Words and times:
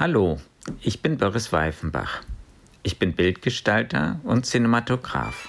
Hallo, 0.00 0.38
ich 0.80 1.02
bin 1.02 1.18
Boris 1.18 1.52
Weifenbach. 1.52 2.22
Ich 2.84 3.00
bin 3.00 3.14
Bildgestalter 3.14 4.20
und 4.22 4.46
Cinematograf. 4.46 5.48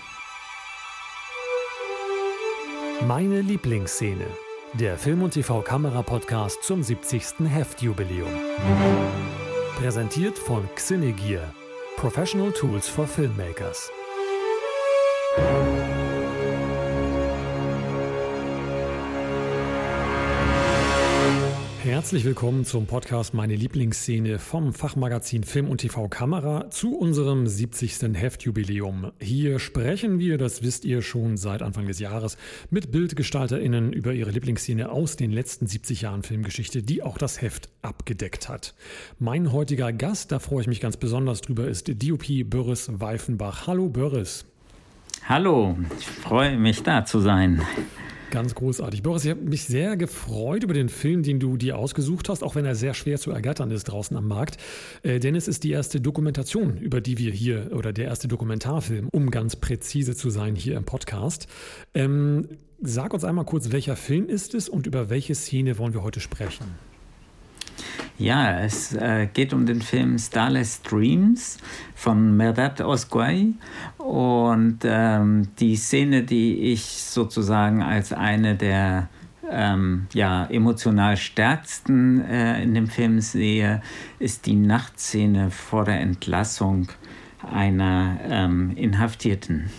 Meine 3.05 3.41
Lieblingsszene. 3.41 4.25
Der 4.73 4.97
Film- 4.97 5.21
und 5.21 5.35
TV-Kamera-Podcast 5.35 6.63
zum 6.63 6.81
70. 6.81 7.47
Heftjubiläum. 7.47 8.31
Präsentiert 9.75 10.39
von 10.39 10.67
Xinegear. 10.73 11.53
Professional 11.97 12.51
Tools 12.51 12.89
for 12.89 13.05
Filmmakers. 13.05 13.91
Herzlich 21.89 22.23
willkommen 22.23 22.65
zum 22.65 22.85
Podcast 22.85 23.33
Meine 23.33 23.55
Lieblingsszene 23.55 24.37
vom 24.37 24.75
Fachmagazin 24.75 25.43
Film 25.43 25.67
und 25.67 25.79
TV 25.79 26.07
Kamera 26.07 26.69
zu 26.69 26.95
unserem 26.95 27.47
70. 27.47 28.13
Heftjubiläum. 28.13 29.11
Hier 29.19 29.57
sprechen 29.57 30.19
wir, 30.19 30.37
das 30.37 30.61
wisst 30.61 30.85
ihr 30.85 31.01
schon 31.01 31.35
seit 31.35 31.63
Anfang 31.63 31.87
des 31.87 31.97
Jahres, 31.97 32.37
mit 32.69 32.91
BildgestalterInnen 32.91 33.91
über 33.91 34.13
ihre 34.13 34.29
Lieblingsszene 34.29 34.91
aus 34.91 35.15
den 35.15 35.31
letzten 35.31 35.65
70 35.65 36.01
Jahren 36.01 36.21
Filmgeschichte, 36.21 36.83
die 36.83 37.01
auch 37.01 37.17
das 37.17 37.41
Heft 37.41 37.69
abgedeckt 37.81 38.49
hat. 38.49 38.75
Mein 39.17 39.51
heutiger 39.51 39.91
Gast, 39.91 40.31
da 40.31 40.37
freue 40.37 40.61
ich 40.61 40.67
mich 40.67 40.81
ganz 40.81 40.95
besonders 40.95 41.41
drüber, 41.41 41.67
ist 41.67 41.87
DOP 41.87 42.27
Börres 42.45 43.01
Weifenbach. 43.01 43.65
Hallo 43.65 43.89
Börres. 43.89 44.45
Hallo, 45.27 45.75
ich 45.97 46.05
freue 46.05 46.55
mich 46.55 46.83
da 46.83 47.03
zu 47.03 47.19
sein. 47.19 47.63
Ganz 48.31 48.53
großartig. 48.53 49.01
Boris, 49.01 49.25
ich 49.25 49.31
habe 49.31 49.41
mich 49.41 49.63
sehr 49.63 49.97
gefreut 49.97 50.63
über 50.63 50.75
den 50.75 50.89
Film, 50.89 51.23
den 51.23 51.39
du 51.39 51.57
dir 51.57 51.77
ausgesucht 51.77 52.29
hast, 52.29 52.43
auch 52.43 52.53
wenn 52.53 52.65
er 52.65 52.75
sehr 52.75 52.93
schwer 52.93 53.17
zu 53.17 53.31
ergattern 53.31 53.71
ist 53.71 53.85
draußen 53.85 54.15
am 54.15 54.27
Markt. 54.27 54.57
Äh, 55.01 55.19
denn 55.19 55.35
es 55.35 55.47
ist 55.47 55.63
die 55.63 55.71
erste 55.71 55.99
Dokumentation, 55.99 56.77
über 56.77 57.01
die 57.01 57.17
wir 57.17 57.31
hier, 57.31 57.71
oder 57.73 57.91
der 57.91 58.05
erste 58.05 58.27
Dokumentarfilm, 58.27 59.09
um 59.11 59.31
ganz 59.31 59.55
präzise 59.55 60.15
zu 60.15 60.29
sein, 60.29 60.55
hier 60.55 60.77
im 60.77 60.83
Podcast. 60.83 61.47
Ähm, 61.95 62.47
sag 62.79 63.13
uns 63.13 63.23
einmal 63.23 63.45
kurz, 63.45 63.71
welcher 63.71 63.95
Film 63.95 64.29
ist 64.29 64.53
es 64.53 64.69
und 64.69 64.85
über 64.85 65.09
welche 65.09 65.33
Szene 65.33 65.79
wollen 65.79 65.93
wir 65.93 66.03
heute 66.03 66.19
sprechen? 66.19 66.65
Ja, 68.17 68.59
es 68.59 68.93
äh, 68.93 69.27
geht 69.33 69.53
um 69.53 69.65
den 69.65 69.81
Film 69.81 70.17
Starless 70.17 70.81
Dreams 70.81 71.57
von 71.95 72.35
Merdat 72.35 72.81
Osguay 72.81 73.53
und 73.97 74.79
ähm, 74.83 75.47
die 75.59 75.75
Szene, 75.75 76.23
die 76.23 76.71
ich 76.73 76.83
sozusagen 76.83 77.81
als 77.81 78.11
eine 78.11 78.55
der 78.55 79.09
ähm, 79.49 80.07
ja, 80.13 80.45
emotional 80.45 81.17
stärksten 81.17 82.23
äh, 82.25 82.61
in 82.61 82.73
dem 82.73 82.87
Film 82.87 83.21
sehe, 83.21 83.81
ist 84.19 84.45
die 84.45 84.55
Nachtszene 84.55 85.49
vor 85.49 85.85
der 85.85 85.99
Entlassung 85.99 86.89
einer 87.41 88.19
ähm, 88.23 88.73
Inhaftierten. 88.75 89.69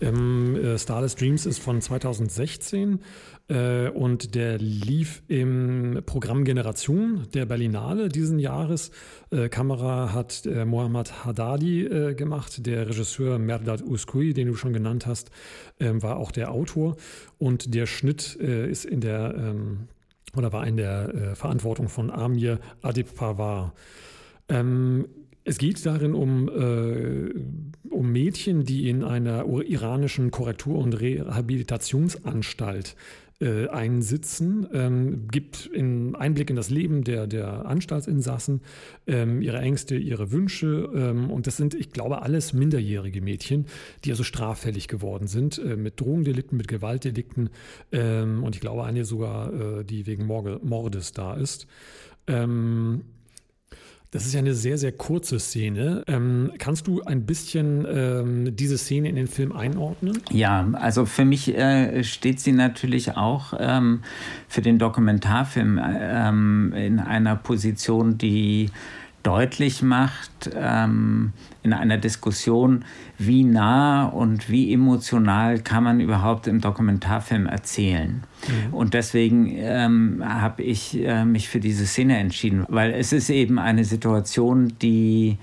Ähm, 0.00 0.56
äh, 0.56 0.78
Starless 0.78 1.16
Dreams 1.16 1.46
ist 1.46 1.60
von 1.60 1.80
2016 1.80 2.94
äh, 2.94 2.98
und 3.48 4.34
der 4.34 4.56
lief 4.58 5.22
im 5.28 6.00
Programm 6.06 6.44
Generation 6.44 7.26
der 7.34 7.44
Berlinale 7.44 8.08
diesen 8.08 8.38
Jahres. 8.38 8.90
Äh, 9.30 9.50
Kamera 9.50 10.14
hat 10.14 10.46
äh, 10.46 10.64
Mohammad 10.64 11.24
Haddadi 11.26 11.84
äh, 11.84 12.14
gemacht, 12.14 12.64
der 12.66 12.88
Regisseur 12.88 13.38
Merdad 13.38 13.82
Uskui, 13.82 14.32
den 14.32 14.48
du 14.48 14.54
schon 14.54 14.72
genannt 14.72 15.06
hast, 15.06 15.30
ähm, 15.78 16.02
war 16.02 16.16
auch 16.16 16.32
der 16.32 16.52
Autor 16.52 16.96
und 17.36 17.74
der 17.74 17.84
Schnitt 17.86 18.38
äh, 18.40 18.70
ist 18.70 18.86
in 18.86 19.02
der 19.02 19.34
ähm, 19.36 19.88
oder 20.36 20.52
war 20.52 20.66
in 20.66 20.76
der 20.76 21.36
Verantwortung 21.36 21.88
von 21.88 22.10
Amir 22.10 22.58
Adib 22.82 23.14
Pawar. 23.14 23.72
Ähm, 24.48 25.06
es 25.44 25.58
geht 25.58 25.84
darin 25.84 26.14
um, 26.14 26.48
äh, 26.48 27.34
um 27.90 28.10
Mädchen, 28.10 28.64
die 28.64 28.88
in 28.88 29.04
einer 29.04 29.44
iranischen 29.46 30.30
Korrektur- 30.30 30.78
und 30.78 30.94
Rehabilitationsanstalt 30.98 32.96
äh, 33.40 33.68
einsitzen, 33.68 34.66
ähm, 34.72 35.28
gibt 35.28 35.70
einen 35.74 36.14
Einblick 36.14 36.50
in 36.50 36.56
das 36.56 36.70
Leben 36.70 37.04
der, 37.04 37.26
der 37.26 37.66
Anstaltsinsassen, 37.66 38.62
ähm, 39.06 39.42
ihre 39.42 39.58
Ängste, 39.58 39.96
ihre 39.96 40.30
Wünsche. 40.30 40.90
Ähm, 40.94 41.30
und 41.30 41.46
das 41.46 41.56
sind, 41.56 41.74
ich 41.74 41.90
glaube, 41.90 42.22
alles 42.22 42.52
minderjährige 42.52 43.20
Mädchen, 43.20 43.66
die 44.04 44.10
also 44.10 44.22
straffällig 44.22 44.88
geworden 44.88 45.26
sind, 45.26 45.58
äh, 45.58 45.76
mit 45.76 46.00
Drogendelikten, 46.00 46.56
mit 46.56 46.68
Gewaltdelikten. 46.68 47.50
Ähm, 47.92 48.44
und 48.44 48.54
ich 48.54 48.60
glaube, 48.60 48.84
eine 48.84 49.04
sogar, 49.04 49.52
äh, 49.52 49.84
die 49.84 50.06
wegen 50.06 50.26
Mordes 50.26 51.12
da 51.12 51.34
ist. 51.34 51.66
Ähm, 52.26 53.02
das 54.14 54.26
ist 54.26 54.32
ja 54.32 54.38
eine 54.38 54.54
sehr, 54.54 54.78
sehr 54.78 54.92
kurze 54.92 55.40
Szene. 55.40 56.04
Ähm, 56.06 56.52
kannst 56.58 56.86
du 56.86 57.02
ein 57.02 57.26
bisschen 57.26 57.84
ähm, 57.84 58.54
diese 58.54 58.78
Szene 58.78 59.08
in 59.08 59.16
den 59.16 59.26
Film 59.26 59.50
einordnen? 59.50 60.22
Ja, 60.30 60.68
also 60.74 61.04
für 61.04 61.24
mich 61.24 61.52
äh, 61.52 62.04
steht 62.04 62.38
sie 62.38 62.52
natürlich 62.52 63.16
auch 63.16 63.54
ähm, 63.58 64.02
für 64.46 64.62
den 64.62 64.78
Dokumentarfilm 64.78 65.80
ähm, 65.82 66.72
in 66.76 67.00
einer 67.00 67.34
Position, 67.34 68.16
die 68.16 68.70
deutlich 69.24 69.82
macht 69.82 70.48
ähm, 70.54 71.32
in 71.64 71.72
einer 71.72 71.98
Diskussion, 71.98 72.84
wie 73.18 73.44
nah 73.44 74.06
und 74.06 74.50
wie 74.50 74.72
emotional 74.72 75.60
kann 75.60 75.84
man 75.84 76.00
überhaupt 76.00 76.46
im 76.46 76.60
Dokumentarfilm 76.60 77.46
erzählen. 77.46 78.22
Mhm. 78.48 78.74
Und 78.74 78.94
deswegen 78.94 79.52
ähm, 79.56 80.22
habe 80.24 80.62
ich 80.62 80.98
äh, 80.98 81.24
mich 81.24 81.48
für 81.48 81.60
diese 81.60 81.86
Szene 81.86 82.18
entschieden, 82.18 82.64
weil 82.68 82.92
es 82.92 83.12
ist 83.12 83.30
eben 83.30 83.58
eine 83.58 83.84
Situation, 83.84 84.74
die 84.82 85.38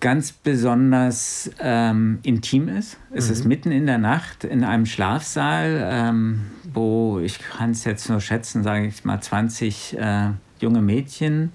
ganz 0.00 0.32
besonders 0.32 1.50
ähm, 1.60 2.20
intim 2.22 2.68
ist. 2.68 2.98
Es 3.10 3.26
mhm. 3.26 3.32
ist 3.32 3.44
mitten 3.44 3.72
in 3.72 3.86
der 3.86 3.98
Nacht 3.98 4.44
in 4.44 4.64
einem 4.64 4.86
Schlafsaal, 4.86 5.88
ähm, 5.90 6.46
wo 6.72 7.18
ich 7.18 7.40
kann 7.40 7.72
es 7.72 7.84
jetzt 7.84 8.08
nur 8.08 8.20
schätzen, 8.20 8.62
sage 8.62 8.86
ich 8.86 9.04
mal 9.04 9.20
20 9.20 9.98
äh, 9.98 10.30
junge 10.60 10.82
Mädchen 10.82 11.50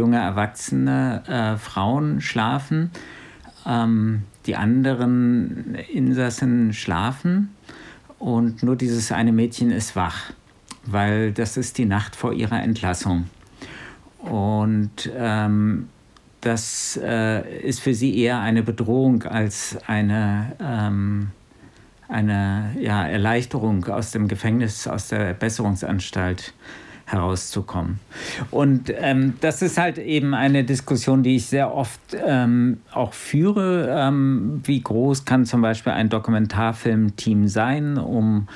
junge 0.00 0.18
erwachsene 0.18 1.22
äh, 1.26 1.58
Frauen 1.58 2.20
schlafen. 2.20 2.90
Ähm, 3.66 4.22
die 4.46 4.56
anderen 4.56 5.74
Insassen 5.92 6.72
schlafen 6.72 7.54
und 8.18 8.62
nur 8.62 8.76
dieses 8.76 9.12
eine 9.12 9.32
Mädchen 9.32 9.70
ist 9.70 9.96
wach, 9.96 10.32
weil 10.84 11.32
das 11.32 11.56
ist 11.56 11.78
die 11.78 11.86
Nacht 11.86 12.16
vor 12.16 12.32
ihrer 12.32 12.62
Entlassung. 12.62 13.26
Und 14.18 15.10
ähm, 15.16 15.88
das 16.40 16.98
äh, 17.02 17.60
ist 17.60 17.80
für 17.80 17.94
sie 17.94 18.18
eher 18.18 18.40
eine 18.40 18.62
Bedrohung 18.62 19.22
als 19.24 19.78
eine, 19.86 20.52
ähm, 20.60 21.30
eine 22.08 22.76
ja, 22.80 23.06
Erleichterung 23.06 23.84
aus 23.86 24.10
dem 24.10 24.28
Gefängnis, 24.28 24.86
aus 24.86 25.08
der 25.08 25.34
Besserungsanstalt 25.34 26.54
herauszukommen. 27.10 27.98
Und 28.50 28.92
ähm, 28.96 29.34
das 29.40 29.62
ist 29.62 29.78
halt 29.78 29.98
eben 29.98 30.34
eine 30.34 30.64
Diskussion, 30.64 31.22
die 31.22 31.36
ich 31.36 31.46
sehr 31.46 31.74
oft 31.74 32.00
ähm, 32.24 32.78
auch 32.92 33.12
führe. 33.12 33.88
Ähm, 33.90 34.60
wie 34.64 34.80
groß 34.80 35.24
kann 35.24 35.44
zum 35.44 35.62
Beispiel 35.62 35.92
ein 35.92 36.08
Dokumentarfilmteam 36.08 37.48
sein, 37.48 37.98
um 37.98 38.48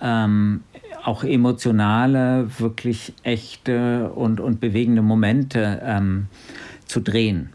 ähm, 0.00 0.62
auch 1.04 1.24
emotionale, 1.24 2.48
wirklich 2.58 3.14
echte 3.22 4.10
und, 4.10 4.40
und 4.40 4.60
bewegende 4.60 5.02
Momente 5.02 5.80
ähm, 5.84 6.26
zu 6.86 7.00
drehen? 7.00 7.50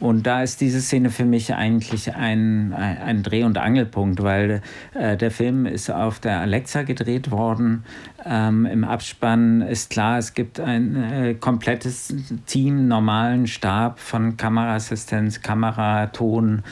Und 0.00 0.26
da 0.26 0.42
ist 0.42 0.60
diese 0.60 0.80
Szene 0.80 1.10
für 1.10 1.24
mich 1.24 1.54
eigentlich 1.54 2.14
ein, 2.14 2.72
ein 2.72 3.22
Dreh- 3.22 3.44
und 3.44 3.58
Angelpunkt, 3.58 4.22
weil 4.22 4.62
äh, 4.94 5.16
der 5.16 5.30
Film 5.30 5.66
ist 5.66 5.90
auf 5.90 6.18
der 6.18 6.40
Alexa 6.40 6.82
gedreht 6.82 7.30
worden. 7.30 7.84
Ähm, 8.24 8.66
Im 8.66 8.84
Abspann 8.84 9.60
ist 9.62 9.90
klar, 9.90 10.18
es 10.18 10.34
gibt 10.34 10.58
ein 10.58 10.96
äh, 10.96 11.34
komplettes 11.34 12.14
Team, 12.46 12.88
normalen 12.88 13.46
Stab 13.46 14.00
von 14.00 14.36
Kameraassistenz, 14.36 15.40
Kamera, 15.40 16.06
Ton, 16.06 16.62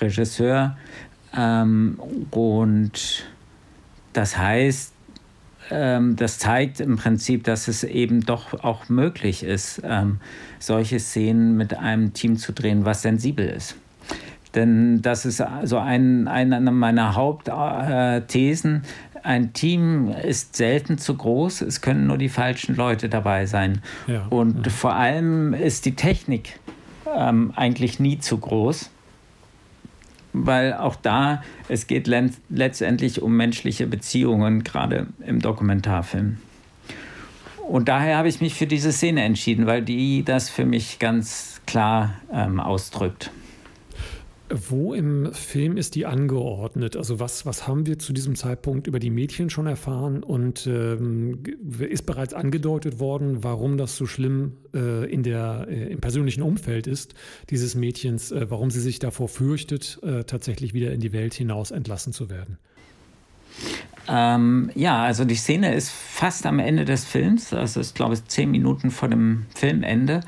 Regisseur. 0.00 0.76
Ähm, 1.36 2.00
und 2.30 3.26
das 4.12 4.38
heißt, 4.38 4.94
das 6.16 6.38
zeigt 6.38 6.80
im 6.80 6.96
Prinzip, 6.96 7.44
dass 7.44 7.68
es 7.68 7.84
eben 7.84 8.24
doch 8.24 8.64
auch 8.64 8.88
möglich 8.88 9.42
ist, 9.42 9.82
ähm, 9.84 10.20
solche 10.58 10.98
Szenen 10.98 11.56
mit 11.56 11.74
einem 11.74 12.12
Team 12.14 12.36
zu 12.36 12.52
drehen, 12.52 12.84
was 12.84 13.02
sensibel 13.02 13.46
ist. 13.46 13.76
Denn 14.54 15.02
das 15.02 15.26
ist 15.26 15.40
also 15.40 15.78
ein, 15.78 16.26
eine 16.26 16.60
meiner 16.70 17.14
Hauptthesen. 17.14 18.82
Ein 19.22 19.52
Team 19.52 20.08
ist 20.08 20.56
selten 20.56 20.96
zu 20.96 21.16
groß, 21.16 21.60
es 21.62 21.80
können 21.80 22.06
nur 22.06 22.18
die 22.18 22.30
falschen 22.30 22.74
Leute 22.74 23.08
dabei 23.08 23.46
sein. 23.46 23.82
Ja, 24.06 24.26
Und 24.30 24.66
ja. 24.66 24.72
vor 24.72 24.94
allem 24.94 25.52
ist 25.52 25.84
die 25.84 25.96
Technik 25.96 26.58
ähm, 27.14 27.52
eigentlich 27.56 28.00
nie 28.00 28.18
zu 28.18 28.38
groß 28.38 28.90
weil 30.32 30.74
auch 30.74 30.96
da, 30.96 31.42
es 31.68 31.86
geht 31.86 32.08
letztendlich 32.48 33.22
um 33.22 33.36
menschliche 33.36 33.86
Beziehungen, 33.86 34.64
gerade 34.64 35.06
im 35.26 35.40
Dokumentarfilm. 35.40 36.38
Und 37.68 37.88
daher 37.88 38.16
habe 38.16 38.28
ich 38.28 38.40
mich 38.40 38.54
für 38.54 38.66
diese 38.66 38.92
Szene 38.92 39.22
entschieden, 39.22 39.66
weil 39.66 39.82
die 39.82 40.24
das 40.24 40.48
für 40.48 40.64
mich 40.64 40.98
ganz 40.98 41.60
klar 41.66 42.14
ähm, 42.32 42.60
ausdrückt. 42.60 43.30
Wo 44.50 44.94
im 44.94 45.32
Film 45.34 45.76
ist 45.76 45.94
die 45.94 46.06
angeordnet? 46.06 46.96
Also 46.96 47.20
was, 47.20 47.44
was 47.44 47.66
haben 47.66 47.86
wir 47.86 47.98
zu 47.98 48.14
diesem 48.14 48.34
Zeitpunkt 48.34 48.86
über 48.86 48.98
die 48.98 49.10
Mädchen 49.10 49.50
schon 49.50 49.66
erfahren 49.66 50.22
und 50.22 50.66
ähm, 50.66 51.42
ist 51.78 52.06
bereits 52.06 52.32
angedeutet 52.32 52.98
worden, 52.98 53.44
warum 53.44 53.76
das 53.76 53.96
so 53.96 54.06
schlimm 54.06 54.52
äh, 54.74 55.10
in 55.12 55.22
der, 55.22 55.66
äh, 55.68 55.92
im 55.92 56.00
persönlichen 56.00 56.42
Umfeld 56.42 56.86
ist, 56.86 57.14
dieses 57.50 57.74
Mädchens, 57.74 58.32
äh, 58.32 58.50
warum 58.50 58.70
sie 58.70 58.80
sich 58.80 58.98
davor 58.98 59.28
fürchtet, 59.28 59.98
äh, 60.02 60.24
tatsächlich 60.24 60.72
wieder 60.72 60.92
in 60.92 61.00
die 61.00 61.12
Welt 61.12 61.34
hinaus 61.34 61.70
entlassen 61.70 62.14
zu 62.14 62.30
werden? 62.30 62.58
Ähm, 64.08 64.70
ja, 64.74 65.02
also 65.02 65.24
die 65.24 65.34
Szene 65.34 65.74
ist 65.74 65.90
fast 65.90 66.46
am 66.46 66.58
Ende 66.58 66.84
des 66.84 67.04
Films, 67.04 67.52
also 67.52 67.80
ist, 67.80 67.94
glaube 67.94 68.14
ich, 68.14 68.24
zehn 68.24 68.50
Minuten 68.50 68.90
vor 68.90 69.08
dem 69.08 69.46
Filmende. 69.54 70.20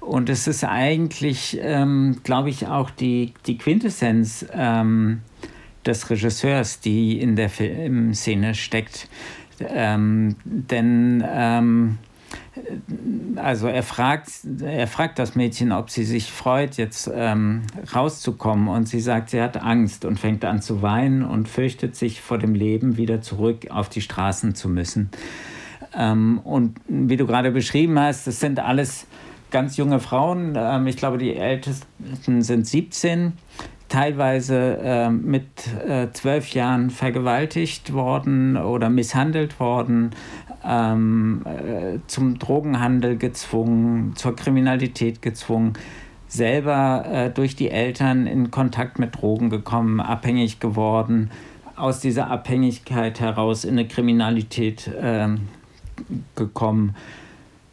Und 0.00 0.28
es 0.28 0.46
ist 0.46 0.64
eigentlich, 0.64 1.58
ähm, 1.60 2.20
glaube 2.22 2.50
ich, 2.50 2.68
auch 2.68 2.90
die, 2.90 3.34
die 3.46 3.58
Quintessenz 3.58 4.46
ähm, 4.52 5.22
des 5.84 6.08
Regisseurs, 6.10 6.80
die 6.80 7.20
in 7.20 7.34
der 7.34 7.50
Filmszene 7.50 8.54
steckt. 8.54 9.08
Ähm, 9.60 10.36
denn 10.44 11.24
ähm, 11.26 11.98
also 13.36 13.66
er 13.66 13.82
fragt, 13.82 14.28
er 14.62 14.86
fragt 14.86 15.18
das 15.18 15.34
Mädchen, 15.34 15.72
ob 15.72 15.90
sie 15.90 16.04
sich 16.04 16.30
freut, 16.30 16.76
jetzt 16.76 17.10
ähm, 17.12 17.62
rauszukommen. 17.94 18.68
Und 18.68 18.88
sie 18.88 19.00
sagt, 19.00 19.30
sie 19.30 19.40
hat 19.40 19.56
Angst 19.56 20.04
und 20.04 20.18
fängt 20.18 20.44
an 20.44 20.62
zu 20.62 20.82
weinen 20.82 21.24
und 21.24 21.48
fürchtet 21.48 21.96
sich 21.96 22.20
vor 22.20 22.38
dem 22.38 22.54
Leben, 22.54 22.96
wieder 22.96 23.20
zurück 23.20 23.70
auf 23.70 23.88
die 23.88 24.00
Straßen 24.00 24.54
zu 24.54 24.68
müssen. 24.68 25.10
Ähm, 25.96 26.38
und 26.44 26.78
wie 26.88 27.16
du 27.16 27.26
gerade 27.26 27.50
beschrieben 27.50 27.98
hast, 27.98 28.26
das 28.26 28.40
sind 28.40 28.60
alles 28.60 29.06
ganz 29.50 29.76
junge 29.76 30.00
Frauen. 30.00 30.54
Ähm, 30.56 30.86
ich 30.86 30.96
glaube, 30.96 31.18
die 31.18 31.34
ältesten 31.34 32.42
sind 32.42 32.66
17 32.66 33.32
teilweise 33.88 34.78
äh, 34.82 35.10
mit 35.10 35.46
äh, 35.86 36.10
zwölf 36.12 36.52
Jahren 36.52 36.90
vergewaltigt 36.90 37.92
worden 37.92 38.56
oder 38.56 38.90
misshandelt 38.90 39.60
worden, 39.60 40.10
ähm, 40.66 41.42
äh, 41.44 41.98
zum 42.06 42.38
Drogenhandel 42.38 43.16
gezwungen, 43.16 44.14
zur 44.16 44.34
Kriminalität 44.36 45.22
gezwungen, 45.22 45.74
selber 46.28 47.04
äh, 47.10 47.30
durch 47.30 47.56
die 47.56 47.70
Eltern 47.70 48.26
in 48.26 48.50
Kontakt 48.50 48.98
mit 48.98 49.20
Drogen 49.20 49.50
gekommen, 49.50 50.00
abhängig 50.00 50.60
geworden, 50.60 51.30
aus 51.76 52.00
dieser 52.00 52.30
Abhängigkeit 52.30 53.20
heraus 53.20 53.64
in 53.64 53.72
eine 53.72 53.86
Kriminalität 53.88 54.88
äh, 54.88 55.28
gekommen, 56.34 56.94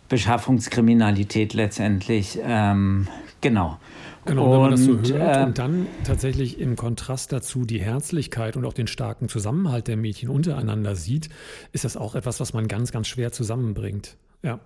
Beschaffungskriminalität 0.10 1.54
letztendlich, 1.54 2.40
ähm, 2.44 3.08
genau. 3.40 3.78
Genau, 4.26 4.52
wenn 4.52 4.60
man 4.60 4.72
das 4.72 4.84
so 4.84 4.94
hört 4.94 5.38
äh, 5.38 5.44
und 5.44 5.58
dann 5.58 5.88
tatsächlich 6.04 6.60
im 6.60 6.76
Kontrast 6.76 7.32
dazu 7.32 7.66
die 7.66 7.80
Herzlichkeit 7.80 8.56
und 8.56 8.66
auch 8.66 8.74
den 8.74 8.88
starken 8.88 9.30
Zusammenhalt 9.30 9.88
der 9.88 9.98
Mädchen 9.98 10.30
untereinander 10.30 10.96
sieht, 10.96 11.30
ist 11.72 11.86
das 11.86 11.98
auch 11.98 12.14
etwas, 12.14 12.40
was 12.40 12.54
man 12.54 12.68
ganz, 12.68 12.92
ganz 12.92 13.08
schwer 13.08 13.32
zusammenbringt. 13.32 14.18
Ja. 14.44 14.60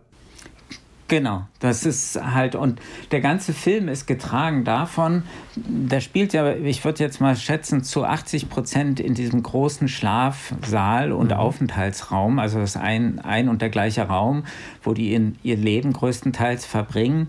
Genau, 1.08 1.44
das 1.60 1.86
ist 1.86 2.20
halt, 2.20 2.56
und 2.56 2.80
der 3.12 3.22
ganze 3.22 3.54
Film 3.54 3.90
ist 3.90 4.08
getragen 4.08 4.64
davon, 4.64 5.22
der 5.56 6.02
spielt 6.02 6.34
ja, 6.34 6.56
ich 6.56 6.84
würde 6.84 7.04
jetzt 7.04 7.22
mal 7.22 7.36
schätzen, 7.36 7.84
zu 7.84 8.06
80 8.06 8.50
Prozent 8.50 9.00
in 9.00 9.14
diesem 9.14 9.44
großen 9.44 9.88
Schlafsaal 9.88 11.12
und 11.12 11.28
mhm. 11.28 11.38
Aufenthaltsraum, 11.38 12.40
also 12.40 12.58
das 12.58 12.76
ein, 12.76 13.20
ein 13.20 13.50
und 13.50 13.62
der 13.62 13.70
gleiche 13.70 14.02
Raum, 14.02 14.46
wo 14.82 14.94
die 14.94 15.14
in, 15.14 15.36
ihr 15.44 15.58
Leben 15.58 15.94
größtenteils 15.94 16.66
verbringen. 16.66 17.28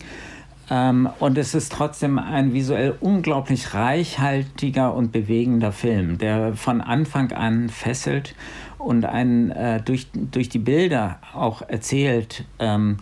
Ähm, 0.70 1.08
und 1.20 1.38
es 1.38 1.54
ist 1.54 1.72
trotzdem 1.72 2.18
ein 2.18 2.52
visuell 2.52 2.94
unglaublich 3.00 3.74
reichhaltiger 3.74 4.94
und 4.94 5.12
bewegender 5.12 5.72
Film, 5.72 6.18
der 6.18 6.54
von 6.54 6.80
Anfang 6.80 7.32
an 7.32 7.68
fesselt 7.68 8.34
und 8.78 9.04
einen 9.04 9.50
äh, 9.50 9.80
durch, 9.82 10.08
durch 10.12 10.48
die 10.48 10.58
Bilder 10.58 11.18
auch 11.34 11.62
erzählt 11.62 12.44
ähm, 12.58 12.96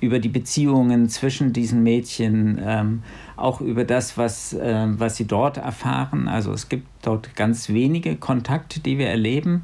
über 0.00 0.20
die 0.20 0.28
Beziehungen 0.28 1.08
zwischen 1.08 1.52
diesen 1.52 1.82
Mädchen, 1.82 2.60
ähm, 2.64 3.02
auch 3.36 3.60
über 3.60 3.84
das, 3.84 4.16
was, 4.16 4.52
äh, 4.52 4.86
was 4.90 5.16
sie 5.16 5.26
dort 5.26 5.56
erfahren. 5.56 6.28
Also 6.28 6.52
es 6.52 6.68
gibt 6.68 6.86
dort 7.02 7.34
ganz 7.34 7.68
wenige 7.68 8.16
Kontakte, 8.16 8.80
die 8.80 8.98
wir 8.98 9.08
erleben 9.08 9.62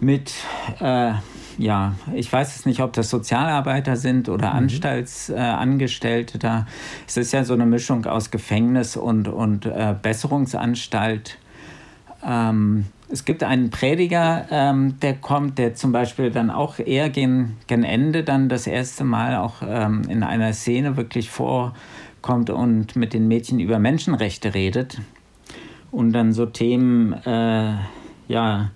mit 0.00 0.32
äh, 0.78 1.12
ja, 1.58 1.94
ich 2.14 2.32
weiß 2.32 2.56
es 2.56 2.66
nicht, 2.66 2.80
ob 2.80 2.92
das 2.92 3.10
Sozialarbeiter 3.10 3.96
sind 3.96 4.28
oder 4.28 4.50
mhm. 4.50 4.58
Anstaltsangestellte. 4.58 6.36
Äh, 6.36 6.40
da 6.40 6.66
es 7.06 7.16
ist 7.16 7.32
ja 7.32 7.44
so 7.44 7.54
eine 7.54 7.66
Mischung 7.66 8.06
aus 8.06 8.30
Gefängnis 8.30 8.96
und, 8.96 9.28
und 9.28 9.66
äh, 9.66 9.94
Besserungsanstalt. 10.00 11.38
Ähm, 12.24 12.86
es 13.10 13.24
gibt 13.24 13.42
einen 13.42 13.70
Prediger, 13.70 14.46
ähm, 14.50 15.00
der 15.00 15.14
kommt, 15.14 15.58
der 15.58 15.74
zum 15.74 15.92
Beispiel 15.92 16.30
dann 16.30 16.50
auch 16.50 16.78
eher 16.78 17.10
gen, 17.10 17.56
gen 17.66 17.82
Ende 17.82 18.22
dann 18.22 18.48
das 18.48 18.66
erste 18.66 19.04
Mal 19.04 19.36
auch 19.36 19.62
ähm, 19.66 20.02
in 20.08 20.22
einer 20.22 20.52
Szene 20.52 20.96
wirklich 20.96 21.30
vorkommt 21.30 22.50
und 22.50 22.96
mit 22.96 23.14
den 23.14 23.26
Mädchen 23.26 23.60
über 23.60 23.78
Menschenrechte 23.78 24.54
redet. 24.54 25.00
Und 25.90 26.12
dann 26.12 26.34
so 26.34 26.44
Themen, 26.44 27.14
äh, 27.24 27.74
ja, 28.28 28.70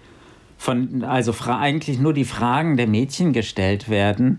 von, 0.62 1.02
also 1.02 1.34
eigentlich 1.48 1.98
nur 1.98 2.12
die 2.12 2.24
Fragen 2.24 2.76
der 2.76 2.86
Mädchen 2.86 3.32
gestellt 3.32 3.88
werden, 3.88 4.38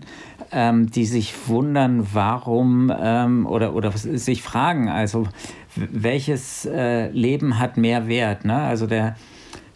ähm, 0.52 0.90
die 0.90 1.04
sich 1.04 1.34
wundern, 1.48 2.06
warum 2.14 2.90
ähm, 2.98 3.44
oder, 3.44 3.74
oder 3.74 3.92
sich 3.92 4.42
fragen, 4.42 4.88
also 4.88 5.28
welches 5.76 6.64
äh, 6.64 7.10
Leben 7.10 7.58
hat 7.58 7.76
mehr 7.76 8.08
Wert? 8.08 8.46
Ne? 8.46 8.56
Also 8.56 8.86
der, 8.86 9.16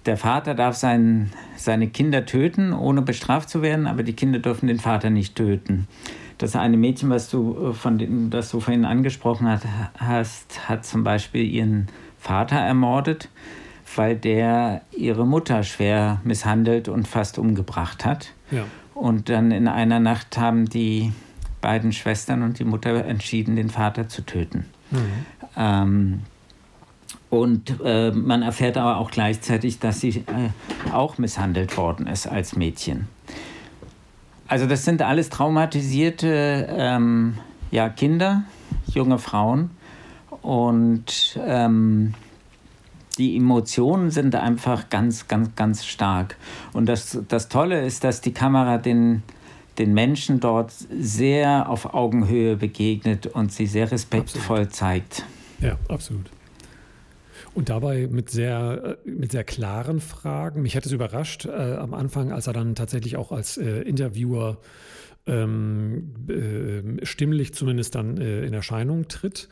der 0.06 0.16
Vater 0.16 0.54
darf 0.54 0.74
sein, 0.74 1.30
seine 1.56 1.88
Kinder 1.88 2.24
töten, 2.24 2.72
ohne 2.72 3.02
bestraft 3.02 3.50
zu 3.50 3.60
werden, 3.60 3.86
aber 3.86 4.02
die 4.02 4.14
Kinder 4.14 4.38
dürfen 4.38 4.68
den 4.68 4.78
Vater 4.78 5.10
nicht 5.10 5.36
töten. 5.36 5.86
Das 6.38 6.56
eine 6.56 6.78
Mädchen, 6.78 7.10
was 7.10 7.28
du, 7.28 7.72
äh, 7.72 7.72
von 7.74 7.98
dem, 7.98 8.30
das 8.30 8.50
du 8.50 8.60
vorhin 8.60 8.86
angesprochen 8.86 9.60
hast, 9.98 10.66
hat 10.66 10.86
zum 10.86 11.04
Beispiel 11.04 11.44
ihren 11.44 11.88
Vater 12.16 12.56
ermordet 12.56 13.28
weil 13.96 14.16
der 14.16 14.82
ihre 14.96 15.26
Mutter 15.26 15.62
schwer 15.62 16.20
misshandelt 16.24 16.88
und 16.88 17.08
fast 17.08 17.38
umgebracht 17.38 18.04
hat. 18.04 18.32
Ja. 18.50 18.64
Und 18.94 19.28
dann 19.28 19.50
in 19.50 19.68
einer 19.68 20.00
Nacht 20.00 20.38
haben 20.38 20.68
die 20.68 21.12
beiden 21.60 21.92
Schwestern 21.92 22.42
und 22.42 22.58
die 22.58 22.64
Mutter 22.64 23.04
entschieden, 23.04 23.56
den 23.56 23.70
Vater 23.70 24.08
zu 24.08 24.22
töten. 24.22 24.66
Mhm. 24.90 25.26
Ähm, 25.56 26.20
und 27.30 27.76
äh, 27.84 28.10
man 28.10 28.42
erfährt 28.42 28.78
aber 28.78 28.96
auch 28.96 29.10
gleichzeitig, 29.10 29.78
dass 29.78 30.00
sie 30.00 30.24
äh, 30.26 30.92
auch 30.92 31.18
misshandelt 31.18 31.76
worden 31.76 32.06
ist 32.06 32.26
als 32.26 32.56
Mädchen. 32.56 33.06
Also 34.46 34.66
das 34.66 34.84
sind 34.84 35.02
alles 35.02 35.28
traumatisierte 35.28 36.66
ähm, 36.70 37.38
ja, 37.70 37.90
Kinder, 37.90 38.44
junge 38.86 39.18
Frauen. 39.18 39.70
Und 40.40 41.38
ähm, 41.44 42.14
die 43.18 43.36
Emotionen 43.36 44.10
sind 44.10 44.34
einfach 44.34 44.88
ganz, 44.88 45.28
ganz, 45.28 45.54
ganz 45.56 45.84
stark. 45.84 46.36
Und 46.72 46.86
das, 46.86 47.18
das 47.28 47.48
Tolle 47.48 47.84
ist, 47.84 48.04
dass 48.04 48.20
die 48.20 48.32
Kamera 48.32 48.78
den, 48.78 49.22
den 49.78 49.92
Menschen 49.92 50.40
dort 50.40 50.72
sehr 50.72 51.68
auf 51.68 51.94
Augenhöhe 51.94 52.56
begegnet 52.56 53.26
und 53.26 53.52
sie 53.52 53.66
sehr 53.66 53.90
respektvoll 53.90 54.60
absolut. 54.60 54.72
zeigt. 54.72 55.24
Ja, 55.60 55.76
absolut. 55.88 56.30
Und 57.54 57.70
dabei 57.70 58.06
mit 58.08 58.30
sehr, 58.30 58.98
äh, 59.04 59.10
mit 59.10 59.32
sehr 59.32 59.42
klaren 59.42 60.00
Fragen. 60.00 60.62
Mich 60.62 60.76
hat 60.76 60.86
es 60.86 60.92
überrascht 60.92 61.46
äh, 61.46 61.50
am 61.50 61.94
Anfang, 61.94 62.30
als 62.30 62.46
er 62.46 62.52
dann 62.52 62.76
tatsächlich 62.76 63.16
auch 63.16 63.32
als 63.32 63.56
äh, 63.56 63.80
Interviewer 63.80 64.58
ähm, 65.28 66.14
äh, 66.28 67.04
stimmlich 67.04 67.52
zumindest 67.54 67.94
dann 67.94 68.16
äh, 68.16 68.44
in 68.44 68.54
Erscheinung 68.54 69.08
tritt. 69.08 69.48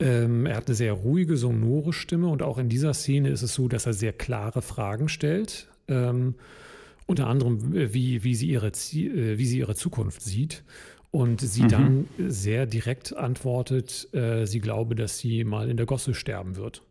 Ähm, 0.00 0.44
er 0.44 0.56
hat 0.56 0.66
eine 0.66 0.74
sehr 0.74 0.92
ruhige, 0.92 1.36
sonore 1.36 1.92
Stimme 1.92 2.28
und 2.28 2.42
auch 2.42 2.58
in 2.58 2.68
dieser 2.68 2.92
Szene 2.92 3.30
ist 3.30 3.42
es 3.42 3.54
so, 3.54 3.68
dass 3.68 3.86
er 3.86 3.92
sehr 3.92 4.12
klare 4.12 4.60
Fragen 4.60 5.08
stellt. 5.08 5.68
Ähm, 5.88 6.34
unter 7.06 7.28
anderem, 7.28 7.74
äh, 7.74 7.94
wie, 7.94 8.24
wie, 8.24 8.34
sie 8.34 8.48
ihre, 8.48 8.68
äh, 8.68 9.38
wie 9.38 9.46
sie 9.46 9.58
ihre 9.58 9.76
Zukunft 9.76 10.22
sieht. 10.22 10.64
Und 11.12 11.40
sie 11.40 11.62
mhm. 11.62 11.68
dann 11.68 12.08
sehr 12.18 12.66
direkt 12.66 13.16
antwortet, 13.16 14.08
äh, 14.12 14.46
sie 14.46 14.60
glaube, 14.60 14.94
dass 14.94 15.18
sie 15.18 15.44
mal 15.44 15.68
in 15.68 15.76
der 15.76 15.86
Gosse 15.86 16.14
sterben 16.14 16.56
wird. 16.56 16.82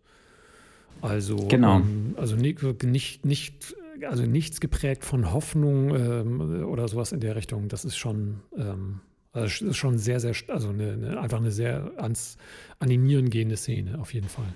Also, 1.01 1.47
genau. 1.47 1.77
ähm, 1.77 2.15
also 2.17 2.35
nicht, 2.35 2.83
nicht, 2.83 3.25
nicht 3.25 3.75
also 4.07 4.23
nichts 4.23 4.59
geprägt 4.59 5.03
von 5.03 5.31
Hoffnung 5.31 5.95
ähm, 5.95 6.65
oder 6.65 6.87
sowas 6.87 7.11
in 7.11 7.19
der 7.19 7.35
Richtung. 7.35 7.67
Das 7.67 7.85
ist 7.85 7.97
schon, 7.97 8.41
ähm, 8.57 9.01
also 9.31 9.65
ist 9.65 9.77
schon 9.77 9.97
sehr, 9.97 10.19
sehr, 10.19 10.33
also 10.47 10.69
eine, 10.69 10.93
eine, 10.93 11.19
einfach 11.19 11.39
eine 11.39 11.51
sehr 11.51 11.91
ans 11.97 12.37
Animieren 12.79 13.29
gehende 13.29 13.57
Szene 13.57 13.99
auf 13.99 14.13
jeden 14.13 14.29
Fall. 14.29 14.47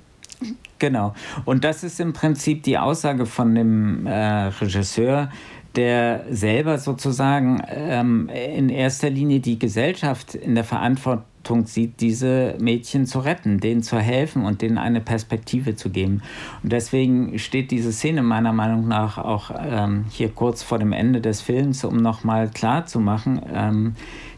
Genau. 0.80 1.14
Und 1.46 1.64
das 1.64 1.84
ist 1.84 2.00
im 2.00 2.14
Prinzip 2.14 2.64
die 2.64 2.78
Aussage 2.78 3.26
von 3.26 3.56
dem 3.56 4.06
äh, 4.06 4.48
Regisseur, 4.48 5.30
der 5.76 6.26
selber 6.30 6.78
sozusagen 6.78 7.62
ähm, 7.68 8.30
in 8.30 8.70
erster 8.70 9.10
Linie 9.10 9.40
die 9.40 9.58
Gesellschaft 9.58 10.36
in 10.36 10.56
der 10.56 10.64
Verantwortung 10.64 11.26
sieht, 11.68 12.00
diese 12.02 12.56
Mädchen 12.60 13.06
zu 13.06 13.20
retten, 13.20 13.60
denen 13.60 13.84
zu 13.84 14.00
helfen 14.00 14.46
und 14.46 14.62
denen 14.62 14.78
eine 14.78 15.02
Perspektive 15.02 15.76
zu 15.76 15.90
geben. 15.90 16.22
Und 16.64 16.72
deswegen 16.72 17.38
steht 17.40 17.72
diese 17.72 17.92
Szene 17.92 18.24
meiner 18.24 18.54
Meinung 18.54 18.88
nach 18.88 19.18
auch 19.18 19.52
ähm, 19.58 20.06
hier 20.10 20.30
kurz 20.30 20.64
vor 20.64 20.80
dem 20.80 20.94
Ende 20.94 21.22
des 21.22 21.42
Films, 21.42 21.84
um 21.84 21.98
nochmal 21.98 22.50
klarzumachen, 22.50 23.42
ähm, 23.54 23.96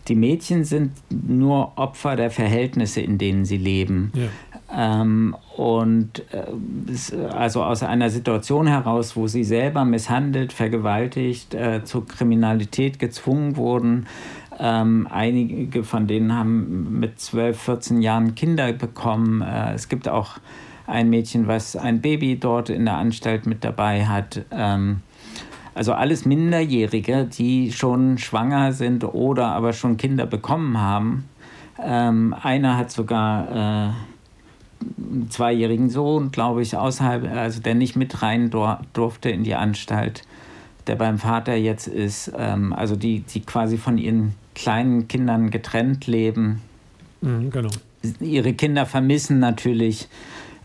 die 0.08 0.16
Mädchen 0.16 0.64
sind 0.64 0.92
nur 1.10 1.78
Opfer 1.78 2.16
der 2.16 2.30
Verhältnisse, 2.30 3.02
in 3.02 3.18
denen 3.18 3.46
sie 3.46 3.58
leben. 3.58 4.12
Ja. 4.14 5.02
Ähm, 5.02 5.36
und 5.58 6.24
äh, 6.32 7.26
also 7.32 7.64
aus 7.64 7.82
einer 7.82 8.10
Situation 8.10 8.68
heraus, 8.68 9.16
wo 9.16 9.28
sie 9.28 9.44
selber 9.44 9.86
misshandelt, 9.86 10.54
vergewaltigt, 10.54 11.54
äh, 11.54 11.84
zur 11.84 12.06
Kriminalität 12.08 13.00
gezwungen 13.00 13.56
wurden. 13.58 14.06
Ähm, 14.60 15.08
einige 15.10 15.84
von 15.84 16.08
denen 16.08 16.34
haben 16.34 17.00
mit 17.00 17.20
12, 17.20 17.60
14 17.60 18.02
Jahren 18.02 18.36
Kinder 18.36 18.72
bekommen. 18.74 19.42
Äh, 19.42 19.74
es 19.74 19.90
gibt 19.90 20.08
auch 20.08 20.38
ein 20.88 21.10
Mädchen, 21.10 21.48
was 21.48 21.76
ein 21.76 22.02
Baby 22.02 22.38
dort 22.40 22.70
in 22.70 22.86
der 22.86 22.98
Anstalt 22.98 23.46
mit 23.46 23.64
dabei 23.64 24.06
hat. 24.06 24.46
Ähm, 24.52 25.02
also 25.74 25.92
alles 25.92 26.26
Minderjährige, 26.26 27.26
die 27.26 27.72
schon 27.74 28.18
schwanger 28.18 28.72
sind 28.72 29.04
oder 29.04 29.48
aber 29.48 29.74
schon 29.74 29.98
Kinder 29.98 30.26
bekommen 30.26 30.80
haben. 30.80 31.26
Ähm, 31.84 32.34
einer 32.42 32.78
hat 32.78 32.92
sogar 32.92 33.50
äh, 33.50 33.92
einen 34.98 35.30
zweijährigen 35.30 35.90
Sohn, 35.90 36.32
glaube 36.32 36.62
ich, 36.62 36.78
außerhalb, 36.78 37.30
also 37.30 37.62
der 37.62 37.76
nicht 37.76 37.98
mit 37.98 38.22
rein 38.22 38.50
durfte 38.94 39.30
in 39.30 39.44
die 39.44 39.56
Anstalt, 39.56 40.24
der 40.88 40.96
beim 40.96 41.18
Vater 41.18 41.56
jetzt 41.56 41.88
ist, 41.88 42.32
ähm, 42.38 42.72
also 42.72 42.96
die, 42.96 43.22
die 43.22 43.42
quasi 43.42 43.78
von 43.78 43.98
ihren 43.98 44.34
kleinen 44.56 45.08
Kindern 45.08 45.52
getrennt 45.52 46.08
leben. 46.08 46.62
Mhm, 47.22 47.52
genau. 47.52 47.70
Ihre 48.20 48.54
Kinder 48.54 48.86
vermissen 48.86 49.40
natürlich. 49.40 50.08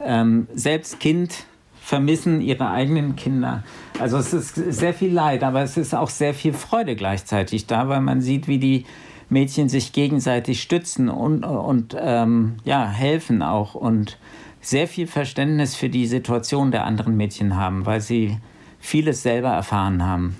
Ähm, 0.00 0.46
selbst 0.54 1.00
Kind 1.00 1.44
vermissen 1.80 2.40
ihre 2.40 2.70
eigenen 2.70 3.16
Kinder. 3.16 3.64
Also 3.98 4.18
es 4.18 4.32
ist 4.32 4.54
sehr 4.54 4.94
viel 4.94 5.12
Leid, 5.12 5.42
aber 5.42 5.62
es 5.62 5.76
ist 5.76 5.94
auch 5.94 6.08
sehr 6.08 6.34
viel 6.34 6.52
Freude 6.52 6.94
gleichzeitig 6.94 7.66
da, 7.66 7.88
weil 7.88 8.00
man 8.00 8.20
sieht, 8.20 8.46
wie 8.48 8.58
die 8.58 8.84
Mädchen 9.28 9.68
sich 9.68 9.92
gegenseitig 9.92 10.62
stützen 10.62 11.08
und, 11.08 11.44
und 11.44 11.96
ähm, 11.98 12.56
ja, 12.64 12.88
helfen 12.88 13.42
auch 13.42 13.74
und 13.74 14.18
sehr 14.60 14.86
viel 14.86 15.06
Verständnis 15.06 15.74
für 15.74 15.88
die 15.88 16.06
Situation 16.06 16.70
der 16.70 16.84
anderen 16.84 17.16
Mädchen 17.16 17.56
haben, 17.56 17.86
weil 17.86 18.00
sie 18.00 18.38
vieles 18.78 19.22
selber 19.22 19.50
erfahren 19.50 20.04
haben. 20.04 20.36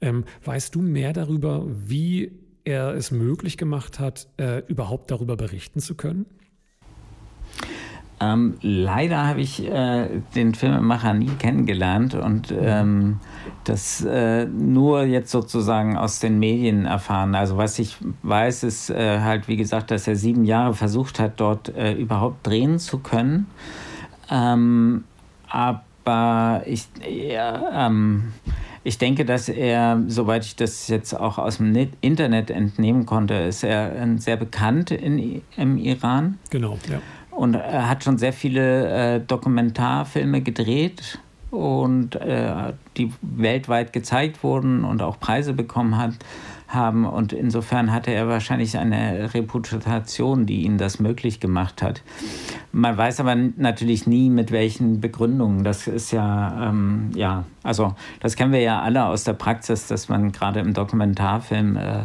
Ähm, 0.00 0.24
weißt 0.44 0.74
du 0.74 0.82
mehr 0.82 1.12
darüber, 1.12 1.64
wie 1.66 2.30
er 2.64 2.94
es 2.94 3.10
möglich 3.10 3.58
gemacht 3.58 3.98
hat, 3.98 4.28
äh, 4.38 4.62
überhaupt 4.66 5.10
darüber 5.10 5.36
berichten 5.36 5.80
zu 5.80 5.94
können? 5.94 6.26
Ähm, 8.20 8.54
leider 8.62 9.26
habe 9.26 9.40
ich 9.40 9.66
äh, 9.66 10.08
den 10.34 10.54
Filmemacher 10.54 11.14
nie 11.14 11.30
kennengelernt 11.38 12.14
und 12.14 12.54
ähm, 12.56 13.18
das 13.64 14.04
äh, 14.04 14.46
nur 14.46 15.02
jetzt 15.02 15.30
sozusagen 15.30 15.96
aus 15.96 16.20
den 16.20 16.38
Medien 16.38 16.86
erfahren. 16.86 17.34
Also 17.34 17.56
was 17.56 17.78
ich 17.78 17.96
weiß, 18.22 18.62
ist 18.62 18.90
äh, 18.90 19.20
halt, 19.20 19.48
wie 19.48 19.56
gesagt, 19.56 19.90
dass 19.90 20.06
er 20.06 20.16
sieben 20.16 20.44
Jahre 20.44 20.74
versucht 20.74 21.18
hat, 21.18 21.40
dort 21.40 21.74
äh, 21.76 21.92
überhaupt 21.92 22.46
drehen 22.46 22.78
zu 22.78 22.98
können. 22.98 23.46
Ähm, 24.30 25.04
aber 25.48 26.62
ich, 26.66 26.86
ja, 27.08 27.86
ähm, 27.86 28.32
ich 28.84 28.98
denke, 28.98 29.24
dass 29.24 29.48
er, 29.48 30.02
soweit 30.08 30.44
ich 30.44 30.56
das 30.56 30.88
jetzt 30.88 31.14
auch 31.18 31.38
aus 31.38 31.56
dem 31.56 31.74
Internet 32.00 32.50
entnehmen 32.50 33.06
konnte, 33.06 33.34
ist 33.34 33.64
er 33.64 33.92
sehr 34.18 34.36
bekannt 34.36 34.90
in, 34.90 35.42
im 35.56 35.78
Iran. 35.78 36.38
Genau, 36.50 36.78
ja 36.90 37.00
und 37.34 37.54
er 37.54 37.88
hat 37.88 38.04
schon 38.04 38.18
sehr 38.18 38.32
viele 38.32 39.16
äh, 39.16 39.20
Dokumentarfilme 39.20 40.40
gedreht 40.40 41.18
und 41.50 42.16
äh, 42.16 42.72
die 42.96 43.12
weltweit 43.22 43.92
gezeigt 43.92 44.42
wurden 44.42 44.84
und 44.84 45.02
auch 45.02 45.18
Preise 45.20 45.52
bekommen 45.52 45.96
hat, 45.96 46.14
haben. 46.74 47.04
Und 47.06 47.32
insofern 47.32 47.92
hatte 47.92 48.10
er 48.12 48.28
wahrscheinlich 48.28 48.76
eine 48.76 49.32
Reputation, 49.34 50.46
die 50.46 50.62
ihn 50.62 50.78
das 50.78 50.98
möglich 51.00 51.40
gemacht 51.40 51.82
hat. 51.82 52.02
Man 52.72 52.96
weiß 52.96 53.20
aber 53.20 53.34
natürlich 53.34 54.06
nie, 54.06 54.30
mit 54.30 54.50
welchen 54.50 55.00
Begründungen. 55.00 55.64
Das 55.64 55.86
ist 55.86 56.10
ja, 56.10 56.70
ähm, 56.70 57.10
ja, 57.14 57.44
also 57.62 57.94
das 58.20 58.36
kennen 58.36 58.52
wir 58.52 58.60
ja 58.60 58.82
alle 58.82 59.06
aus 59.06 59.24
der 59.24 59.34
Praxis, 59.34 59.86
dass 59.86 60.08
man 60.08 60.32
gerade 60.32 60.60
im 60.60 60.74
Dokumentarfilm 60.74 61.76
äh, 61.76 62.04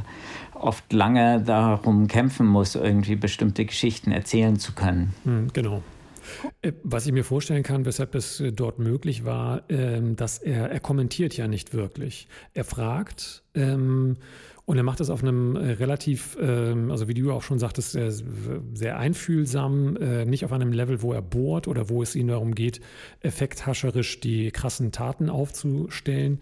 oft 0.54 0.92
lange 0.94 1.42
darum 1.42 2.08
kämpfen 2.08 2.46
muss, 2.46 2.76
irgendwie 2.76 3.16
bestimmte 3.16 3.66
Geschichten 3.66 4.12
erzählen 4.12 4.58
zu 4.58 4.74
können. 4.74 5.14
Hm, 5.24 5.48
genau. 5.54 5.82
Äh, 6.62 6.74
was 6.84 7.06
ich 7.06 7.14
mir 7.14 7.24
vorstellen 7.24 7.64
kann, 7.64 7.86
weshalb 7.86 8.16
es 8.16 8.40
äh, 8.40 8.52
dort 8.52 8.80
möglich 8.80 9.26
war, 9.26 9.64
ähm, 9.70 10.16
dass 10.16 10.38
er, 10.38 10.70
er 10.70 10.80
kommentiert 10.80 11.36
ja 11.36 11.48
nicht 11.48 11.74
wirklich. 11.74 12.28
Er 12.54 12.64
fragt 12.64 13.44
ähm, 13.56 14.18
und 14.70 14.78
er 14.78 14.84
macht 14.84 15.00
das 15.00 15.10
auf 15.10 15.24
einem 15.24 15.56
äh, 15.56 15.72
relativ, 15.72 16.38
ähm, 16.40 16.92
also 16.92 17.08
wie 17.08 17.16
du 17.16 17.32
auch 17.32 17.42
schon 17.42 17.58
sagtest, 17.58 17.94
sehr, 17.94 18.12
sehr 18.12 19.00
einfühlsam, 19.00 19.94
nicht 20.26 20.46
auf 20.46 20.52
einem 20.52 20.72
Level, 20.72 21.02
wo 21.02 21.12
er 21.12 21.22
bohrt 21.22 21.68
oder 21.68 21.90
wo 21.90 22.04
es 22.04 22.16
ihm 22.16 22.28
darum 22.28 22.54
geht, 22.54 22.80
effekthascherisch 23.22 24.20
die 24.20 24.52
krassen 24.52 24.92
Taten 24.92 25.30
aufzustellen, 25.30 26.40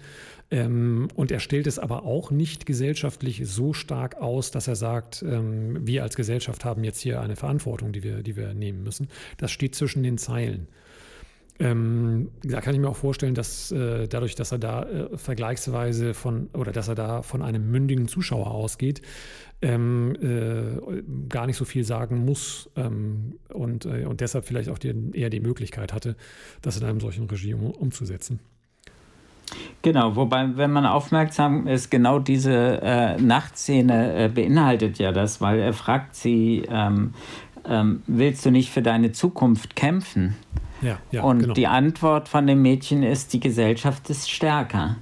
ähm, 0.50 1.10
und 1.16 1.32
er 1.32 1.40
stellt 1.40 1.68
es 1.68 1.78
aber 1.78 2.04
auch 2.04 2.32
nicht 2.32 2.66
gesellschaftlich 2.66 3.42
so 3.46 3.74
stark 3.74 4.16
aus, 4.16 4.52
dass 4.52 4.68
er 4.68 4.76
sagt, 4.76 5.24
ähm, 5.24 5.86
wir 5.86 6.04
als 6.04 6.16
Gesellschaft 6.16 6.64
haben 6.64 6.84
jetzt 6.84 7.02
hier 7.02 7.22
eine 7.22 7.36
Verantwortung, 7.36 7.92
die 7.92 8.04
wir, 8.04 8.24
die 8.24 8.36
wir 8.38 8.54
nehmen 8.54 8.84
müssen. 8.84 9.10
Das 9.38 9.52
steht 9.52 9.76
zwischen 9.76 10.04
den 10.04 10.18
Zeilen. 10.18 10.68
Ähm, 11.60 12.30
da 12.44 12.62
kann 12.62 12.76
ich 12.76 12.80
mir 12.80 12.88
auch 12.88 12.96
vorstellen, 12.96 13.34
dass 13.34 13.72
äh, 13.72 14.08
dadurch, 14.08 14.36
dass 14.36 14.52
er 14.52 14.60
da 14.60 14.84
äh, 14.84 15.18
vergleichsweise 15.18 16.14
von 16.14 16.50
oder 16.54 16.72
dass 16.72 16.88
er 16.88 16.96
da 16.96 17.24
von 17.24 17.42
einem 17.42 17.72
mündigen 17.72 18.08
Zuschauer 18.08 18.52
ausgeht, 18.52 19.02
ähm, 19.62 20.16
äh, 20.22 21.02
gar 21.30 21.48
nicht 21.48 21.58
so 21.58 21.66
viel 21.66 21.84
sagen 21.84 22.26
muss 22.26 22.70
ähm, 22.76 23.40
und, 23.50 23.86
äh, 23.86 24.06
und 24.06 24.22
deshalb 24.22 24.46
vielleicht 24.46 24.70
auch 24.70 24.78
die, 24.78 24.94
eher 25.14 25.32
die 25.32 25.40
Möglichkeit 25.40 25.94
hatte, 25.94 26.16
das 26.62 26.78
in 26.78 26.86
einem 26.86 27.00
solchen 27.00 27.28
Regime 27.28 27.58
um, 27.58 27.72
umzusetzen. 27.72 28.40
Genau, 29.82 30.16
wobei, 30.16 30.58
wenn 30.58 30.72
man 30.72 30.86
aufmerksam 30.86 31.68
ist, 31.68 31.90
genau 31.90 32.20
diese 32.20 32.82
äh, 32.82 33.18
Nachtszene 33.20 34.26
äh, 34.26 34.30
beinhaltet 34.30 35.00
ja 35.00 35.12
das, 35.12 35.42
weil 35.42 35.60
er 35.60 35.74
fragt 35.74 36.16
sie, 36.16 36.64
ähm, 36.70 37.14
ähm, 37.66 38.04
willst 38.06 38.46
du 38.46 38.52
nicht 38.52 38.70
für 38.70 38.82
deine 38.82 39.12
Zukunft 39.12 39.76
kämpfen? 39.76 40.36
Ja, 40.82 41.00
ja, 41.12 41.24
Und 41.24 41.40
genau. 41.40 41.54
die 41.54 41.68
Antwort 41.68 42.30
von 42.30 42.48
dem 42.48 42.62
Mädchen 42.62 43.04
ist, 43.04 43.34
die 43.34 43.40
Gesellschaft 43.40 44.10
ist 44.10 44.30
stärker. 44.30 44.98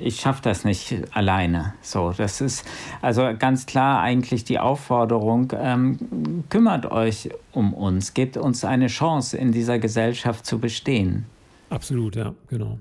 Ich 0.00 0.20
schaffe 0.20 0.42
das 0.42 0.64
nicht 0.64 0.94
alleine. 1.10 1.74
So, 1.82 2.12
das 2.16 2.40
ist 2.40 2.64
also 3.02 3.28
ganz 3.38 3.66
klar 3.66 4.00
eigentlich 4.00 4.44
die 4.44 4.58
Aufforderung: 4.58 5.52
ähm, 5.56 6.44
kümmert 6.48 6.86
euch 6.86 7.30
um 7.52 7.74
uns, 7.74 8.14
gebt 8.14 8.36
uns 8.36 8.64
eine 8.64 8.86
Chance, 8.86 9.36
in 9.36 9.50
dieser 9.52 9.78
Gesellschaft 9.78 10.46
zu 10.46 10.58
bestehen. 10.60 11.26
Absolut, 11.68 12.16
ja, 12.16 12.34
genau. 12.48 12.78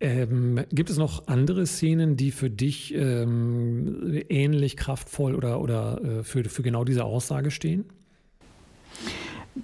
Ähm, 0.00 0.64
gibt 0.72 0.88
es 0.88 0.96
noch 0.96 1.28
andere 1.28 1.66
Szenen, 1.66 2.16
die 2.16 2.30
für 2.30 2.48
dich 2.48 2.94
ähm, 2.94 4.22
ähnlich 4.30 4.76
kraftvoll 4.78 5.34
oder, 5.34 5.60
oder 5.60 6.02
äh, 6.02 6.22
für, 6.24 6.42
für 6.44 6.62
genau 6.62 6.84
diese 6.84 7.04
Aussage 7.04 7.50
stehen? 7.50 7.84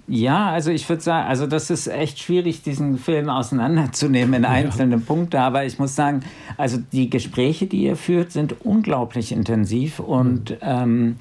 Ja, 0.09 0.51
also 0.51 0.71
ich 0.71 0.87
würde 0.87 1.01
sagen, 1.01 1.27
also 1.27 1.47
das 1.47 1.69
ist 1.69 1.87
echt 1.87 2.19
schwierig, 2.19 2.61
diesen 2.61 2.97
Film 2.97 3.29
auseinanderzunehmen 3.29 4.35
in 4.35 4.45
einzelne 4.45 4.95
ja. 4.95 5.01
Punkte. 5.05 5.41
Aber 5.41 5.65
ich 5.65 5.79
muss 5.79 5.95
sagen, 5.95 6.21
also 6.55 6.77
die 6.93 7.09
Gespräche, 7.09 7.67
die 7.67 7.83
ihr 7.83 7.97
führt, 7.97 8.31
sind 8.31 8.55
unglaublich 8.63 9.33
intensiv 9.33 9.99
und 9.99 10.51
mhm. 10.51 10.57
ähm, 10.61 11.15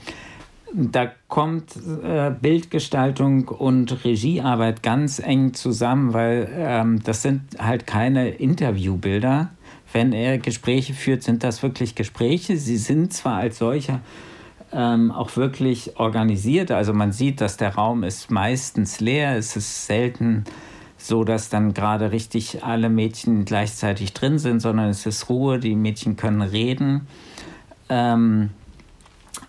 da 0.72 1.10
kommt 1.28 1.74
äh, 2.04 2.30
Bildgestaltung 2.30 3.48
und 3.48 4.04
Regiearbeit 4.04 4.82
ganz 4.82 5.18
eng 5.18 5.54
zusammen, 5.54 6.12
weil 6.12 6.48
ähm, 6.54 7.02
das 7.02 7.22
sind 7.22 7.42
halt 7.58 7.86
keine 7.86 8.28
Interviewbilder. 8.30 9.50
Wenn 9.92 10.12
er 10.12 10.38
Gespräche 10.38 10.92
führt, 10.92 11.22
sind 11.22 11.42
das 11.42 11.62
wirklich 11.62 11.94
Gespräche. 11.94 12.56
Sie 12.56 12.76
sind 12.76 13.12
zwar 13.12 13.36
als 13.36 13.58
solcher 13.58 14.00
ähm, 14.76 15.10
auch 15.10 15.36
wirklich 15.36 15.98
organisiert, 15.98 16.70
also 16.70 16.92
man 16.92 17.10
sieht, 17.10 17.40
dass 17.40 17.56
der 17.56 17.74
Raum 17.74 18.04
ist 18.04 18.30
meistens 18.30 19.00
leer, 19.00 19.36
es 19.36 19.56
ist 19.56 19.86
selten 19.86 20.44
so, 20.98 21.24
dass 21.24 21.48
dann 21.48 21.72
gerade 21.72 22.12
richtig 22.12 22.62
alle 22.62 22.88
Mädchen 22.88 23.44
gleichzeitig 23.44 24.12
drin 24.12 24.38
sind, 24.38 24.60
sondern 24.60 24.90
es 24.90 25.06
ist 25.06 25.28
Ruhe, 25.30 25.58
die 25.58 25.74
Mädchen 25.74 26.16
können 26.16 26.42
reden. 26.42 27.06
Ähm, 27.88 28.50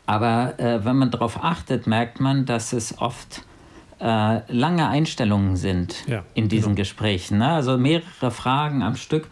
aber 0.05 0.60
äh, 0.60 0.86
wenn 0.86 0.96
man 0.96 1.12
darauf 1.12 1.43
achtet, 1.43 1.88
merkt 1.88 2.19
man, 2.19 2.46
dass 2.46 2.72
es 2.72 3.01
oft 3.01 3.43
äh, 4.00 4.51
lange 4.51 4.88
Einstellungen 4.88 5.57
sind 5.57 6.07
ja, 6.07 6.24
in 6.36 6.48
diesen 6.48 6.69
genau. 6.69 6.81
Gesprächen. 6.81 7.39
Ne? 7.39 7.50
Also 7.50 7.77
mehrere 7.77 8.31
Fragen 8.31 8.81
am 8.81 8.96
Stück. 8.96 9.27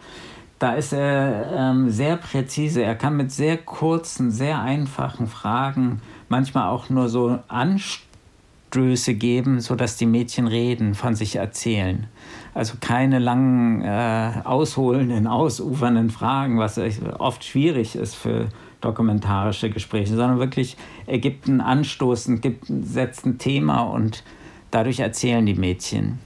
Da 0.58 0.74
ist 0.74 0.92
er 0.92 1.52
ähm, 1.54 1.90
sehr 1.90 2.16
präzise. 2.16 2.82
Er 2.82 2.94
kann 2.94 3.16
mit 3.16 3.30
sehr 3.30 3.58
kurzen, 3.58 4.30
sehr 4.30 4.60
einfachen 4.60 5.26
Fragen 5.26 6.00
manchmal 6.28 6.70
auch 6.70 6.88
nur 6.88 7.08
so 7.08 7.38
Anstöße 7.48 9.14
geben, 9.14 9.60
sodass 9.60 9.96
die 9.96 10.06
Mädchen 10.06 10.46
reden, 10.46 10.94
von 10.94 11.14
sich 11.14 11.36
erzählen. 11.36 12.06
Also 12.54 12.74
keine 12.80 13.18
langen, 13.18 13.82
äh, 13.82 14.32
ausholenden, 14.44 15.26
ausufernden 15.26 16.08
Fragen, 16.08 16.58
was 16.58 16.80
oft 17.18 17.44
schwierig 17.44 17.94
ist 17.94 18.14
für 18.14 18.48
dokumentarische 18.80 19.68
Gespräche, 19.68 20.10
sondern 20.10 20.38
wirklich, 20.38 20.76
er 21.06 21.18
gibt 21.18 21.48
einen 21.48 21.60
Anstoß, 21.60 22.28
gibt, 22.40 22.66
setzt 22.66 23.26
ein 23.26 23.38
Thema 23.38 23.82
und 23.82 24.22
dadurch 24.70 25.00
erzählen 25.00 25.44
die 25.44 25.54
Mädchen 25.54 26.18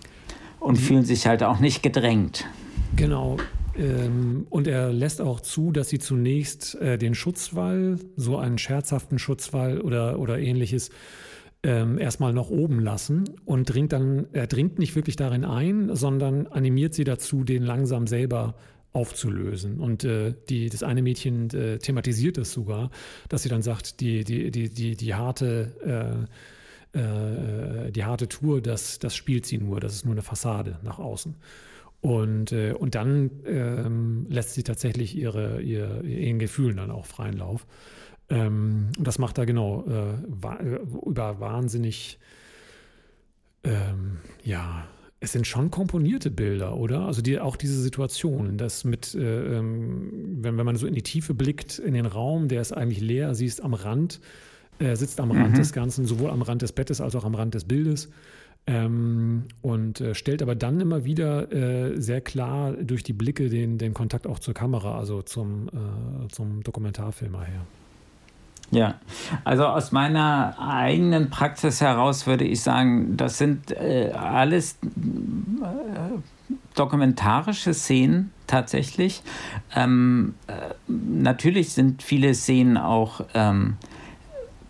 und 0.60 0.78
die, 0.78 0.82
fühlen 0.82 1.04
sich 1.04 1.26
halt 1.26 1.42
auch 1.42 1.58
nicht 1.58 1.82
gedrängt. 1.82 2.46
Genau. 2.94 3.36
Ähm, 3.76 4.46
und 4.50 4.66
er 4.66 4.92
lässt 4.92 5.20
auch 5.20 5.40
zu, 5.40 5.72
dass 5.72 5.88
sie 5.88 5.98
zunächst 5.98 6.74
äh, 6.76 6.98
den 6.98 7.14
Schutzwall, 7.14 7.98
so 8.16 8.36
einen 8.36 8.58
scherzhaften 8.58 9.18
Schutzwall 9.18 9.80
oder, 9.80 10.18
oder 10.18 10.38
ähnliches, 10.38 10.90
ähm, 11.62 11.98
erstmal 11.98 12.32
noch 12.32 12.50
oben 12.50 12.80
lassen 12.80 13.24
und 13.44 13.66
dringt 13.66 13.92
dann, 13.92 14.26
er 14.32 14.46
dringt 14.46 14.78
nicht 14.78 14.96
wirklich 14.96 15.16
darin 15.16 15.44
ein, 15.44 15.94
sondern 15.94 16.46
animiert 16.46 16.94
sie 16.94 17.04
dazu, 17.04 17.44
den 17.44 17.62
langsam 17.62 18.06
selber 18.06 18.54
aufzulösen. 18.92 19.78
Und 19.78 20.04
äh, 20.04 20.34
die, 20.48 20.68
das 20.68 20.82
eine 20.82 21.02
Mädchen 21.02 21.50
äh, 21.50 21.78
thematisiert 21.78 22.38
es 22.38 22.52
sogar, 22.52 22.90
dass 23.28 23.42
sie 23.42 23.48
dann 23.48 23.62
sagt, 23.62 24.00
die, 24.00 24.24
die, 24.24 24.50
die, 24.50 24.70
die, 24.70 24.96
die 24.96 25.14
harte 25.14 26.26
äh, 26.26 26.26
äh, 26.92 27.92
die 27.92 28.04
harte 28.04 28.28
Tour, 28.28 28.60
das, 28.60 28.98
das 28.98 29.14
spielt 29.14 29.46
sie 29.46 29.58
nur, 29.58 29.78
das 29.80 29.94
ist 29.94 30.04
nur 30.04 30.14
eine 30.14 30.22
Fassade 30.22 30.78
nach 30.82 30.98
außen. 30.98 31.36
Und, 32.00 32.52
äh, 32.52 32.72
und 32.72 32.94
dann 32.94 33.30
ähm, 33.44 34.26
lässt 34.30 34.54
sie 34.54 34.62
tatsächlich 34.62 35.16
ihre, 35.16 35.60
ihr, 35.60 36.02
ihren 36.02 36.38
Gefühlen 36.38 36.78
dann 36.78 36.90
auch 36.90 37.04
freien 37.04 37.36
Lauf. 37.36 37.66
Ähm, 38.30 38.88
und 38.96 39.06
das 39.06 39.18
macht 39.18 39.36
er 39.38 39.44
genau 39.44 39.84
äh, 39.86 40.76
über 41.06 41.40
wahnsinnig, 41.40 42.18
ähm, 43.64 44.18
ja, 44.42 44.86
es 45.22 45.32
sind 45.32 45.46
schon 45.46 45.70
komponierte 45.70 46.30
Bilder, 46.30 46.76
oder? 46.76 47.00
Also 47.00 47.20
die, 47.20 47.38
auch 47.38 47.56
diese 47.56 47.78
Situation, 47.78 48.56
das 48.56 48.84
mit, 48.84 49.14
äh, 49.14 49.58
ähm, 49.58 50.38
wenn, 50.40 50.56
wenn 50.56 50.64
man 50.64 50.76
so 50.76 50.86
in 50.86 50.94
die 50.94 51.02
Tiefe 51.02 51.34
blickt, 51.34 51.78
in 51.78 51.92
den 51.92 52.06
Raum, 52.06 52.48
der 52.48 52.62
ist 52.62 52.72
eigentlich 52.72 53.02
leer, 53.02 53.34
sie 53.34 53.44
ist 53.44 53.62
am 53.62 53.74
Rand, 53.74 54.20
äh, 54.78 54.96
sitzt 54.96 55.20
am 55.20 55.30
Rand 55.30 55.52
mhm. 55.52 55.56
des 55.56 55.74
Ganzen, 55.74 56.06
sowohl 56.06 56.30
am 56.30 56.40
Rand 56.40 56.62
des 56.62 56.72
Bettes 56.72 57.02
als 57.02 57.14
auch 57.14 57.24
am 57.24 57.34
Rand 57.34 57.52
des 57.52 57.64
Bildes. 57.64 58.08
Ähm, 58.70 59.46
und 59.62 60.00
äh, 60.00 60.14
stellt 60.14 60.42
aber 60.42 60.54
dann 60.54 60.80
immer 60.80 61.04
wieder 61.04 61.50
äh, 61.50 62.00
sehr 62.00 62.20
klar 62.20 62.72
durch 62.72 63.02
die 63.02 63.12
Blicke 63.12 63.48
den, 63.48 63.78
den 63.78 63.94
Kontakt 63.94 64.28
auch 64.28 64.38
zur 64.38 64.54
Kamera, 64.54 64.96
also 64.96 65.22
zum, 65.22 65.66
äh, 65.68 66.28
zum 66.28 66.62
Dokumentarfilmer 66.62 67.42
her. 67.42 67.62
Ja, 68.70 69.00
also 69.42 69.66
aus 69.66 69.90
meiner 69.90 70.54
eigenen 70.60 71.30
Praxis 71.30 71.80
heraus 71.80 72.28
würde 72.28 72.44
ich 72.44 72.60
sagen, 72.60 73.16
das 73.16 73.38
sind 73.38 73.72
äh, 73.72 74.12
alles 74.12 74.78
äh, 74.84 75.66
dokumentarische 76.76 77.74
Szenen 77.74 78.30
tatsächlich. 78.46 79.22
Ähm, 79.74 80.34
äh, 80.46 80.52
natürlich 80.86 81.72
sind 81.72 82.04
viele 82.04 82.32
Szenen 82.34 82.76
auch 82.76 83.22
ähm, 83.34 83.78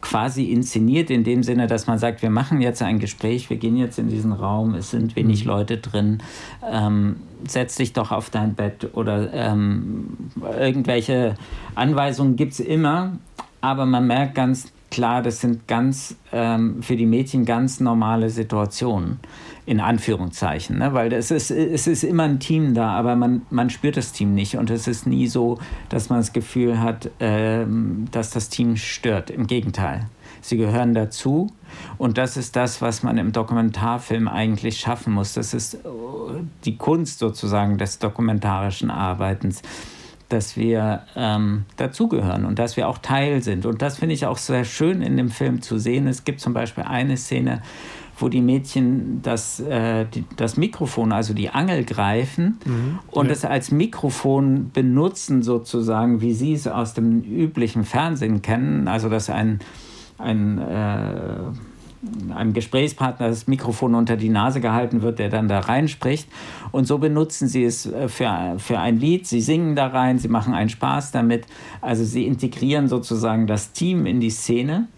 quasi 0.00 0.50
inszeniert 0.50 1.10
in 1.10 1.24
dem 1.24 1.42
Sinne, 1.42 1.66
dass 1.66 1.86
man 1.86 1.98
sagt, 1.98 2.22
wir 2.22 2.30
machen 2.30 2.60
jetzt 2.60 2.82
ein 2.82 2.98
Gespräch, 2.98 3.50
wir 3.50 3.56
gehen 3.56 3.76
jetzt 3.76 3.98
in 3.98 4.08
diesen 4.08 4.32
Raum, 4.32 4.74
es 4.74 4.90
sind 4.90 5.16
wenig 5.16 5.44
mhm. 5.44 5.50
Leute 5.50 5.76
drin, 5.78 6.22
ähm, 6.70 7.16
setz 7.46 7.76
dich 7.76 7.92
doch 7.92 8.10
auf 8.10 8.30
dein 8.30 8.54
Bett 8.54 8.90
oder 8.94 9.32
ähm, 9.32 10.16
irgendwelche 10.58 11.34
Anweisungen 11.74 12.36
gibt 12.36 12.52
es 12.52 12.60
immer, 12.60 13.18
aber 13.60 13.86
man 13.86 14.06
merkt 14.06 14.34
ganz 14.34 14.72
klar, 14.90 15.22
das 15.22 15.40
sind 15.40 15.68
ganz 15.68 16.16
ähm, 16.32 16.82
für 16.82 16.96
die 16.96 17.06
Mädchen 17.06 17.44
ganz 17.44 17.80
normale 17.80 18.30
Situationen 18.30 19.20
in 19.66 19.80
Anführungszeichen, 19.80 20.78
ne? 20.78 20.94
weil 20.94 21.12
es 21.12 21.30
ist, 21.30 21.50
es 21.50 21.86
ist 21.86 22.02
immer 22.02 22.24
ein 22.24 22.40
Team 22.40 22.74
da, 22.74 22.90
aber 22.90 23.16
man, 23.16 23.42
man 23.50 23.70
spürt 23.70 23.96
das 23.96 24.12
Team 24.12 24.34
nicht 24.34 24.56
und 24.56 24.70
es 24.70 24.88
ist 24.88 25.06
nie 25.06 25.26
so, 25.26 25.58
dass 25.88 26.08
man 26.08 26.20
das 26.20 26.32
Gefühl 26.32 26.80
hat, 26.80 27.10
ähm, 27.20 28.06
dass 28.10 28.30
das 28.30 28.48
Team 28.48 28.76
stört. 28.76 29.30
Im 29.30 29.46
Gegenteil, 29.46 30.06
sie 30.40 30.56
gehören 30.56 30.94
dazu 30.94 31.48
und 31.98 32.18
das 32.18 32.36
ist 32.36 32.56
das, 32.56 32.80
was 32.80 33.02
man 33.02 33.18
im 33.18 33.32
Dokumentarfilm 33.32 34.28
eigentlich 34.28 34.80
schaffen 34.80 35.12
muss. 35.12 35.34
Das 35.34 35.54
ist 35.54 35.74
äh, 35.74 35.78
die 36.64 36.76
Kunst 36.76 37.18
sozusagen 37.18 37.78
des 37.78 37.98
dokumentarischen 37.98 38.90
Arbeitens 38.90 39.62
dass 40.30 40.56
wir 40.56 41.02
ähm, 41.16 41.64
dazugehören 41.76 42.44
und 42.44 42.58
dass 42.58 42.76
wir 42.76 42.88
auch 42.88 42.98
Teil 42.98 43.42
sind. 43.42 43.66
Und 43.66 43.82
das 43.82 43.98
finde 43.98 44.14
ich 44.14 44.26
auch 44.26 44.38
sehr 44.38 44.64
schön 44.64 45.02
in 45.02 45.16
dem 45.16 45.28
Film 45.28 45.60
zu 45.60 45.76
sehen. 45.78 46.06
Es 46.06 46.24
gibt 46.24 46.40
zum 46.40 46.54
Beispiel 46.54 46.84
eine 46.84 47.16
Szene, 47.16 47.62
wo 48.22 48.28
die 48.28 48.40
Mädchen 48.40 49.20
das, 49.22 49.60
äh, 49.60 50.06
die, 50.06 50.24
das 50.36 50.56
Mikrofon, 50.56 51.12
also 51.12 51.34
die 51.34 51.50
Angel 51.50 51.84
greifen 51.84 52.58
mhm, 52.64 52.98
und 53.10 53.26
ja. 53.26 53.32
es 53.32 53.44
als 53.44 53.70
Mikrofon 53.70 54.70
benutzen, 54.72 55.42
sozusagen, 55.42 56.20
wie 56.20 56.32
sie 56.32 56.52
es 56.52 56.66
aus 56.66 56.94
dem 56.94 57.22
üblichen 57.22 57.84
Fernsehen 57.84 58.42
kennen. 58.42 58.88
Also, 58.88 59.08
dass 59.08 59.30
ein, 59.30 59.60
ein 60.18 60.58
äh, 60.58 61.36
einem 62.34 62.54
Gesprächspartner 62.54 63.28
das 63.28 63.46
Mikrofon 63.46 63.94
unter 63.94 64.16
die 64.16 64.30
Nase 64.30 64.60
gehalten 64.60 65.02
wird, 65.02 65.18
der 65.18 65.28
dann 65.28 65.48
da 65.48 65.60
reinspricht. 65.60 66.28
Und 66.72 66.86
so 66.86 66.98
benutzen 66.98 67.46
sie 67.48 67.64
es 67.64 67.86
äh, 67.86 68.08
für, 68.08 68.56
für 68.58 68.78
ein 68.78 68.98
Lied. 68.98 69.26
Sie 69.26 69.40
singen 69.40 69.76
da 69.76 69.88
rein, 69.88 70.18
sie 70.18 70.28
machen 70.28 70.54
einen 70.54 70.70
Spaß 70.70 71.12
damit. 71.12 71.46
Also 71.80 72.04
sie 72.04 72.26
integrieren 72.26 72.88
sozusagen 72.88 73.46
das 73.46 73.72
Team 73.72 74.06
in 74.06 74.20
die 74.20 74.30
Szene. 74.30 74.88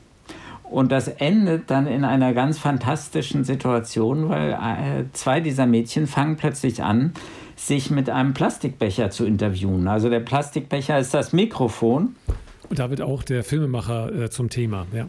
Und 0.73 0.91
das 0.91 1.07
endet 1.07 1.71
dann 1.71 1.87
in 1.87 2.03
einer 2.03 2.33
ganz 2.33 2.59
fantastischen 2.59 3.45
Situation, 3.45 4.31
weil 4.31 4.53
äh, 4.53 5.05
zwei 5.13 5.41
dieser 5.41 5.67
Mädchen 5.67 6.07
fangen 6.07 6.37
plötzlich 6.37 6.83
an, 6.83 7.13
sich 7.57 7.91
mit 7.91 8.09
einem 8.09 8.33
Plastikbecher 8.33 9.11
zu 9.11 9.27
interviewen. 9.27 9.87
Also 9.87 10.09
der 10.09 10.21
Plastikbecher 10.21 10.99
ist 10.99 11.13
das 11.13 11.35
Mikrofon. 11.35 12.17
Und 12.71 12.79
da 12.79 12.89
wird 12.89 13.03
auch 13.03 13.23
der 13.23 13.45
Filmemacher 13.45 14.13
äh, 14.15 14.31
zum 14.31 14.49
Thema, 14.49 14.87
ja. 14.95 15.07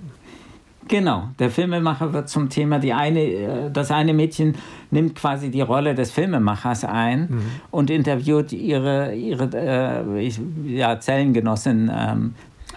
Genau, 0.89 1.30
der 1.39 1.49
Filmemacher 1.49 2.12
wird 2.12 2.28
zum 2.28 2.49
Thema. 2.49 2.80
Die 2.80 2.91
eine, 2.91 3.21
äh, 3.21 3.71
das 3.71 3.89
eine 3.89 4.13
Mädchen 4.13 4.56
nimmt 4.91 5.15
quasi 5.15 5.49
die 5.49 5.62
Rolle 5.62 5.95
des 5.95 6.12
Filmemachers 6.12 6.84
ein 6.84 7.21
mhm. 7.21 7.41
und 7.71 7.89
interviewt 7.89 8.52
ihre, 8.52 9.15
ihre 9.15 9.49
äh, 9.54 10.30
ja, 10.65 10.99
Zellengenossin 10.99 11.89
ähm, 11.95 12.36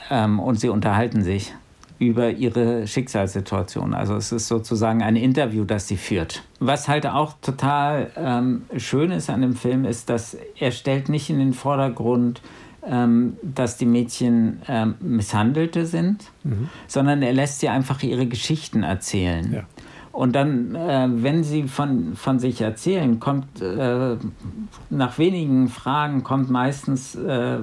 ähm, 0.08 0.38
und 0.38 0.60
sie 0.60 0.68
unterhalten 0.68 1.22
sich 1.22 1.52
über 1.98 2.30
ihre 2.30 2.86
Schicksalssituation. 2.86 3.94
Also 3.94 4.16
es 4.16 4.32
ist 4.32 4.48
sozusagen 4.48 5.02
ein 5.02 5.16
Interview, 5.16 5.64
das 5.64 5.88
sie 5.88 5.96
führt. 5.96 6.42
Was 6.60 6.88
halt 6.88 7.06
auch 7.06 7.34
total 7.40 8.10
ähm, 8.16 8.62
schön 8.76 9.10
ist 9.10 9.30
an 9.30 9.40
dem 9.40 9.54
Film, 9.54 9.84
ist, 9.84 10.10
dass 10.10 10.36
er 10.58 10.72
stellt 10.72 11.08
nicht 11.08 11.30
in 11.30 11.38
den 11.38 11.52
Vordergrund, 11.54 12.42
ähm, 12.86 13.36
dass 13.42 13.76
die 13.76 13.86
Mädchen 13.86 14.60
ähm, 14.68 14.94
Misshandelte 15.00 15.86
sind, 15.86 16.24
mhm. 16.44 16.68
sondern 16.86 17.22
er 17.22 17.32
lässt 17.32 17.60
sie 17.60 17.68
einfach 17.68 18.02
ihre 18.02 18.26
Geschichten 18.26 18.82
erzählen. 18.82 19.52
Ja. 19.52 19.62
Und 20.12 20.34
dann, 20.34 20.74
äh, 20.74 21.08
wenn 21.10 21.44
sie 21.44 21.64
von, 21.64 22.16
von 22.16 22.38
sich 22.38 22.62
erzählen, 22.62 23.20
kommt 23.20 23.60
äh, 23.60 24.16
nach 24.88 25.18
wenigen 25.18 25.68
Fragen 25.68 26.22
kommt 26.24 26.48
meistens 26.48 27.14
äh, 27.16 27.58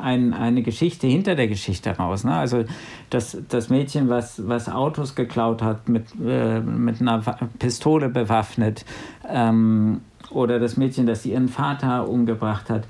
ein, 0.00 0.32
eine 0.32 0.62
Geschichte 0.62 1.06
hinter 1.06 1.34
der 1.34 1.48
Geschichte 1.48 1.90
raus. 1.90 2.24
Ne? 2.24 2.34
Also 2.34 2.64
das, 3.10 3.36
das 3.48 3.68
Mädchen, 3.68 4.08
was, 4.08 4.46
was 4.48 4.68
Autos 4.68 5.14
geklaut 5.14 5.62
hat, 5.62 5.88
mit, 5.88 6.06
äh, 6.24 6.60
mit 6.60 7.00
einer 7.00 7.22
Pistole 7.58 8.08
bewaffnet, 8.08 8.84
ähm, 9.28 10.00
oder 10.30 10.58
das 10.58 10.76
Mädchen, 10.76 11.06
das 11.06 11.26
ihren 11.26 11.48
Vater 11.48 12.08
umgebracht 12.08 12.70
hat. 12.70 12.86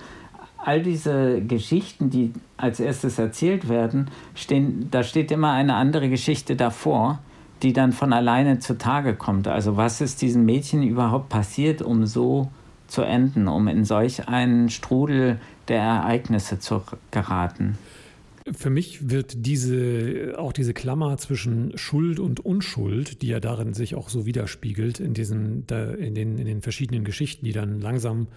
All 0.59 0.83
diese 0.83 1.41
Geschichten, 1.41 2.11
die 2.11 2.33
als 2.57 2.81
erstes 2.81 3.19
erzählt 3.19 3.69
werden, 3.69 4.11
stehen, 4.35 4.89
da 4.91 5.03
steht 5.03 5.31
immer 5.31 5.53
eine 5.53 5.75
andere 5.75 6.11
Geschichte 6.11 6.55
davor, 6.55 7.21
die 7.63 7.73
dann 7.73 7.93
von 7.93 8.13
alleine 8.13 8.59
zutage 8.59 9.15
kommt. 9.15 9.49
Also 9.49 9.77
was 9.77 10.01
ist 10.01 10.23
diesem 10.23 10.45
Mädchen 10.45 10.83
überhaupt 10.83 11.31
passiert, 11.31 11.83
um 11.83 12.05
so 12.07 12.51
zu 12.87 13.03
enden, 13.03 13.49
um 13.49 13.69
in 13.69 13.85
solch 13.85 14.29
einen 14.29 14.69
Strudel 14.69 15.41
der 15.71 15.81
Ereignisse 15.81 16.59
zu 16.59 16.83
geraten. 17.11 17.79
Für 18.53 18.71
mich 18.71 19.11
wird 19.11 19.47
diese, 19.47 20.35
auch 20.37 20.53
diese 20.53 20.75
Klammer 20.75 21.17
zwischen 21.19 21.77
Schuld 21.79 22.19
und 22.19 22.41
Unschuld, 22.41 23.23
die 23.23 23.29
ja 23.29 23.39
darin 23.39 23.75
sich 23.75 23.95
auch 23.95 24.09
so 24.09 24.27
widerspiegelt, 24.27 24.99
in, 24.99 25.15
diesen, 25.15 25.67
in, 25.69 26.15
den, 26.15 26.39
in 26.39 26.47
den 26.47 26.61
verschiedenen 26.61 27.05
Geschichten, 27.05 27.45
die 27.45 27.53
dann 27.53 27.81
langsam 27.81 28.29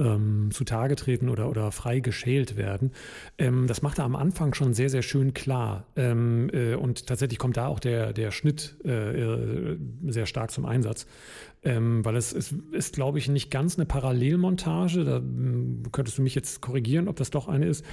ähm, 0.00 0.50
zutage 0.52 0.96
treten 0.96 1.28
oder, 1.28 1.48
oder 1.50 1.70
frei 1.72 2.00
geschält 2.00 2.56
werden. 2.56 2.92
Ähm, 3.38 3.66
das 3.66 3.82
macht 3.82 3.98
er 3.98 4.04
am 4.04 4.16
Anfang 4.16 4.54
schon 4.54 4.72
sehr, 4.72 4.88
sehr 4.88 5.02
schön 5.02 5.34
klar. 5.34 5.86
Ähm, 5.96 6.50
äh, 6.52 6.74
und 6.74 7.06
tatsächlich 7.06 7.38
kommt 7.38 7.56
da 7.56 7.66
auch 7.66 7.80
der, 7.80 8.12
der 8.12 8.30
Schnitt 8.30 8.76
äh, 8.84 9.20
äh 9.20 9.78
sehr 10.08 10.26
stark 10.26 10.50
zum 10.50 10.64
Einsatz. 10.64 11.06
Ähm, 11.62 12.04
weil 12.04 12.16
es, 12.16 12.32
es 12.32 12.54
ist, 12.72 12.94
glaube 12.94 13.18
ich, 13.18 13.28
nicht 13.28 13.50
ganz 13.50 13.76
eine 13.76 13.84
Parallelmontage. 13.84 15.04
Da 15.04 15.16
ähm, 15.18 15.82
könntest 15.92 16.16
du 16.16 16.22
mich 16.22 16.34
jetzt 16.34 16.62
korrigieren, 16.62 17.06
ob 17.06 17.16
das 17.16 17.30
doch 17.30 17.48
eine 17.48 17.66
ist. 17.66 17.84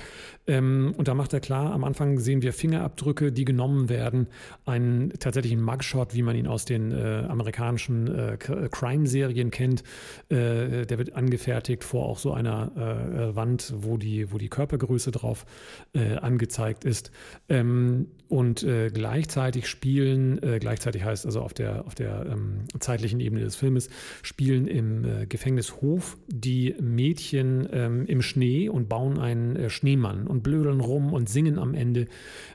Ähm, 0.48 0.94
und 0.98 1.10
da 1.10 1.14
macht 1.14 1.34
er 1.34 1.42
klar, 1.42 1.74
am 1.74 1.84
Anfang 1.84 2.20
sehen 2.20 2.42
wir 2.42 2.54
Fingerabdrücke, 2.54 3.34
die 3.34 3.44
genommen 3.44 3.90
werden. 3.90 4.28
Einen 4.66 5.10
tatsächlichen 5.20 5.62
Mugshot, 5.62 6.14
wie 6.14 6.24
man 6.24 6.38
ihn 6.38 6.48
aus 6.48 6.64
den 6.64 6.92
äh, 6.92 7.26
amerikanischen 7.28 8.08
äh, 8.08 8.34
äh 8.36 8.70
Crime-Serien 8.70 9.52
kennt. 9.52 9.84
Äh, 10.30 10.86
der 10.86 10.98
wird 10.98 11.16
angefertigt 11.16 11.84
vor 11.84 12.06
auch 12.06 12.20
so 12.20 12.32
einer 12.32 12.72
äh, 12.78 13.30
äh, 13.30 13.36
Wand, 13.36 13.74
wo 13.76 13.98
die, 13.98 14.32
wo 14.32 14.38
die 14.38 14.50
Körpergröße 14.50 15.12
drauf 15.12 15.46
angezeigt 16.22 16.86
ist. 16.86 17.12
Ähm, 17.50 18.08
und 18.28 18.66
gleichzeitig 18.94 19.68
spielen, 19.68 20.40
gleichzeitig 20.60 21.04
heißt 21.04 21.26
also 21.26 21.42
auf 21.42 21.54
der, 21.54 21.86
auf 21.86 21.96
der 21.96 22.26
ähm, 22.26 22.66
zeitlichen 22.80 23.20
Ebene 23.20 23.44
des 23.44 23.56
Filmes 23.58 23.90
spielen 24.22 24.68
im 24.68 25.04
äh, 25.04 25.26
Gefängnishof 25.26 26.18
die 26.28 26.76
Mädchen 26.80 27.68
ähm, 27.72 28.06
im 28.06 28.22
Schnee 28.22 28.70
und 28.70 28.90
bauen 28.90 29.20
einen 29.20 29.56
äh, 29.56 29.70
Schneemann 29.70 30.28
und 30.28 30.44
blödeln 30.44 30.80
rum 30.80 31.14
und 31.14 31.30
singen 31.30 31.60
am 31.60 31.74
Ende. 31.74 32.08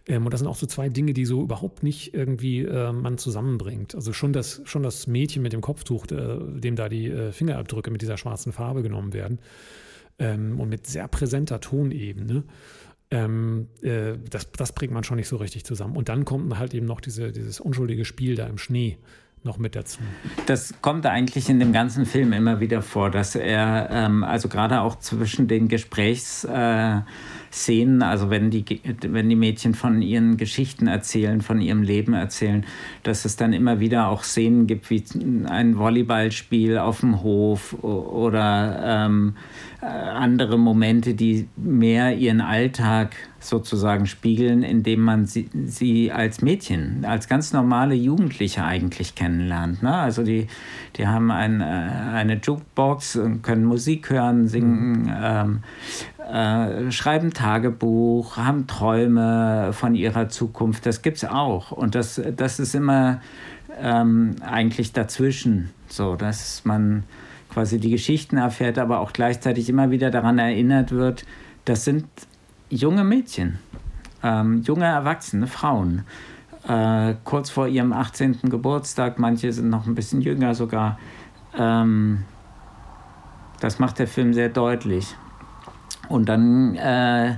Ähm, 0.07 0.25
und 0.25 0.33
das 0.33 0.41
sind 0.41 0.49
auch 0.49 0.57
so 0.57 0.67
zwei 0.67 0.89
Dinge, 0.89 1.13
die 1.13 1.25
so 1.25 1.43
überhaupt 1.43 1.83
nicht 1.83 2.15
irgendwie 2.15 2.61
äh, 2.61 2.93
man 2.93 3.19
zusammenbringt. 3.19 3.95
Also 3.95 4.13
schon 4.13 4.33
das, 4.33 4.63
schon 4.65 4.83
das 4.83 5.07
Mädchen 5.07 5.43
mit 5.43 5.53
dem 5.53 5.61
Kopftuch, 5.61 6.07
äh, 6.11 6.39
dem 6.61 6.77
da 6.77 6.89
die 6.89 7.09
äh, 7.09 7.33
Fingerabdrücke 7.33 7.91
mit 7.91 8.03
dieser 8.03 8.17
schwarzen 8.17 8.53
Farbe 8.53 8.83
genommen 8.83 9.13
werden 9.13 9.39
ähm, 10.19 10.61
und 10.61 10.69
mit 10.69 10.87
sehr 10.87 11.09
präsenter 11.09 11.61
Tonebene. 11.61 12.45
Ähm, 13.11 13.69
äh, 13.83 14.15
das, 14.31 14.51
das 14.53 14.73
bringt 14.73 14.93
man 14.93 15.05
schon 15.05 15.17
nicht 15.17 15.29
so 15.29 15.37
richtig 15.37 15.65
zusammen. 15.65 15.97
Und 15.97 16.09
dann 16.09 16.25
kommt 16.25 16.59
halt 16.59 16.73
eben 16.75 16.87
noch 16.87 17.01
diese, 17.01 17.33
dieses 17.33 17.61
unschuldige 17.61 18.05
Spiel 18.05 18.37
da 18.37 18.47
im 18.47 18.59
Schnee 18.59 18.99
noch 19.45 19.59
mit 19.59 19.75
dazu. 19.75 19.99
Das 20.47 20.75
kommt 20.81 21.05
eigentlich 21.07 21.49
in 21.49 21.59
dem 21.59 21.73
ganzen 21.73 22.07
Film 22.07 22.33
immer 22.33 22.61
wieder 22.61 22.81
vor, 22.81 23.11
dass 23.11 23.35
er, 23.35 23.89
ähm, 23.91 24.23
also 24.23 24.49
gerade 24.49 24.81
auch 24.81 24.99
zwischen 24.99 25.49
den 25.49 25.67
Gesprächsszenen, 25.67 27.05
äh, 28.01 28.05
also 28.05 28.31
wenn 28.31 28.51
die, 28.51 28.65
wenn 29.01 29.29
die 29.29 29.37
Mädchen 29.37 29.75
von 29.75 30.01
ihren 30.01 30.37
Geschichten 30.37 30.87
erzählen, 30.87 31.41
von 31.41 31.61
ihrem 31.61 31.83
Leben 31.83 32.15
erzählen, 32.15 32.65
dass 33.03 33.25
es 33.25 33.35
dann 33.37 33.53
immer 33.53 33.81
wieder 33.81 34.09
auch 34.09 34.23
Szenen 34.23 34.69
gibt, 34.69 34.91
wie 34.91 35.03
ein 35.47 35.77
Volleyballspiel 35.77 36.79
auf 36.79 37.01
dem 37.01 37.23
Hof 37.23 37.75
oder 37.83 38.81
ähm, 38.85 39.35
äh, 39.37 39.72
andere 39.87 40.59
Momente, 40.59 41.15
die 41.15 41.49
mehr 41.57 42.17
ihren 42.17 42.41
Alltag 42.41 43.17
sozusagen 43.41 44.07
spiegeln, 44.07 44.63
indem 44.63 45.01
man 45.01 45.27
sie, 45.27 45.51
sie, 45.67 46.13
als 46.13 46.41
Mädchen, 46.41 47.05
als 47.05 47.29
ganz 47.29 47.53
normale 47.53 47.95
Jugendliche 47.95 48.63
eigentlich 48.65 49.17
kennenlernt. 49.17 49.83
Ne? 49.83 49.93
Also 49.93 50.23
die, 50.23 50.47
die 50.97 51.09
haben 51.09 51.33
ein, 51.33 51.61
äh, 51.61 51.65
eine 51.65 52.35
Jukebox, 52.35 53.19
können 53.43 53.65
Musik 53.65 54.11
hören, 54.11 54.47
singen, 54.47 55.13
ähm, 55.21 55.63
äh, 56.33 56.93
schreiben 56.93 57.33
Tagebuch, 57.33 58.37
haben 58.37 58.69
Träume 58.69 59.73
von 59.73 59.97
ihrer 59.97 60.29
Zukunft. 60.29 60.87
Das 60.87 61.03
gibt 61.03 61.17
es 61.17 61.25
auch. 61.25 61.73
Und 61.73 61.97
das, 61.97 62.23
das 62.37 62.61
ist 62.61 62.77
immer 62.77 63.21
ähm, 63.81 64.37
eigentlich 64.43 64.93
dazwischen, 64.93 65.71
so 65.89 66.15
dass 66.15 66.65
man 66.65 67.03
quasi 67.53 67.79
die 67.79 67.91
Geschichten 67.91 68.37
erfährt, 68.37 68.79
aber 68.79 69.01
auch 69.01 69.13
gleichzeitig 69.13 69.69
immer 69.69 69.91
wieder 69.91 70.11
daran 70.11 70.39
erinnert 70.39 70.91
wird, 70.93 71.25
das 71.65 71.85
sind 71.85 72.07
junge 72.71 73.05
Mädchen, 73.05 73.59
ähm, 74.23 74.63
junge 74.63 74.87
erwachsene 74.87 75.47
Frauen, 75.47 76.05
äh, 76.67 77.15
kurz 77.25 77.51
vor 77.51 77.69
ihrem 77.69 77.93
18. 77.93 78.49
Geburtstag, 78.49 79.19
manche 79.19 79.53
sind 79.53 79.69
noch 79.69 79.87
ein 79.87 79.95
bisschen 79.95 80.23
jünger 80.23 80.55
sogar. 80.55 80.99
Ähm, 81.57 82.25
das 83.61 83.79
macht 83.79 83.99
der 83.99 84.09
Film 84.09 84.33
sehr 84.33 84.49
deutlich. 84.49 85.15
Und 86.09 86.29
dann 86.29 86.75
äh, 86.77 87.37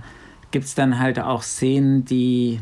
gibt 0.51 0.67
es 0.67 0.75
dann 0.75 0.99
halt 0.99 1.19
auch 1.19 1.43
Szenen, 1.43 2.05
die 2.05 2.61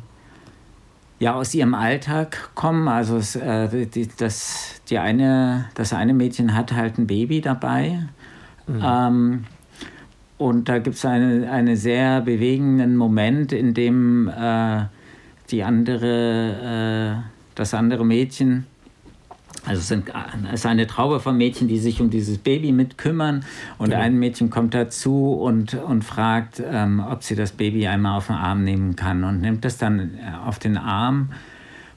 ja 1.22 1.35
aus 1.35 1.54
ihrem 1.54 1.74
Alltag 1.74 2.50
kommen. 2.56 2.88
Also 2.88 3.16
es, 3.16 3.37
äh, 3.37 3.87
die, 3.87 4.08
das, 4.16 4.82
die 4.90 4.98
eine, 4.98 5.66
das 5.74 5.92
eine 5.92 6.14
Mädchen 6.14 6.56
hat 6.56 6.72
halt 6.72 6.98
ein 6.98 7.06
Baby 7.06 7.40
dabei. 7.40 8.00
Mhm. 8.66 8.82
Ähm, 8.85 9.44
und 10.37 10.68
da 10.68 10.80
gibt 10.80 10.96
es 10.96 11.04
einen 11.04 11.44
eine 11.44 11.76
sehr 11.76 12.22
bewegenden 12.22 12.96
Moment, 12.96 13.52
in 13.52 13.72
dem 13.72 14.28
äh, 14.28 14.87
die 15.50 15.62
andere, 15.62 17.22
äh, 17.22 17.30
das 17.54 17.72
andere 17.72 18.04
Mädchen 18.04 18.66
also 19.64 19.79
es, 19.79 19.88
sind, 19.88 20.11
es 20.48 20.61
ist 20.61 20.66
eine 20.66 20.88
Traube 20.88 21.20
von 21.20 21.37
Mädchen, 21.37 21.68
die 21.68 21.79
sich 21.79 22.01
um 22.01 22.11
dieses 22.11 22.38
Baby 22.38 22.72
mitkümmern. 22.72 23.44
Und 23.79 23.90
genau. 23.90 24.03
ein 24.03 24.18
Mädchen 24.18 24.51
kommt 24.51 24.75
dazu 24.75 25.35
und, 25.35 25.75
und 25.75 26.03
fragt, 26.03 26.61
ähm, 26.64 27.01
ob 27.01 27.22
sie 27.22 27.37
das 27.37 27.53
Baby 27.53 27.87
einmal 27.87 28.16
auf 28.16 28.27
den 28.27 28.37
Arm 28.37 28.64
nehmen 28.64 28.96
kann. 28.96 29.22
Und 29.22 29.40
nimmt 29.40 29.64
es 29.64 29.79
dann 29.79 30.01
äh, 30.01 30.46
auf 30.46 30.59
den 30.59 30.77
Arm. 30.77 31.31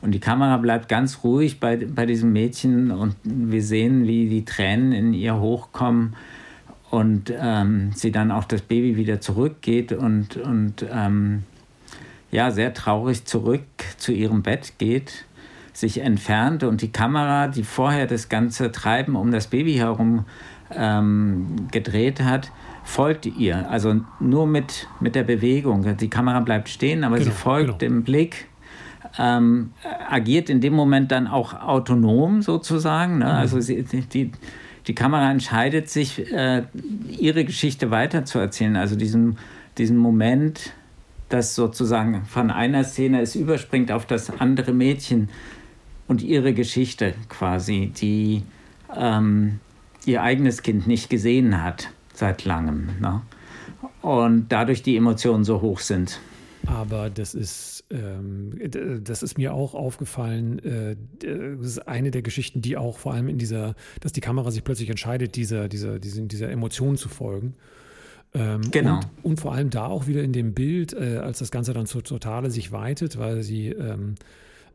Und 0.02 0.12
die 0.12 0.20
Kamera 0.20 0.58
bleibt 0.58 0.90
ganz 0.90 1.24
ruhig 1.24 1.60
bei, 1.60 1.78
bei 1.78 2.06
diesem 2.06 2.32
Mädchen. 2.34 2.92
Und 2.92 3.16
wir 3.24 3.64
sehen, 3.64 4.06
wie 4.06 4.30
die 4.30 4.46
Tränen 4.46 4.92
in 4.92 5.14
ihr 5.14 5.40
hochkommen. 5.40 6.16
Und 6.92 7.34
ähm, 7.36 7.94
sie 7.96 8.12
dann 8.12 8.32
auch 8.32 8.44
das 8.44 8.62
Baby 8.62 8.96
wieder 8.96 9.20
zurückgeht 9.20 9.92
und, 9.92 10.38
und 10.38 10.86
ähm, 10.90 11.44
ja, 12.32 12.52
sehr 12.52 12.74
traurig 12.74 13.26
zurück 13.26 13.64
zu 13.98 14.12
ihrem 14.14 14.44
Bett 14.44 14.74
geht 14.78 15.26
sich 15.76 16.00
entfernt 16.00 16.64
und 16.64 16.82
die 16.82 16.92
Kamera, 16.92 17.48
die 17.48 17.64
vorher 17.64 18.08
das 18.08 18.30
ganze 18.30 18.72
Treiben 18.72 19.16
um 19.16 19.32
das 19.32 19.48
Baby 19.48 19.74
herum 19.74 20.26
ähm, 20.74 21.68
gedreht 21.70 22.22
hat, 22.22 22.52
folgt 22.86 23.26
ihr. 23.26 23.70
Also 23.70 24.02
nur 24.20 24.48
mit, 24.48 24.88
mit 25.02 25.16
der 25.16 25.24
Bewegung. 25.24 25.98
Die 25.98 26.10
Kamera 26.10 26.40
bleibt 26.40 26.70
stehen, 26.70 27.04
aber 27.04 27.18
genau, 27.18 27.30
sie 27.30 27.36
folgt 27.36 27.68
genau. 27.68 27.78
dem 27.78 28.04
Blick. 28.04 28.48
Ähm, 29.18 29.72
agiert 30.10 30.50
in 30.50 30.62
dem 30.62 30.74
Moment 30.74 31.12
dann 31.12 31.28
auch 31.28 31.54
autonom 31.54 32.42
sozusagen. 32.42 33.20
Ne? 33.20 33.26
Mhm. 33.26 33.32
Also 33.32 33.60
sie, 33.60 33.84
die, 33.84 34.32
die 34.88 34.96
Kamera 34.96 35.32
entscheidet 35.32 35.90
sich, 35.90 36.32
äh, 36.32 36.64
ihre 37.10 37.44
Geschichte 37.44 37.92
weiterzuerzählen. 37.92 38.76
Also 38.76 38.96
diesen, 38.96 39.38
diesen 39.78 39.98
Moment, 39.98 40.74
dass 41.30 41.56
sozusagen 41.56 42.24
von 42.26 42.52
einer 42.52 42.84
Szene 42.84 43.22
es 43.22 43.36
überspringt 43.36 43.92
auf 43.92 44.06
das 44.06 44.40
andere 44.40 44.74
Mädchen, 44.74 45.30
und 46.08 46.22
ihre 46.22 46.54
Geschichte 46.54 47.14
quasi, 47.30 47.92
die 47.96 48.44
ähm, 48.96 49.60
ihr 50.06 50.22
eigenes 50.22 50.62
Kind 50.62 50.88
nicht 50.88 51.10
gesehen 51.10 51.64
hat 51.64 51.90
seit 52.14 52.46
langem. 52.46 52.90
Ne? 53.00 53.22
Und 54.02 54.50
dadurch 54.50 54.84
die 54.84 54.96
Emotionen 54.96 55.44
so 55.44 55.62
hoch 55.62 55.80
sind. 55.80 56.20
Aber 56.68 57.10
das 57.10 57.34
ist, 57.36 57.84
ähm, 57.92 58.52
das 59.04 59.24
ist 59.24 59.38
mir 59.38 59.54
auch 59.54 59.76
aufgefallen. 59.76 60.60
Äh, 60.60 60.96
das 61.20 61.68
ist 61.68 61.88
eine 61.88 62.12
der 62.12 62.22
Geschichten, 62.22 62.62
die 62.62 62.78
auch 62.78 62.98
vor 62.98 63.14
allem 63.14 63.30
in 63.30 63.38
dieser, 63.38 63.76
dass 64.00 64.14
die 64.14 64.22
Kamera 64.22 64.52
sich 64.52 64.64
plötzlich 64.64 64.90
entscheidet, 64.90 65.36
dieser, 65.36 65.68
dieser, 65.70 66.00
dieser, 66.00 66.22
dieser 66.24 66.50
Emotion 66.50 66.98
zu 66.98 67.10
folgen. 67.10 67.56
Ähm, 68.34 68.62
genau. 68.72 68.96
Und, 68.96 69.08
und, 69.24 69.40
vor 69.40 69.54
allem 69.54 69.70
da 69.70 69.86
auch 69.86 70.08
wieder 70.08 70.24
in 70.24 70.34
dem 70.34 70.54
Bild, 70.54 70.94
äh, 70.94 71.18
als 71.18 71.40
das 71.40 71.52
Ganze 71.52 71.74
dann 71.74 71.86
zur 71.86 72.04
Totale 72.04 72.50
sich 72.50 72.72
weitet, 72.72 73.18
weil 73.18 73.44
sie 73.44 73.70
ähm, 73.70 74.16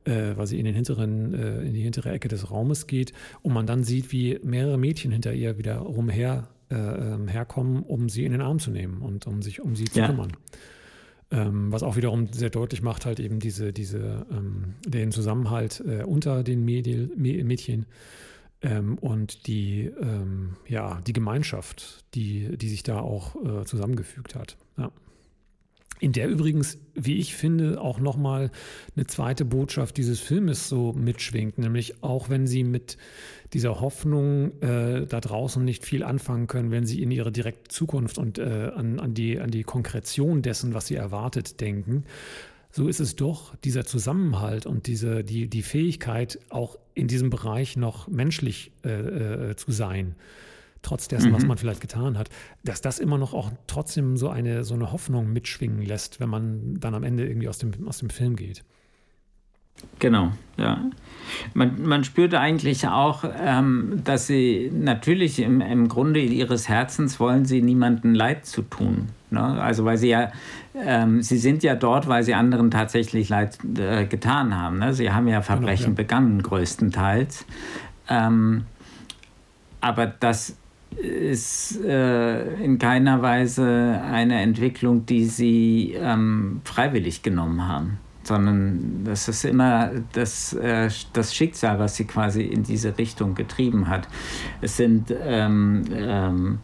äh, 0.04 0.36
weil 0.36 0.46
sie 0.46 0.58
in 0.58 0.64
den 0.64 0.74
hinteren, 0.74 1.34
äh, 1.34 1.62
in 1.62 1.74
die 1.74 1.82
hintere 1.82 2.10
Ecke 2.10 2.28
des 2.28 2.50
Raumes 2.50 2.86
geht 2.86 3.12
und 3.42 3.52
man 3.52 3.66
dann 3.66 3.84
sieht, 3.84 4.12
wie 4.12 4.38
mehrere 4.42 4.78
Mädchen 4.78 5.10
hinter 5.10 5.32
ihr 5.32 5.58
wieder 5.58 5.86
umher 5.86 6.48
äh, 6.70 6.74
ähm, 6.74 7.28
herkommen, 7.28 7.82
um 7.82 8.08
sie 8.08 8.24
in 8.24 8.32
den 8.32 8.40
Arm 8.40 8.58
zu 8.58 8.70
nehmen 8.70 9.02
und 9.02 9.26
um 9.26 9.42
sich 9.42 9.60
um 9.60 9.76
sie 9.76 9.84
zu 9.84 10.00
ja. 10.00 10.06
kümmern. 10.06 10.32
Ähm, 11.32 11.70
was 11.70 11.82
auch 11.82 11.96
wiederum 11.96 12.32
sehr 12.32 12.50
deutlich 12.50 12.82
macht, 12.82 13.06
halt 13.06 13.20
eben 13.20 13.38
diese, 13.38 13.72
diese, 13.72 14.26
ähm, 14.30 14.74
den 14.86 15.12
Zusammenhalt 15.12 15.82
äh, 15.86 16.02
unter 16.02 16.42
den 16.42 16.64
Mädel, 16.64 17.10
Mädchen 17.16 17.86
ähm, 18.62 18.98
und 18.98 19.46
die, 19.46 19.90
ähm, 20.00 20.56
ja, 20.66 21.00
die 21.06 21.12
Gemeinschaft, 21.12 22.04
die, 22.14 22.56
die 22.56 22.68
sich 22.68 22.82
da 22.82 23.00
auch 23.00 23.36
äh, 23.36 23.64
zusammengefügt 23.64 24.34
hat. 24.34 24.56
Ja. 24.76 24.90
In 26.00 26.12
der 26.12 26.28
übrigens, 26.28 26.78
wie 26.94 27.18
ich 27.18 27.34
finde, 27.34 27.78
auch 27.78 28.00
nochmal 28.00 28.50
eine 28.96 29.06
zweite 29.06 29.44
Botschaft 29.44 29.98
dieses 29.98 30.18
Filmes 30.18 30.66
so 30.68 30.94
mitschwingt, 30.94 31.58
nämlich 31.58 32.02
auch 32.02 32.30
wenn 32.30 32.46
sie 32.46 32.64
mit 32.64 32.96
dieser 33.52 33.80
Hoffnung 33.80 34.58
äh, 34.62 35.06
da 35.06 35.20
draußen 35.20 35.62
nicht 35.62 35.84
viel 35.84 36.02
anfangen 36.02 36.46
können, 36.46 36.70
wenn 36.70 36.86
sie 36.86 37.02
in 37.02 37.10
ihre 37.10 37.30
direkte 37.30 37.68
Zukunft 37.68 38.16
und 38.16 38.38
äh, 38.38 38.70
an, 38.74 38.98
an, 38.98 39.12
die, 39.12 39.38
an 39.38 39.50
die 39.50 39.62
Konkretion 39.62 40.40
dessen, 40.40 40.72
was 40.72 40.86
sie 40.86 40.94
erwartet, 40.94 41.60
denken, 41.60 42.04
so 42.72 42.88
ist 42.88 43.00
es 43.00 43.16
doch 43.16 43.54
dieser 43.56 43.84
Zusammenhalt 43.84 44.64
und 44.64 44.86
diese, 44.86 45.22
die, 45.22 45.48
die 45.48 45.62
Fähigkeit, 45.62 46.38
auch 46.48 46.78
in 46.94 47.08
diesem 47.08 47.28
Bereich 47.28 47.76
noch 47.76 48.08
menschlich 48.08 48.72
äh, 48.84 49.50
äh 49.50 49.56
zu 49.56 49.70
sein 49.72 50.14
trotz 50.82 51.08
dessen, 51.08 51.30
mhm. 51.30 51.34
was 51.34 51.46
man 51.46 51.58
vielleicht 51.58 51.80
getan 51.80 52.16
hat, 52.18 52.28
dass 52.64 52.80
das 52.80 52.98
immer 52.98 53.18
noch 53.18 53.34
auch 53.34 53.50
trotzdem 53.66 54.16
so 54.16 54.28
eine, 54.28 54.64
so 54.64 54.74
eine 54.74 54.92
Hoffnung 54.92 55.32
mitschwingen 55.32 55.82
lässt, 55.82 56.20
wenn 56.20 56.28
man 56.28 56.80
dann 56.80 56.94
am 56.94 57.04
Ende 57.04 57.26
irgendwie 57.26 57.48
aus 57.48 57.58
dem, 57.58 57.72
aus 57.86 57.98
dem 57.98 58.10
Film 58.10 58.36
geht. 58.36 58.64
Genau, 59.98 60.32
ja. 60.56 60.90
Man, 61.54 61.82
man 61.82 62.04
spürte 62.04 62.38
eigentlich 62.38 62.86
auch, 62.88 63.24
ähm, 63.38 64.00
dass 64.04 64.26
sie 64.26 64.70
natürlich 64.74 65.38
im, 65.38 65.60
im 65.60 65.88
Grunde 65.88 66.20
ihres 66.20 66.68
Herzens 66.68 67.20
wollen 67.20 67.44
sie 67.44 67.62
niemanden 67.62 68.14
Leid 68.14 68.46
zu 68.46 68.62
tun. 68.62 69.08
Ne? 69.30 69.40
Also 69.40 69.84
weil 69.84 69.96
sie 69.96 70.08
ja, 70.08 70.32
ähm, 70.74 71.22
sie 71.22 71.38
sind 71.38 71.62
ja 71.62 71.74
dort, 71.74 72.08
weil 72.08 72.24
sie 72.24 72.34
anderen 72.34 72.70
tatsächlich 72.70 73.28
Leid 73.28 73.58
äh, 73.78 74.06
getan 74.06 74.56
haben. 74.56 74.78
Ne? 74.78 74.92
Sie 74.92 75.10
haben 75.12 75.28
ja 75.28 75.42
Verbrechen 75.42 75.86
genau, 75.86 75.98
ja. 75.98 76.02
begangen, 76.02 76.42
größtenteils. 76.42 77.46
Ähm, 78.08 78.64
aber 79.80 80.06
das 80.06 80.56
ist 80.96 81.82
äh, 81.84 82.54
in 82.62 82.78
keiner 82.78 83.22
Weise 83.22 84.00
eine 84.04 84.40
Entwicklung, 84.40 85.06
die 85.06 85.24
sie 85.24 85.94
ähm, 85.96 86.60
freiwillig 86.64 87.22
genommen 87.22 87.66
haben, 87.66 87.98
sondern 88.22 89.04
das 89.04 89.28
ist 89.28 89.44
immer 89.44 89.90
das, 90.12 90.52
äh, 90.54 90.90
das 91.12 91.34
Schicksal, 91.34 91.78
was 91.78 91.96
sie 91.96 92.04
quasi 92.04 92.42
in 92.42 92.64
diese 92.64 92.96
Richtung 92.98 93.34
getrieben 93.34 93.88
hat. 93.88 94.08
Es 94.60 94.76
sind 94.76 95.14
ähm, 95.22 95.84
ähm 95.92 96.58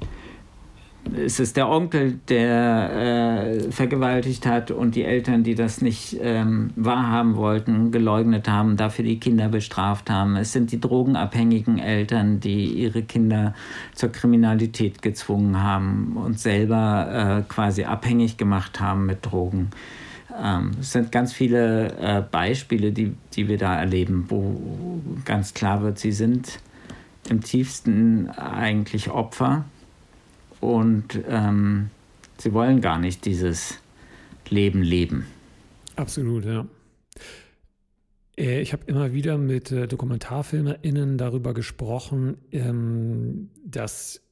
es 1.14 1.40
ist 1.40 1.56
der 1.56 1.68
Onkel, 1.68 2.18
der 2.28 2.90
äh, 2.92 3.70
vergewaltigt 3.70 4.46
hat 4.46 4.70
und 4.70 4.94
die 4.94 5.04
Eltern, 5.04 5.42
die 5.44 5.54
das 5.54 5.80
nicht 5.80 6.16
ähm, 6.20 6.70
wahrhaben 6.76 7.36
wollten, 7.36 7.90
geleugnet 7.90 8.48
haben, 8.48 8.76
dafür 8.76 9.04
die 9.04 9.20
Kinder 9.20 9.48
bestraft 9.48 10.10
haben. 10.10 10.36
Es 10.36 10.52
sind 10.52 10.72
die 10.72 10.80
drogenabhängigen 10.80 11.78
Eltern, 11.78 12.40
die 12.40 12.66
ihre 12.66 13.02
Kinder 13.02 13.54
zur 13.94 14.10
Kriminalität 14.10 15.02
gezwungen 15.02 15.62
haben 15.62 16.16
und 16.16 16.40
selber 16.40 17.42
äh, 17.46 17.52
quasi 17.52 17.84
abhängig 17.84 18.36
gemacht 18.36 18.80
haben 18.80 19.06
mit 19.06 19.24
Drogen. 19.24 19.70
Ähm, 20.42 20.72
es 20.80 20.92
sind 20.92 21.12
ganz 21.12 21.32
viele 21.32 21.92
äh, 21.98 22.22
Beispiele, 22.22 22.92
die, 22.92 23.14
die 23.34 23.48
wir 23.48 23.58
da 23.58 23.76
erleben, 23.76 24.26
wo 24.28 25.00
ganz 25.24 25.54
klar 25.54 25.82
wird, 25.82 25.98
sie 25.98 26.12
sind 26.12 26.58
im 27.28 27.42
tiefsten 27.42 28.28
eigentlich 28.30 29.10
Opfer 29.10 29.64
und 30.60 31.20
ähm, 31.28 31.90
sie 32.38 32.52
wollen 32.52 32.80
gar 32.80 32.98
nicht 32.98 33.24
dieses 33.24 33.78
Leben 34.48 34.82
leben. 34.82 35.26
Absolut, 35.96 36.44
ja. 36.44 36.66
Äh, 38.36 38.60
ich 38.60 38.72
habe 38.72 38.84
immer 38.86 39.12
wieder 39.12 39.38
mit 39.38 39.72
äh, 39.72 39.88
DokumentarfilmerInnen 39.88 41.18
darüber 41.18 41.54
gesprochen, 41.54 42.36
ähm, 42.52 43.50
dass 43.64 44.22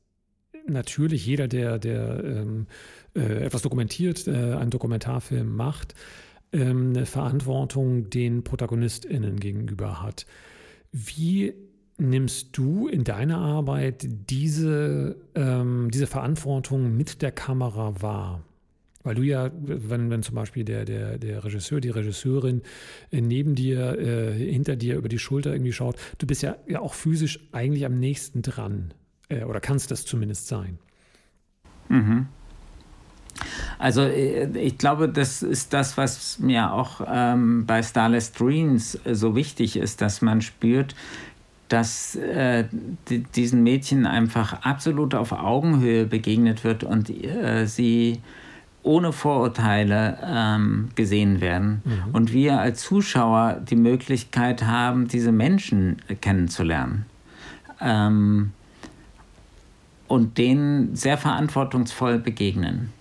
natürlich 0.67 1.27
jeder, 1.27 1.49
der, 1.49 1.79
der 1.79 2.23
ähm, 2.25 2.67
äh, 3.15 3.45
etwas 3.45 3.63
dokumentiert, 3.63 4.27
einen 4.29 4.71
Dokumentarfilm 4.71 5.55
macht, 5.55 5.95
ähm, 6.53 6.91
eine 6.91 7.07
Verantwortung 7.07 8.09
den 8.09 8.45
ProtagonistInnen 8.45 9.39
gegenüber 9.39 10.03
hat. 10.03 10.27
Wie 10.91 11.53
nimmst 11.99 12.57
du 12.57 12.89
in 12.89 13.05
deiner 13.05 13.39
Arbeit 13.39 14.07
diese, 14.29 15.17
ähm, 15.35 15.91
diese 15.93 16.07
Verantwortung 16.07 16.97
mit 16.97 17.23
der 17.23 17.33
Kamera 17.33 18.01
wahr? 18.01 18.43
Weil 19.05 19.15
du 19.17 19.23
ja, 19.23 19.51
wenn, 19.55 20.09
wenn 20.09 20.23
zum 20.23 20.35
Beispiel 20.35 20.65
der, 20.65 20.87
der, 20.87 21.19
der 21.19 21.45
Regisseur, 21.45 21.81
die 21.81 21.91
Regisseurin 21.91 22.63
äh, 23.11 23.21
neben 23.21 23.55
dir, 23.55 23.99
äh, 23.99 24.33
hinter 24.33 24.77
dir 24.77 24.97
über 24.97 25.09
die 25.09 25.19
Schulter 25.19 25.53
irgendwie 25.53 25.73
schaut, 25.73 25.97
du 26.19 26.27
bist 26.27 26.43
ja, 26.43 26.57
ja 26.67 26.81
auch 26.81 26.95
physisch 26.95 27.39
eigentlich 27.53 27.85
am 27.85 28.01
nächsten 28.01 28.41
dran. 28.41 28.95
Äh, 29.29 29.45
oder 29.45 29.61
kannst 29.61 29.91
das 29.91 30.07
zumindest 30.07 30.49
sein. 30.49 30.79
Mhm. 31.91 32.29
Also 33.79 34.03
äh, 34.03 34.47
ich 34.59 34.79
glaube, 34.79 35.09
das 35.09 35.43
ist 35.43 35.75
das, 35.75 35.99
was 35.99 36.39
mir 36.39 36.73
auch 36.73 37.03
ähm, 37.07 37.67
bei 37.67 37.83
Starless 37.83 38.33
Dreams 38.33 38.99
so 39.11 39.37
wichtig 39.37 39.77
ist, 39.77 40.01
dass 40.01 40.23
man 40.23 40.41
spürt, 40.41 40.95
dass 41.69 42.15
äh, 42.17 42.65
die, 43.09 43.23
diesen 43.23 43.63
Mädchen 43.63 44.07
einfach 44.07 44.65
absolut 44.65 45.15
auf 45.15 45.33
Augenhöhe 45.33 46.05
begegnet 46.07 46.65
wird 46.65 46.85
und 46.85 47.11
äh, 47.11 47.67
sie 47.67 48.21
ohne 48.83 49.13
Vorurteile 49.13 50.19
ähm, 50.23 50.91
gesehen 50.95 51.41
werden. 51.41 51.83
Mhm. 51.85 52.15
Und 52.15 52.33
wir 52.33 52.61
als 52.61 52.83
Zuschauer 52.83 53.63
die 53.69 53.77
Möglichkeit 53.77 54.65
haben, 54.65 55.09
diese 55.09 55.33
Menschen 55.33 55.97
kennenzulernen. 56.21 57.07
Ähm, 57.81 58.53
und 60.07 60.37
denen 60.39 60.95
sehr 60.95 61.17
verantwortungsvoll 61.17 62.19
begegnen. 62.19 62.93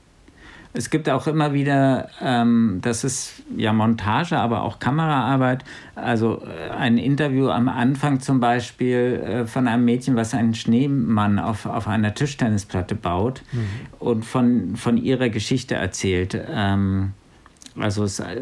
Es 0.76 0.90
gibt 0.90 1.08
auch 1.08 1.28
immer 1.28 1.54
wieder, 1.54 2.10
ähm, 2.20 2.80
das 2.82 3.04
ist 3.04 3.44
ja 3.56 3.72
Montage, 3.74 4.38
aber 4.38 4.64
auch 4.64 4.80
Kameraarbeit. 4.80 5.64
Also 5.96 6.42
äh, 6.42 6.72
ein 6.72 6.98
Interview 6.98 7.50
am 7.50 7.70
Anfang 7.70 8.20
zum 8.22 8.40
Beispiel 8.40 9.22
äh, 9.24 9.46
von 9.46 9.68
einem 9.68 9.86
Mädchen, 9.86 10.16
was 10.16 10.34
einen 10.34 10.56
Schneemann 10.56 11.38
auf, 11.38 11.68
auf 11.68 11.88
einer 11.88 12.16
Tischtennisplatte 12.16 12.96
baut 12.96 13.44
mhm. 13.52 13.68
und 14.00 14.26
von, 14.26 14.76
von 14.76 14.98
ihrer 14.98 15.30
Geschichte 15.30 15.76
erzählt. 15.76 16.36
Ähm, 16.50 17.14
also 17.80 18.04
es, 18.04 18.20
äh, 18.20 18.42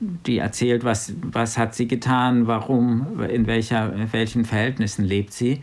die 0.00 0.38
erzählt, 0.38 0.84
was, 0.84 1.14
was 1.22 1.56
hat 1.56 1.74
sie 1.74 1.88
getan, 1.88 2.46
warum, 2.46 3.20
in, 3.30 3.46
welcher, 3.46 3.94
in 3.94 4.12
welchen 4.12 4.44
Verhältnissen 4.44 5.04
lebt 5.04 5.32
sie. 5.32 5.62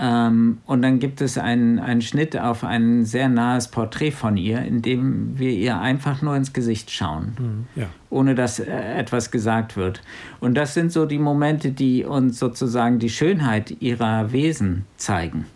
Ähm, 0.00 0.58
und 0.66 0.82
dann 0.82 1.00
gibt 1.00 1.20
es 1.20 1.38
einen, 1.38 1.80
einen 1.80 2.02
Schnitt 2.02 2.38
auf 2.38 2.62
ein 2.62 3.04
sehr 3.04 3.28
nahes 3.28 3.68
Porträt 3.68 4.12
von 4.12 4.36
ihr, 4.36 4.62
in 4.62 4.80
dem 4.80 5.38
wir 5.38 5.50
ihr 5.50 5.80
einfach 5.80 6.22
nur 6.22 6.36
ins 6.36 6.52
Gesicht 6.52 6.90
schauen, 6.92 7.36
mhm, 7.74 7.80
ja. 7.80 7.88
ohne 8.08 8.36
dass 8.36 8.60
äh, 8.60 8.70
etwas 8.70 9.32
gesagt 9.32 9.76
wird. 9.76 10.00
Und 10.38 10.54
das 10.54 10.74
sind 10.74 10.92
so 10.92 11.04
die 11.04 11.18
Momente, 11.18 11.72
die 11.72 12.04
uns 12.04 12.38
sozusagen 12.38 13.00
die 13.00 13.10
Schönheit 13.10 13.82
ihrer 13.82 14.30
Wesen 14.30 14.84
zeigen. 14.96 15.46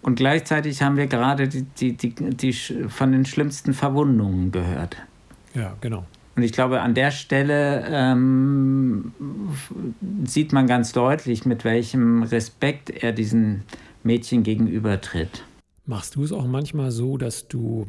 Und 0.00 0.16
gleichzeitig 0.16 0.82
haben 0.82 0.96
wir 0.96 1.06
gerade 1.06 1.48
die, 1.48 1.62
die, 1.62 1.92
die, 1.92 2.14
die 2.14 2.52
von 2.52 3.12
den 3.12 3.26
schlimmsten 3.26 3.74
Verwundungen 3.74 4.52
gehört. 4.52 4.96
Ja, 5.54 5.74
genau. 5.80 6.04
Und 6.36 6.42
ich 6.42 6.52
glaube, 6.52 6.80
an 6.80 6.94
der 6.94 7.10
Stelle 7.10 7.84
ähm, 7.88 9.12
sieht 10.24 10.52
man 10.52 10.66
ganz 10.66 10.92
deutlich, 10.92 11.46
mit 11.46 11.64
welchem 11.64 12.24
Respekt 12.24 12.90
er 12.90 13.12
diesen 13.12 13.62
Mädchen 14.02 14.42
gegenübertritt. 14.42 15.44
Machst 15.86 16.16
du 16.16 16.24
es 16.24 16.32
auch 16.32 16.46
manchmal 16.46 16.90
so, 16.90 17.18
dass 17.18 17.46
du 17.46 17.86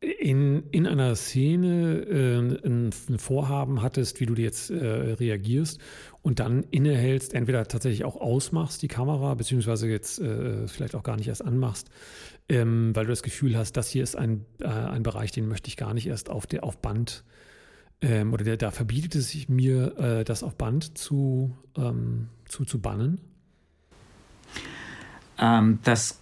in, 0.00 0.62
in 0.70 0.86
einer 0.86 1.14
Szene 1.14 2.06
äh, 2.08 2.38
ein, 2.38 2.90
ein, 3.08 3.18
Vorhaben 3.18 3.82
hattest, 3.82 4.20
wie 4.20 4.26
du 4.26 4.34
jetzt 4.34 4.70
äh, 4.70 4.76
reagierst 4.76 5.78
und 6.22 6.40
dann 6.40 6.64
innehältst, 6.70 7.34
entweder 7.34 7.66
tatsächlich 7.66 8.04
auch 8.04 8.16
ausmachst 8.16 8.80
die 8.82 8.88
Kamera, 8.88 9.34
beziehungsweise 9.34 9.88
jetzt 9.88 10.18
äh, 10.20 10.66
vielleicht 10.68 10.94
auch 10.94 11.02
gar 11.02 11.16
nicht 11.16 11.28
erst 11.28 11.44
anmachst, 11.44 11.90
ähm, 12.50 12.90
weil 12.94 13.06
du 13.06 13.12
das 13.12 13.22
Gefühl 13.22 13.56
hast, 13.56 13.76
das 13.76 13.88
hier 13.88 14.02
ist 14.02 14.16
ein, 14.16 14.44
äh, 14.60 14.66
ein 14.66 15.04
Bereich, 15.04 15.30
den 15.30 15.48
möchte 15.48 15.68
ich 15.68 15.76
gar 15.76 15.94
nicht 15.94 16.08
erst 16.08 16.28
auf, 16.28 16.46
der, 16.46 16.64
auf 16.64 16.78
Band 16.78 17.22
ähm, 18.02 18.32
oder 18.32 18.44
der, 18.44 18.56
da 18.56 18.72
verbietet 18.72 19.14
es 19.14 19.30
sich 19.30 19.48
mir, 19.48 19.96
äh, 19.98 20.24
das 20.24 20.42
auf 20.42 20.56
Band 20.56 20.98
zu, 20.98 21.56
ähm, 21.76 22.28
zu, 22.46 22.64
zu 22.64 22.80
bannen? 22.80 23.20
Ähm, 25.38 25.78
das 25.84 26.20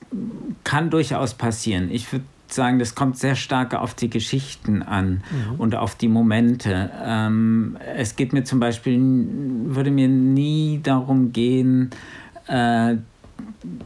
kann 0.65 0.91
durchaus 0.91 1.33
passieren. 1.33 1.91
Ich 1.91 2.13
würde 2.13 2.27
sagen, 2.49 2.79
das 2.79 2.95
kommt 2.95 3.17
sehr 3.17 3.35
stark 3.35 3.75
auf 3.75 3.95
die 3.95 4.11
Geschichten 4.11 4.83
an 4.83 5.23
mhm. 5.31 5.61
und 5.61 5.75
auf 5.77 5.95
die 5.95 6.09
Momente. 6.09 6.91
Ähm, 7.03 7.79
es 7.97 8.17
geht 8.17 8.35
mir 8.35 8.45
zum 8.45 8.61
Beispiel, 8.61 8.99
würde 8.99 9.91
mir 9.91 10.09
nie 10.09 10.81
darum 10.83 11.33
gehen, 11.33 11.91
äh, 12.49 12.97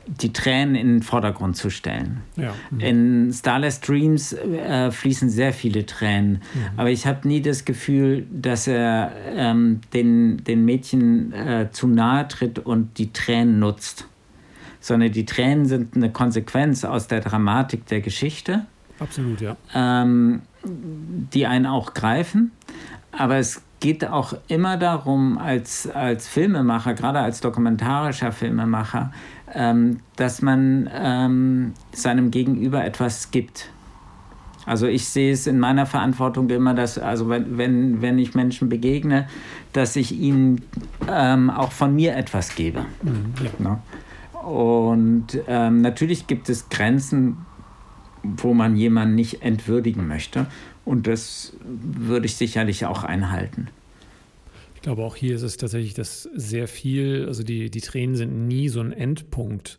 die 0.07 0.33
Tränen 0.33 0.75
in 0.75 0.87
den 0.89 1.03
Vordergrund 1.03 1.57
zu 1.57 1.71
stellen. 1.71 2.21
Ja. 2.37 2.55
Mhm. 2.71 2.81
In 2.81 3.33
Starless 3.33 3.81
Dreams 3.81 4.33
äh, 4.33 4.91
fließen 4.91 5.31
sehr 5.31 5.53
viele 5.53 5.87
Tränen, 5.87 6.43
mhm. 6.55 6.79
aber 6.79 6.91
ich 6.91 7.07
habe 7.07 7.27
nie 7.27 7.41
das 7.41 7.65
Gefühl, 7.65 8.27
dass 8.31 8.67
er 8.67 9.13
ähm, 9.35 9.81
den, 9.93 10.45
den 10.45 10.65
Mädchen 10.65 11.33
äh, 11.33 11.69
zu 11.73 11.87
nahe 11.87 12.29
tritt 12.29 12.59
und 12.59 12.99
die 12.99 13.13
Tränen 13.13 13.59
nutzt, 13.59 14.07
sondern 14.81 15.13
die 15.13 15.27
Tränen 15.27 15.67
sind 15.67 15.97
eine 15.97 16.11
Konsequenz 16.11 16.85
aus 16.85 17.09
der 17.09 17.21
Dramatik 17.21 17.87
der 17.87 18.01
Geschichte. 18.01 18.67
Absolut, 18.99 19.41
ja. 19.41 19.57
Ähm, 19.75 20.43
die 20.65 21.47
einen 21.47 21.67
auch 21.67 21.95
greifen, 21.95 22.53
aber 23.11 23.37
es 23.37 23.63
geht 23.83 24.07
auch 24.09 24.35
immer 24.47 24.77
darum, 24.77 25.39
als, 25.39 25.91
als 25.91 26.29
Filmemacher, 26.29 26.95
gerade 26.95 27.19
als 27.19 27.41
dokumentarischer 27.41 28.31
Filmemacher, 28.31 29.13
ähm, 29.53 29.99
dass 30.15 30.41
man 30.41 30.89
ähm, 30.95 31.73
seinem 31.91 32.31
Gegenüber 32.31 32.85
etwas 32.85 33.33
gibt. 33.33 33.71
Also 34.67 34.87
ich 34.87 35.09
sehe 35.09 35.33
es 35.33 35.49
in 35.49 35.59
meiner 35.59 35.85
Verantwortung 35.87 36.49
immer, 36.51 36.75
dass, 36.75 36.97
also 36.97 37.29
wenn, 37.29 37.59
wenn, 37.59 38.01
wenn 38.01 38.21
ich 38.21 38.37
Menschen 38.37 38.69
begegne, 38.69 39.27
dass 39.73 39.97
ich 39.97 40.13
ihnen 40.13 40.63
ähm, 41.11 41.51
auch 41.51 41.73
von 41.73 41.93
mir 41.97 42.15
etwas 42.17 42.55
gebe. 42.55 42.87
Mhm, 43.03 43.35
ja. 43.43 43.51
Ne? 43.59 43.79
und 44.45 45.39
ähm, 45.49 45.81
natürlich 45.83 46.27
gibt 46.29 46.49
es 46.49 46.69
Grenzen, 46.69 47.39
wo 48.23 48.55
man 48.55 48.77
jemanden 48.77 49.17
nicht 49.17 49.43
entwürdigen 49.43 50.07
möchte. 50.07 50.47
Und 50.85 51.07
das 51.07 51.53
würde 51.63 52.27
ich 52.27 52.37
sicherlich 52.37 52.87
auch 52.87 53.05
einhalten. 53.05 53.69
Ich 54.75 54.83
glaube, 54.83 55.05
auch 55.05 55.15
hier 55.15 55.37
ist 55.37 55.43
es 55.43 55.57
tatsächlich, 55.57 55.95
dass 55.95 56.25
sehr 56.35 56.67
viel, 56.67 57.27
also 57.29 57.45
die, 57.45 57.71
die 57.71 57.81
Tränen 57.81 58.17
sind 58.17 58.49
nie 58.49 58.69
so 58.69 58.81
ein 58.81 58.93
Endpunkt. 58.93 59.79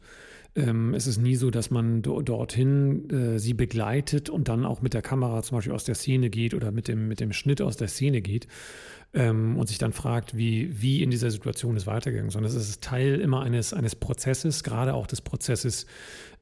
Ähm, 0.56 0.94
es 0.94 1.08
ist 1.08 1.18
nie 1.18 1.36
so, 1.36 1.52
dass 1.52 1.72
man 1.72 2.02
do, 2.02 2.22
dorthin 2.22 3.10
äh, 3.10 3.40
sie 3.40 3.54
begleitet 3.54 4.30
und 4.30 4.48
dann 4.48 4.66
auch 4.66 4.82
mit 4.82 4.94
der 4.94 5.02
Kamera 5.02 5.44
zum 5.44 5.58
Beispiel 5.58 5.74
aus 5.74 5.84
der 5.84 5.96
Szene 5.96 6.30
geht 6.30 6.54
oder 6.54 6.72
mit 6.72 6.88
dem, 6.88 7.08
mit 7.08 7.20
dem 7.20 7.34
Schnitt 7.34 7.62
aus 7.62 7.76
der 7.76 7.90
Szene 7.90 8.22
geht 8.22 8.48
ähm, 9.14 9.58
und 9.58 9.68
sich 9.68 9.78
dann 9.78 9.94
fragt, 9.94 10.36
wie, 10.36 10.82
wie 10.82 11.04
in 11.04 11.12
dieser 11.12 11.30
Situation 11.32 11.76
es 11.76 11.88
weitergegangen 11.88 12.28
ist. 12.28 12.34
Sondern 12.34 12.52
es 12.52 12.70
ist 12.70 12.84
Teil 12.84 13.20
immer 13.20 13.42
eines, 13.42 13.74
eines 13.74 13.96
Prozesses, 13.96 14.64
gerade 14.64 14.94
auch 14.94 15.08
des 15.08 15.22
Prozesses, 15.22 15.86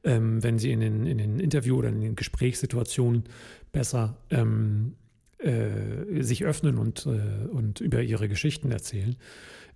ähm, 0.04 0.42
wenn 0.42 0.58
sie 0.58 0.72
in 0.72 0.80
den, 0.80 1.06
in 1.06 1.18
den 1.18 1.38
Interview- 1.38 1.76
oder 1.76 1.90
in 1.90 2.00
den 2.00 2.16
Gesprächssituationen 2.16 3.24
besser 3.72 4.16
ähm, 4.30 4.94
äh, 5.38 6.22
sich 6.22 6.44
öffnen 6.44 6.78
und, 6.78 7.06
äh, 7.06 7.48
und 7.48 7.80
über 7.80 8.02
ihre 8.02 8.28
Geschichten 8.28 8.70
erzählen, 8.70 9.16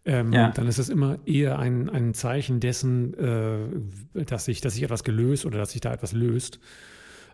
ähm, 0.05 0.33
ja. 0.33 0.51
dann 0.51 0.69
ist 0.69 0.79
es 0.79 0.89
immer 0.89 1.19
eher 1.27 1.59
ein, 1.59 1.91
ein 1.91 2.15
Zeichen 2.15 2.61
dessen, 2.61 3.15
äh, 3.15 4.25
dass, 4.25 4.45
sich, 4.45 4.61
dass 4.61 4.75
sich 4.75 4.85
etwas 4.85 5.05
gelöst 5.05 5.45
oder 5.45 5.59
dass 5.59 5.73
sich 5.73 5.81
da 5.81 5.93
etwas 5.93 6.13
löst. 6.13 6.61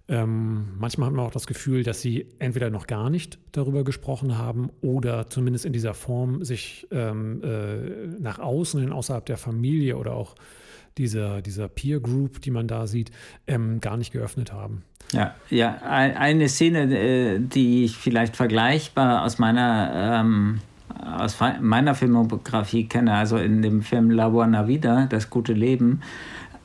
Ähm, 0.09 0.75
manchmal 0.79 1.09
hat 1.09 1.15
man 1.15 1.25
auch 1.25 1.33
das 1.33 1.47
Gefühl, 1.47 1.85
dass 1.85 2.01
sie 2.01 2.27
entweder 2.39 2.71
noch 2.71 2.87
gar 2.87 3.09
nicht 3.09 3.39
darüber 3.53 3.85
gesprochen 3.85 4.37
haben 4.37 4.71
oder 4.81 5.29
zumindest 5.29 5.65
in 5.65 5.73
dieser 5.73 5.95
Form 5.95 6.45
sich 6.45 6.87
ähm, 6.91 7.43
äh, 7.43 8.21
nach 8.21 8.39
außen 8.39 8.81
hin, 8.81 8.93
außerhalb 8.93 9.25
der 9.25 9.37
Familie 9.37 9.97
oder 9.97 10.15
auch 10.15 10.35
dieser, 10.99 11.41
dieser 11.41 11.69
Peer 11.69 12.01
Group, 12.01 12.43
die 12.43 12.51
man 12.51 12.69
da 12.69 12.87
sieht, 12.87 13.11
ähm, 13.47 13.81
gar 13.81 13.97
nicht 13.97 14.13
geöffnet 14.13 14.53
haben. 14.53 14.83
Ja, 15.13 15.35
ja, 15.51 15.79
eine 15.83 16.49
Szene, 16.49 16.99
äh, 16.99 17.39
die 17.39 17.85
ich 17.85 17.97
vielleicht 17.97 18.37
vergleichbar 18.37 19.25
aus 19.25 19.39
meiner 19.39 20.21
ähm, 20.21 20.61
aus 21.01 21.39
meiner 21.61 21.95
Filmografie 21.95 22.87
kenne, 22.87 23.15
also 23.15 23.37
in 23.37 23.63
dem 23.63 23.83
Film 23.83 24.11
La 24.11 24.29
Buena 24.29 24.69
Vida, 24.69 25.07
Das 25.07 25.31
gute 25.31 25.53
Leben, 25.53 26.01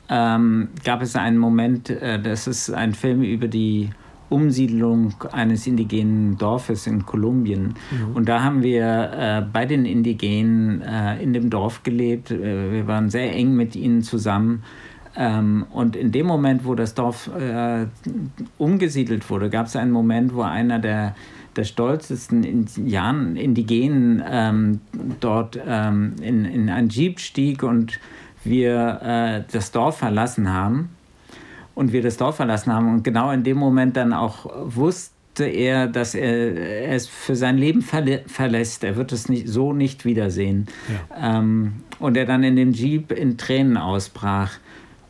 ähm, 0.08 0.68
gab 0.84 1.02
es 1.02 1.16
einen 1.16 1.38
Moment, 1.38 1.90
äh, 1.90 2.20
das 2.20 2.46
ist 2.46 2.70
ein 2.70 2.94
Film 2.94 3.22
über 3.22 3.48
die 3.48 3.90
Umsiedlung 4.30 5.14
eines 5.32 5.66
indigenen 5.66 6.36
Dorfes 6.36 6.86
in 6.86 7.06
Kolumbien. 7.06 7.74
Mhm. 7.90 8.14
Und 8.14 8.28
da 8.28 8.42
haben 8.42 8.62
wir 8.62 9.12
äh, 9.12 9.42
bei 9.50 9.64
den 9.64 9.86
Indigenen 9.86 10.82
äh, 10.82 11.22
in 11.22 11.32
dem 11.32 11.50
Dorf 11.50 11.82
gelebt. 11.82 12.30
Äh, 12.30 12.72
wir 12.72 12.86
waren 12.86 13.10
sehr 13.10 13.34
eng 13.34 13.54
mit 13.54 13.74
ihnen 13.74 14.02
zusammen. 14.02 14.62
Ähm, 15.16 15.66
und 15.70 15.96
in 15.96 16.12
dem 16.12 16.26
Moment, 16.26 16.64
wo 16.64 16.74
das 16.74 16.94
Dorf 16.94 17.30
äh, 17.34 17.86
umgesiedelt 18.58 19.28
wurde, 19.30 19.50
gab 19.50 19.66
es 19.66 19.76
einen 19.76 19.90
Moment, 19.90 20.34
wo 20.34 20.42
einer 20.42 20.78
der, 20.78 21.16
der 21.56 21.64
stolzesten 21.64 22.44
Indianen, 22.44 23.36
Indigenen 23.36 24.22
ähm, 24.30 24.80
dort 25.20 25.58
ähm, 25.66 26.16
in, 26.20 26.44
in 26.44 26.68
ein 26.68 26.88
Jeep 26.88 27.18
stieg 27.18 27.62
und 27.62 27.98
wir 28.48 29.00
äh, 29.02 29.52
das 29.52 29.70
Dorf 29.70 29.98
verlassen 29.98 30.52
haben 30.52 30.90
und 31.74 31.92
wir 31.92 32.02
das 32.02 32.16
Dorf 32.16 32.36
verlassen 32.36 32.72
haben 32.72 32.92
und 32.92 33.04
genau 33.04 33.30
in 33.30 33.44
dem 33.44 33.56
Moment 33.56 33.96
dann 33.96 34.12
auch 34.12 34.50
wusste 34.64 35.44
er, 35.44 35.86
dass 35.86 36.14
er 36.14 36.92
es 36.92 37.06
für 37.06 37.36
sein 37.36 37.56
Leben 37.58 37.82
verlä 37.82 38.20
verlässt. 38.26 38.82
Er 38.82 38.96
wird 38.96 39.12
es 39.12 39.28
nicht, 39.28 39.48
so 39.48 39.72
nicht 39.72 40.04
wiedersehen. 40.04 40.66
Ja. 40.88 41.38
Ähm, 41.38 41.84
und 42.00 42.16
er 42.16 42.26
dann 42.26 42.42
in 42.42 42.56
dem 42.56 42.72
Jeep 42.72 43.12
in 43.12 43.38
Tränen 43.38 43.76
ausbrach. 43.76 44.52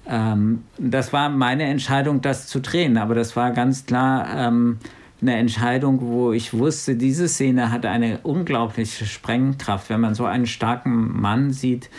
Ähm, 0.07 0.64
das 0.79 1.12
war 1.12 1.29
meine 1.29 1.64
Entscheidung, 1.64 2.20
das 2.20 2.46
zu 2.46 2.61
drehen, 2.61 2.96
aber 2.96 3.14
das 3.14 3.37
war 3.37 3.53
ganz 3.53 3.87
klar 3.87 4.27
ähm, 4.35 4.79
eine 5.20 5.37
Entscheidung, 5.37 6.01
wo 6.01 6.33
ich 6.33 6.55
wusste, 6.55 6.94
diese 6.94 7.29
Szene 7.29 7.72
hat 7.72 7.85
eine 7.87 8.18
unglaubliche 8.22 9.05
Sprengkraft. 9.05 9.90
Wenn 9.90 10.01
man 10.01 10.14
so 10.14 10.24
einen 10.24 10.46
starken 10.46 11.20
Mann 11.20 11.53
sieht, 11.53 11.90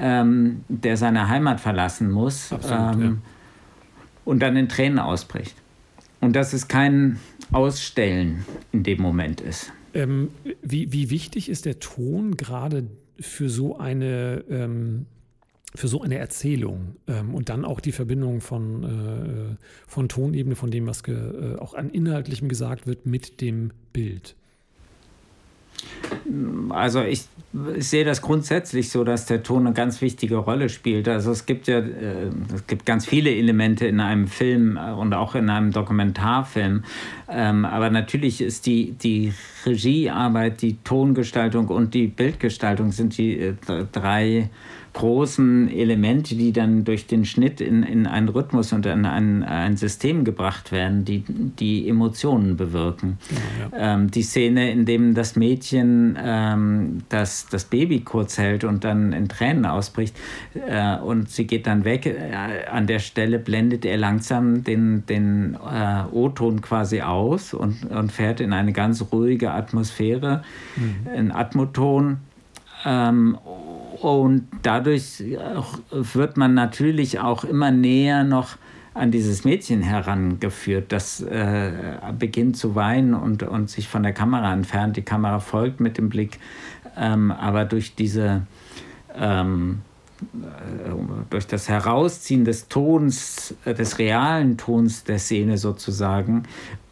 ähm, 0.00 0.64
der 0.68 0.96
seine 0.96 1.28
Heimat 1.28 1.60
verlassen 1.60 2.10
muss. 2.10 2.52
Absolut, 2.52 2.94
ähm, 2.94 3.00
ja 3.02 3.16
und 4.30 4.40
dann 4.40 4.56
in 4.56 4.68
Tränen 4.68 4.98
ausbricht. 4.98 5.56
Und 6.20 6.36
dass 6.36 6.52
es 6.52 6.68
kein 6.68 7.18
Ausstellen 7.50 8.44
in 8.72 8.84
dem 8.84 9.02
Moment 9.02 9.40
ist. 9.40 9.72
Ähm, 9.92 10.28
wie, 10.62 10.92
wie 10.92 11.10
wichtig 11.10 11.48
ist 11.48 11.64
der 11.64 11.80
Ton 11.80 12.36
gerade 12.36 12.86
für 13.18 13.48
so 13.48 13.78
eine, 13.78 14.44
ähm, 14.48 15.06
für 15.74 15.88
so 15.88 16.02
eine 16.02 16.18
Erzählung 16.18 16.96
ähm, 17.08 17.34
und 17.34 17.48
dann 17.48 17.64
auch 17.64 17.80
die 17.80 17.90
Verbindung 17.90 18.40
von, 18.40 18.84
äh, 18.84 19.56
von 19.88 20.08
Tonebene, 20.08 20.54
von 20.54 20.70
dem, 20.70 20.86
was 20.86 21.02
äh, 21.08 21.56
auch 21.58 21.74
an 21.74 21.90
Inhaltlichem 21.90 22.48
gesagt 22.48 22.86
wird, 22.86 23.06
mit 23.06 23.40
dem 23.40 23.72
Bild? 23.92 24.36
Also 26.70 27.02
ich, 27.02 27.24
ich, 27.76 27.88
sehe 27.88 28.04
das 28.04 28.22
grundsätzlich 28.22 28.90
so, 28.90 29.04
dass 29.04 29.26
der 29.26 29.42
Ton 29.42 29.66
eine 29.66 29.74
ganz 29.74 30.00
wichtige 30.00 30.36
Rolle 30.36 30.68
spielt. 30.68 31.08
Also 31.08 31.32
es 31.32 31.46
gibt 31.46 31.66
ja 31.66 31.78
äh, 31.78 32.30
es 32.54 32.66
gibt 32.66 32.86
ganz 32.86 33.06
viele 33.06 33.34
Elemente 33.34 33.86
in 33.86 34.00
einem 34.00 34.28
Film 34.28 34.78
und 34.98 35.14
auch 35.14 35.34
in 35.34 35.50
einem 35.50 35.72
Dokumentarfilm. 35.72 36.84
Ähm, 37.28 37.64
aber 37.64 37.90
natürlich 37.90 38.40
ist 38.40 38.66
die, 38.66 38.92
die 38.92 39.32
Regiearbeit, 39.66 40.62
die 40.62 40.78
Tongestaltung 40.84 41.68
und 41.68 41.94
die 41.94 42.06
Bildgestaltung 42.06 42.92
sind 42.92 43.18
die 43.18 43.38
äh, 43.38 43.54
drei 43.92 44.50
großen 44.92 45.68
Elemente, 45.68 46.34
die 46.34 46.52
dann 46.52 46.84
durch 46.84 47.06
den 47.06 47.24
Schnitt 47.24 47.60
in, 47.60 47.82
in 47.82 48.06
einen 48.06 48.28
Rhythmus 48.28 48.72
und 48.72 48.86
in 48.86 49.06
ein, 49.06 49.42
ein 49.42 49.76
System 49.76 50.24
gebracht 50.24 50.72
werden, 50.72 51.04
die 51.04 51.24
die 51.28 51.88
Emotionen 51.88 52.56
bewirken. 52.56 53.18
Ja. 53.72 53.94
Ähm, 53.94 54.10
die 54.10 54.22
Szene, 54.22 54.70
in 54.70 54.86
dem 54.86 55.14
das 55.14 55.36
Mädchen 55.36 56.18
ähm, 56.20 57.02
das, 57.08 57.46
das 57.48 57.64
Baby 57.64 58.00
kurz 58.00 58.38
hält 58.38 58.64
und 58.64 58.84
dann 58.84 59.12
in 59.12 59.28
Tränen 59.28 59.64
ausbricht 59.64 60.16
äh, 60.54 60.96
und 60.96 61.30
sie 61.30 61.46
geht 61.46 61.66
dann 61.66 61.84
weg, 61.84 62.06
äh, 62.06 62.66
an 62.70 62.86
der 62.86 62.98
Stelle 62.98 63.38
blendet 63.38 63.84
er 63.84 63.96
langsam 63.96 64.64
den, 64.64 65.06
den 65.06 65.54
äh, 65.54 66.02
O-Ton 66.12 66.62
quasi 66.62 67.00
aus 67.00 67.54
und, 67.54 67.84
und 67.90 68.10
fährt 68.10 68.40
in 68.40 68.52
eine 68.52 68.72
ganz 68.72 69.04
ruhige 69.12 69.52
Atmosphäre, 69.52 70.42
mhm. 70.76 71.14
in 71.14 71.32
Atmoton. 71.32 72.18
Ähm, 72.84 73.36
und 74.00 74.48
dadurch 74.62 75.22
wird 75.90 76.36
man 76.36 76.54
natürlich 76.54 77.20
auch 77.20 77.44
immer 77.44 77.70
näher 77.70 78.24
noch 78.24 78.56
an 78.94 79.10
dieses 79.10 79.44
Mädchen 79.44 79.82
herangeführt, 79.82 80.90
das 80.90 81.20
äh, 81.20 81.72
beginnt 82.18 82.56
zu 82.56 82.74
weinen 82.74 83.14
und, 83.14 83.42
und 83.42 83.70
sich 83.70 83.88
von 83.88 84.02
der 84.02 84.12
Kamera 84.12 84.52
entfernt. 84.52 84.96
Die 84.96 85.02
Kamera 85.02 85.38
folgt 85.38 85.80
mit 85.80 85.96
dem 85.96 86.08
Blick, 86.08 86.38
ähm, 86.96 87.30
aber 87.30 87.64
durch 87.64 87.94
diese 87.94 88.42
ähm, 89.16 89.82
äh, 90.20 90.90
durch 91.30 91.46
das 91.46 91.68
Herausziehen 91.68 92.44
des 92.44 92.68
Tons, 92.68 93.54
äh, 93.64 93.74
des 93.74 93.98
realen 93.98 94.58
Tons 94.58 95.04
der 95.04 95.18
Szene 95.18 95.56
sozusagen, 95.56 96.42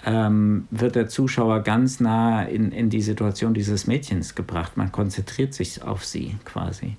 ähm, 0.05 0.69
wird 0.71 0.95
der 0.95 1.09
Zuschauer 1.09 1.61
ganz 1.63 2.01
nah 2.01 2.43
in, 2.43 2.73
in 2.73 2.91
die 2.91 3.03
Situation 3.03 3.55
dieses 3.55 3.87
Mädchens 3.87 4.35
gebracht. 4.35 4.77
Man 4.77 4.93
konzentriert 4.93 5.55
sich 5.55 5.83
auf 5.83 6.05
sie 6.05 6.37
quasi. 6.45 6.97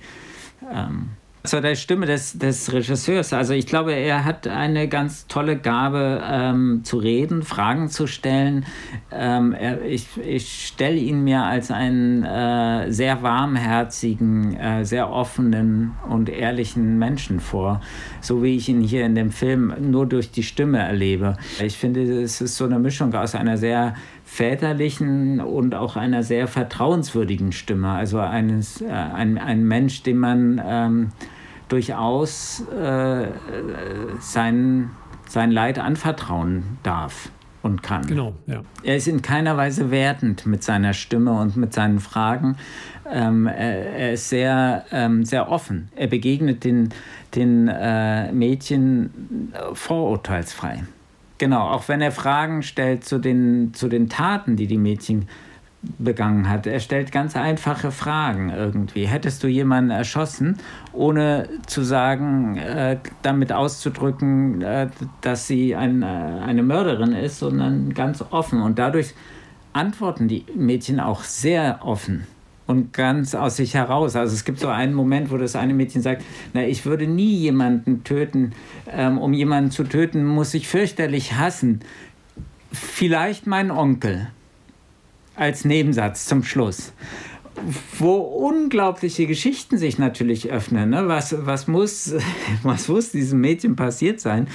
Ähm, 0.72 1.12
zu 1.44 1.62
der 1.62 1.76
Stimme 1.76 2.06
des, 2.06 2.38
des 2.38 2.72
Regisseurs. 2.74 3.32
Also 3.32 3.54
ich 3.54 3.66
glaube, 3.66 3.94
er 3.94 4.26
hat 4.26 4.48
eine 4.48 4.90
ganz 4.90 5.28
tolle 5.28 5.58
Gabe 5.58 6.22
ähm, 6.26 6.82
zu 6.84 6.98
reden, 6.98 7.44
Fragen 7.44 7.90
zu 7.90 8.08
stellen. 8.08 8.66
Ähm, 9.12 9.54
er, 9.54 9.84
ich 9.86 10.08
ich 10.18 10.68
stelle 10.68 10.98
ihn 10.98 11.24
mir 11.24 11.44
als 11.44 11.72
einen 11.72 12.24
äh, 12.24 12.92
sehr 12.92 13.24
warmherzigen, 13.24 14.58
äh, 14.58 14.84
sehr 14.86 15.10
offenen 15.12 15.94
und 16.10 16.30
ehrlichen 16.30 17.00
Menschen 17.00 17.40
vor, 17.40 17.82
so 18.22 18.44
wie 18.44 18.56
ich 18.58 18.68
ihn 18.68 18.82
hier 18.82 19.06
in 19.06 19.16
dem 19.16 19.32
Film 19.32 19.74
nur 19.80 20.06
durch 20.06 20.32
die 20.32 20.44
Stimme 20.44 20.80
erlebe. 20.80 21.38
Ich 21.64 21.78
finde, 21.78 22.22
es 22.22 22.42
ist 22.42 22.58
so 22.58 22.66
eine 22.66 22.80
Mischung 22.80 23.14
aus 23.14 23.34
einer 23.36 23.58
sehr 23.58 23.96
väterlichen 24.30 25.42
und 25.42 25.74
auch 25.74 25.96
einer 25.96 26.22
sehr 26.22 26.48
vertrauenswürdigen 26.48 27.52
Stimme. 27.52 27.90
Also 27.90 28.20
eines, 28.20 28.80
äh, 28.80 28.88
ein, 28.88 29.40
ein 29.40 29.66
Mensch, 29.66 30.04
dem 30.04 30.20
man 30.20 30.62
ähm, 30.64 31.10
durchaus 31.68 32.64
äh, 32.70 33.28
sein, 34.20 34.92
sein 35.28 35.52
Leid 35.52 35.80
anvertrauen 35.80 36.78
darf 36.84 37.32
und 37.64 37.82
kann. 37.82 38.06
Genau, 38.06 38.36
ja. 38.46 38.62
Er 38.84 38.98
ist 38.98 39.08
in 39.08 39.24
keiner 39.24 39.58
Weise 39.58 39.90
wertend 39.90 40.46
mit 40.46 40.64
seiner 40.64 40.94
Stimme 40.94 41.34
und 41.34 41.58
mit 41.58 41.74
seinen 41.74 42.00
Fragen. 42.00 42.56
Ähm, 43.12 43.48
er, 43.48 43.94
er, 43.94 44.14
ist 44.14 44.30
sehr, 44.30 44.86
ähm, 44.92 45.26
sehr 45.26 45.50
offen. 45.50 45.90
Er 45.96 46.08
begegnet 46.08 46.64
den, 46.64 46.90
den 47.36 47.68
äh, 47.68 48.32
Mädchen 48.32 49.52
vorurteilsfrei. 49.74 50.84
Genau, 51.40 51.70
auch 51.70 51.88
wenn 51.88 52.02
er 52.02 52.12
Fragen 52.12 52.62
stellt 52.64 53.06
zu 53.06 53.18
den, 53.18 53.74
zu 53.74 53.88
den 53.88 54.10
Taten, 54.10 54.58
die 54.58 54.68
die 54.68 54.78
Mädchen 54.78 55.28
begangen 55.98 56.50
hat. 56.50 56.68
Er 56.68 56.82
stellt 56.82 57.14
ganz 57.14 57.38
einfache 57.38 57.92
Fragen 57.92 58.50
irgendwie. 58.50 59.08
Hättest 59.08 59.42
du 59.42 59.48
jemanden 59.48 59.92
erschossen, 59.92 60.58
ohne 60.92 61.48
zu 61.66 61.84
sagen, 61.84 62.58
äh, 62.58 62.98
damit 63.22 63.54
auszudrücken, 63.54 64.62
äh, 64.62 64.90
dass 65.22 65.48
sie 65.48 65.78
ein, 65.78 66.04
äh, 66.04 66.06
eine 66.06 66.64
Mörderin 66.64 67.14
ist, 67.14 67.40
sondern 67.40 67.94
ganz 67.94 68.22
offen. 68.30 68.62
Und 68.62 68.78
dadurch 68.78 69.14
antworten 69.72 70.28
die 70.28 70.46
Mädchen 70.54 71.00
auch 71.00 71.24
sehr 71.24 71.80
offen 71.86 72.28
und 72.70 72.94
ganz 72.94 73.34
aus 73.34 73.56
sich 73.56 73.74
heraus. 73.74 74.16
Also 74.16 74.36
es 74.36 74.46
gibt 74.46 74.60
so 74.60 74.68
einen 74.68 74.94
Moment, 74.94 75.32
wo 75.32 75.38
das 75.38 75.56
eine 75.56 75.74
Mädchen 75.74 76.04
sagt, 76.04 76.24
na, 76.54 76.64
ich 76.68 76.86
würde 76.86 77.08
nie 77.08 77.36
jemanden 77.36 78.04
töten. 78.04 78.54
Ähm, 78.92 79.18
um 79.18 79.34
jemanden 79.34 79.72
zu 79.72 79.84
töten, 79.84 80.24
muss 80.24 80.54
ich 80.54 80.68
fürchterlich 80.68 81.34
hassen. 81.34 81.80
Vielleicht 82.72 83.48
mein 83.48 83.72
Onkel 83.72 84.28
als 85.36 85.66
Nebensatz 85.66 86.26
zum 86.26 86.44
Schluss 86.44 86.94
wo 87.98 88.16
unglaubliche 88.16 89.28
Geschichten 89.28 89.78
sich 89.78 89.98
natürlich 89.98 90.50
öffnen. 90.50 90.92
Ne? 90.92 91.10
Was, 91.10 91.36
was, 91.46 91.68
muss, 91.68 92.14
was 92.64 92.88
muss 92.88 93.12
diesem 93.12 93.42
Mädchen 93.42 93.76
passiert 93.76 94.22
sein, 94.22 94.48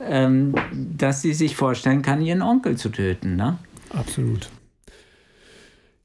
ähm, 0.00 0.54
dass 0.72 1.22
sie 1.22 1.34
sich 1.34 1.56
vorstellen 1.56 2.02
kann, 2.02 2.20
ihren 2.20 2.40
Onkel 2.40 2.76
zu 2.76 2.90
töten? 2.90 3.34
Ne? 3.34 3.58
Absolut. 3.90 4.48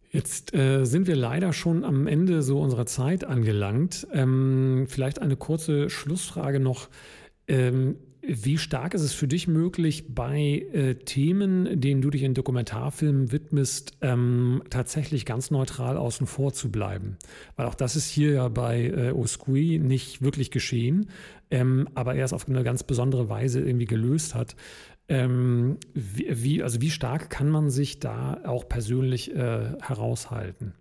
Jetzt 0.09 0.53
äh, 0.53 0.85
sind 0.85 1.07
wir 1.07 1.15
leider 1.15 1.51
schon 1.51 1.83
am 1.83 2.07
Ende 2.07 2.41
so 2.41 2.61
unserer 2.61 2.85
Zeit 2.85 3.23
angelangt. 3.25 4.07
Ähm, 4.13 4.85
vielleicht 4.87 5.21
eine 5.21 5.35
kurze 5.35 5.89
Schlussfrage 5.89 6.59
noch. 6.59 6.89
Ähm, 7.47 7.97
wie 8.27 8.57
stark 8.57 8.93
ist 8.93 9.01
es 9.01 9.13
für 9.13 9.27
dich 9.27 9.47
möglich, 9.47 10.13
bei 10.13 10.65
äh, 10.73 10.95
Themen, 10.95 11.79
denen 11.79 12.01
du 12.01 12.09
dich 12.09 12.23
in 12.23 12.33
Dokumentarfilmen 12.33 13.31
widmest, 13.31 13.93
ähm, 14.01 14.61
tatsächlich 14.69 15.25
ganz 15.25 15.49
neutral 15.49 15.97
außen 15.97 16.27
vor 16.27 16.53
zu 16.53 16.69
bleiben? 16.69 17.17
Weil 17.55 17.67
auch 17.67 17.75
das 17.75 17.95
ist 17.95 18.09
hier 18.09 18.33
ja 18.33 18.47
bei 18.49 18.87
äh, 18.87 19.11
Oskui 19.11 19.79
nicht 19.79 20.21
wirklich 20.21 20.51
geschehen, 20.51 21.09
ähm, 21.49 21.87
aber 21.95 22.15
er 22.15 22.25
es 22.25 22.33
auf 22.33 22.49
eine 22.49 22.63
ganz 22.63 22.83
besondere 22.83 23.29
Weise 23.29 23.61
irgendwie 23.61 23.85
gelöst 23.85 24.35
hat. 24.35 24.55
Ähm, 25.07 25.77
wie, 25.93 26.27
wie, 26.29 26.63
also 26.63 26.81
wie 26.81 26.91
stark 26.91 27.29
kann 27.29 27.49
man 27.49 27.69
sich 27.69 27.99
da 27.99 28.41
auch 28.45 28.67
persönlich 28.67 29.33
äh, 29.33 29.71
heraushalten? 29.81 30.73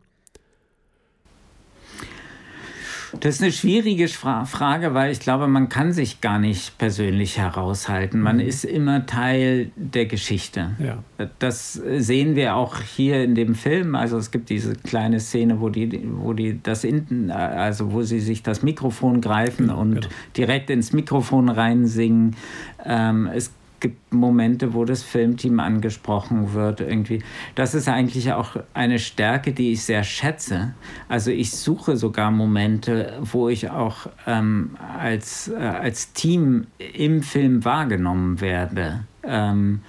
Das 3.21 3.37
ist 3.37 3.43
eine 3.43 3.53
schwierige 3.53 4.09
Frage, 4.09 4.95
weil 4.95 5.11
ich 5.11 5.21
glaube, 5.21 5.49
man 5.49 5.69
kann 5.69 5.93
sich 5.93 6.21
gar 6.21 6.39
nicht 6.39 6.79
persönlich 6.79 7.39
heraushalten. 7.39 8.21
Man 8.21 8.37
mhm. 8.37 8.43
ist 8.43 8.65
immer 8.65 9.07
Teil 9.07 9.71
der 9.77 10.07
Geschichte. 10.07 10.71
Ja. 10.79 10.99
Das 11.39 11.73
sehen 11.73 12.37
wir 12.37 12.57
auch 12.57 12.81
hier 12.81 13.23
in 13.23 13.35
dem 13.35 13.55
Film. 13.55 13.95
Also 13.95 14.17
es 14.19 14.31
gibt 14.31 14.51
diese 14.51 14.75
kleine 14.75 15.21
Szene, 15.21 15.61
wo 15.61 15.69
die, 15.69 16.07
wo 16.13 16.33
die 16.33 16.61
das 16.63 16.85
in, 16.85 17.31
also 17.31 17.93
wo 17.93 18.03
sie 18.03 18.21
sich 18.21 18.43
das 18.43 18.63
Mikrofon 18.63 19.21
greifen 19.21 19.71
und 19.71 19.95
genau. 19.95 20.09
direkt 20.37 20.71
ins 20.71 20.93
Mikrofon 20.93 21.49
reinsingen. 21.49 22.37
Ähm, 22.85 23.29
es 23.33 23.53
gibt 23.81 24.13
Momente, 24.13 24.75
wo 24.75 24.85
das 24.85 25.03
Filmteam 25.03 25.61
angesprochen 25.61 26.55
wird 26.55 26.81
irgendwie. 26.81 27.23
Das 27.55 27.75
ist 27.75 27.89
eigentlich 27.89 28.33
auch 28.33 28.57
eine 28.75 28.99
Stärke, 28.99 29.53
die 29.53 29.73
ich 29.73 29.85
sehr 29.85 30.05
schätze. 30.05 30.75
Also 31.09 31.31
ich 31.31 31.51
suche 31.53 31.97
sogar 31.97 32.31
Momente, 32.31 33.19
wo 33.21 33.49
ich 33.49 33.71
auch 33.71 34.09
ähm, 34.27 34.77
als, 34.99 35.49
äh, 35.49 35.57
als 35.57 36.13
Team 36.13 36.67
im 36.79 37.23
Film 37.23 37.65
wahrgenommen 37.65 38.41
werde. 38.41 39.05
Ähm, 39.23 39.81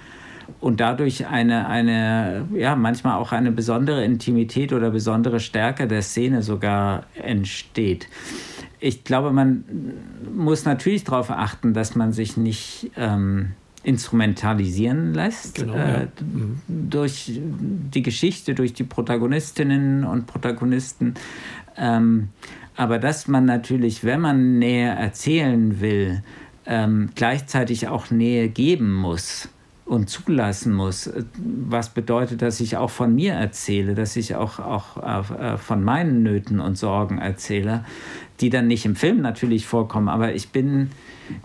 und 0.60 0.80
dadurch 0.80 1.26
eine, 1.26 1.68
eine, 1.68 2.46
ja, 2.54 2.74
manchmal 2.74 3.18
auch 3.18 3.32
eine 3.32 3.52
besondere 3.52 4.04
Intimität 4.04 4.72
oder 4.72 4.90
besondere 4.90 5.40
Stärke 5.40 5.86
der 5.86 6.02
Szene 6.02 6.42
sogar 6.42 7.04
entsteht. 7.14 8.08
Ich 8.80 9.04
glaube, 9.04 9.32
man 9.32 9.64
muss 10.34 10.64
natürlich 10.64 11.04
darauf 11.04 11.30
achten, 11.30 11.74
dass 11.74 11.94
man 11.94 12.12
sich 12.12 12.36
nicht 12.36 12.90
ähm, 12.96 13.52
instrumentalisieren 13.88 15.14
lässt 15.14 15.54
genau, 15.56 15.74
äh, 15.74 16.02
ja. 16.02 16.08
mhm. 16.20 16.60
durch 16.68 17.40
die 17.40 18.02
Geschichte, 18.02 18.54
durch 18.54 18.74
die 18.74 18.84
Protagonistinnen 18.84 20.04
und 20.04 20.26
Protagonisten. 20.26 21.14
Ähm, 21.76 22.28
aber 22.76 22.98
dass 22.98 23.28
man 23.28 23.46
natürlich, 23.46 24.04
wenn 24.04 24.20
man 24.20 24.58
Nähe 24.58 24.90
erzählen 24.90 25.80
will, 25.80 26.22
ähm, 26.66 27.08
gleichzeitig 27.14 27.88
auch 27.88 28.10
Nähe 28.10 28.50
geben 28.50 28.92
muss 28.92 29.48
und 29.86 30.10
zulassen 30.10 30.74
muss, 30.74 31.10
was 31.42 31.88
bedeutet, 31.88 32.42
dass 32.42 32.60
ich 32.60 32.76
auch 32.76 32.90
von 32.90 33.14
mir 33.14 33.32
erzähle, 33.32 33.94
dass 33.94 34.16
ich 34.16 34.34
auch, 34.34 34.58
auch 34.58 35.32
äh, 35.40 35.56
von 35.56 35.82
meinen 35.82 36.22
Nöten 36.22 36.60
und 36.60 36.76
Sorgen 36.76 37.16
erzähle, 37.16 37.86
die 38.40 38.50
dann 38.50 38.66
nicht 38.66 38.84
im 38.84 38.96
Film 38.96 39.22
natürlich 39.22 39.66
vorkommen, 39.66 40.10
aber 40.10 40.34
ich 40.34 40.50
bin, 40.50 40.90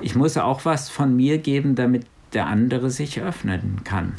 ich 0.02 0.16
muss 0.16 0.38
auch 0.38 0.66
was 0.66 0.90
von 0.90 1.16
mir 1.16 1.38
geben, 1.38 1.76
damit 1.76 2.06
der 2.34 2.48
andere 2.48 2.90
sich 2.90 3.22
öffnen 3.22 3.82
kann. 3.84 4.14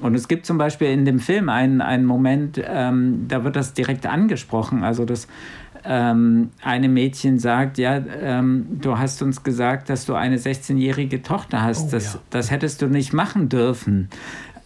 Und 0.00 0.14
es 0.14 0.28
gibt 0.28 0.46
zum 0.46 0.58
Beispiel 0.58 0.88
in 0.88 1.04
dem 1.04 1.18
Film 1.18 1.48
einen, 1.48 1.80
einen 1.80 2.04
Moment, 2.04 2.60
ähm, 2.64 3.26
da 3.26 3.42
wird 3.42 3.56
das 3.56 3.74
direkt 3.74 4.06
angesprochen. 4.06 4.84
Also 4.84 5.04
das 5.04 5.26
ähm, 5.84 6.50
eine 6.62 6.88
Mädchen 6.88 7.38
sagt, 7.38 7.78
ja, 7.78 7.96
ähm, 8.20 8.66
du 8.80 8.98
hast 8.98 9.22
uns 9.22 9.42
gesagt, 9.42 9.90
dass 9.90 10.06
du 10.06 10.14
eine 10.14 10.36
16-jährige 10.36 11.22
Tochter 11.22 11.62
hast. 11.62 11.88
Oh, 11.88 11.90
das, 11.92 12.14
ja. 12.14 12.20
das 12.30 12.50
hättest 12.50 12.82
du 12.82 12.86
nicht 12.86 13.12
machen 13.12 13.48
dürfen. 13.48 14.08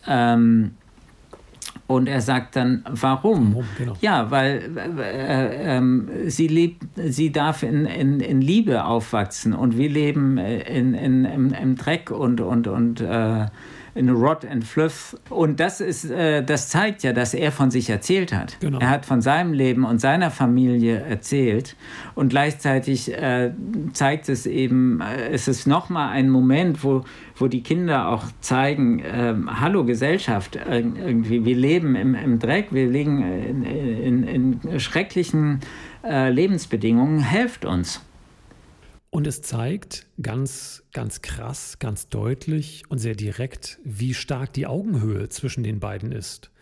Ähm, 0.07 0.73
und 1.93 2.07
er 2.07 2.21
sagt 2.21 2.57
dann, 2.57 2.85
warum? 2.89 3.55
warum 3.55 3.67
genau. 3.77 3.93
Ja, 4.01 4.31
weil 4.31 4.71
äh, 4.99 5.79
äh, 5.79 6.31
sie, 6.31 6.49
lebt, 6.49 6.85
sie 6.97 7.33
darf 7.33 7.63
in, 7.63 7.87
in, 7.87 8.21
in 8.21 8.41
Liebe 8.41 8.85
aufwachsen 8.85 9.53
und 9.53 9.77
wir 9.77 9.89
leben 9.89 10.39
in, 10.39 10.95
in, 10.95 11.25
im, 11.25 11.53
im 11.53 11.77
Dreck 11.77 12.11
und, 12.11 12.41
und, 12.41 12.67
und 12.67 13.01
äh, 13.01 13.47
in 13.95 14.09
Rod 14.09 14.45
and 14.45 14.65
Fluff. 14.65 15.17
Und 15.29 15.61
das 15.61 15.81
ist, 15.81 16.11
äh, 16.11 16.43
das 16.43 16.69
zeigt 16.69 17.03
ja, 17.03 17.13
dass 17.13 17.35
er 17.35 17.53
von 17.53 17.71
sich 17.71 17.91
erzählt 17.91 18.33
hat. 18.33 18.59
Genau. 18.61 18.79
Er 18.79 18.89
hat 18.89 19.05
von 19.05 19.21
seinem 19.21 19.53
Leben 19.53 19.85
und 19.85 20.01
seiner 20.01 20.31
Familie 20.31 21.01
erzählt. 21.01 21.77
Und 22.15 22.31
gleichzeitig 22.31 23.13
äh, 23.13 23.53
zeigt 23.93 24.29
es 24.29 24.47
eben, 24.47 25.01
äh, 25.01 25.29
es 25.29 25.47
ist 25.47 25.67
nochmal 25.67 26.09
ein 26.11 26.31
Moment, 26.31 26.83
wo, 26.83 27.05
wo 27.43 27.49
die 27.49 27.65
Kinder 27.65 28.09
auch 28.09 28.27
zeigen, 28.41 29.01
äh, 29.01 29.35
hallo 29.49 29.85
Gesellschaft, 29.85 30.55
irgendwie, 30.55 31.45
wir 31.45 31.57
leben 31.57 31.97
im, 31.97 32.15
im 32.15 32.39
Dreck, 32.39 32.69
wir 32.71 32.89
liegen 32.89 33.21
in, 33.21 33.65
in, 33.65 34.61
in 34.63 34.79
schrecklichen 34.79 35.59
äh, 36.05 36.31
Lebensbedingungen, 36.31 37.19
helft 37.19 37.65
uns. 37.65 38.01
Und 39.11 39.27
es 39.27 39.43
zeigt 39.43 40.07
ganz, 40.23 40.85
ganz 40.93 41.21
krass, 41.21 41.81
ganz 41.81 42.09
deutlich 42.09 42.85
und 42.89 42.99
sehr 42.99 43.17
direkt, 43.17 43.81
wie 43.83 44.15
stark 44.15 44.53
die 44.53 44.69
Augenhöhe 44.69 45.29
zwischen 45.29 45.65
den 45.65 45.81
beiden 45.81 46.13
ist. 46.13 46.53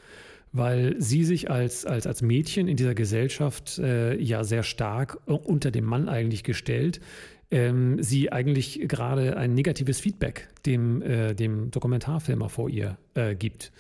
Weil 0.53 0.97
sie 0.99 1.25
sich 1.25 1.51
als, 1.51 1.85
als, 1.85 2.07
als 2.07 2.23
Mädchen 2.23 2.69
in 2.69 2.79
dieser 2.79 2.95
Gesellschaft 2.95 3.79
äh, 3.79 4.17
ja 4.17 4.45
sehr 4.45 4.63
stark 4.63 5.19
unter 5.27 5.71
dem 5.71 5.85
Mann 5.85 6.09
eigentlich 6.09 6.43
gestellt, 6.43 7.03
ähm, 7.51 8.03
sie 8.03 8.33
eigentlich 8.33 8.81
gerade 8.89 9.37
ein 9.37 9.55
negatives 9.55 10.01
Feedback 10.01 10.49
dem, 10.67 11.03
äh, 11.03 11.35
dem 11.35 11.71
Dokumentarfilmer 11.71 12.49
vor 12.49 12.69
ihr 12.69 12.97
äh, 13.15 13.35
gibt. 13.35 13.73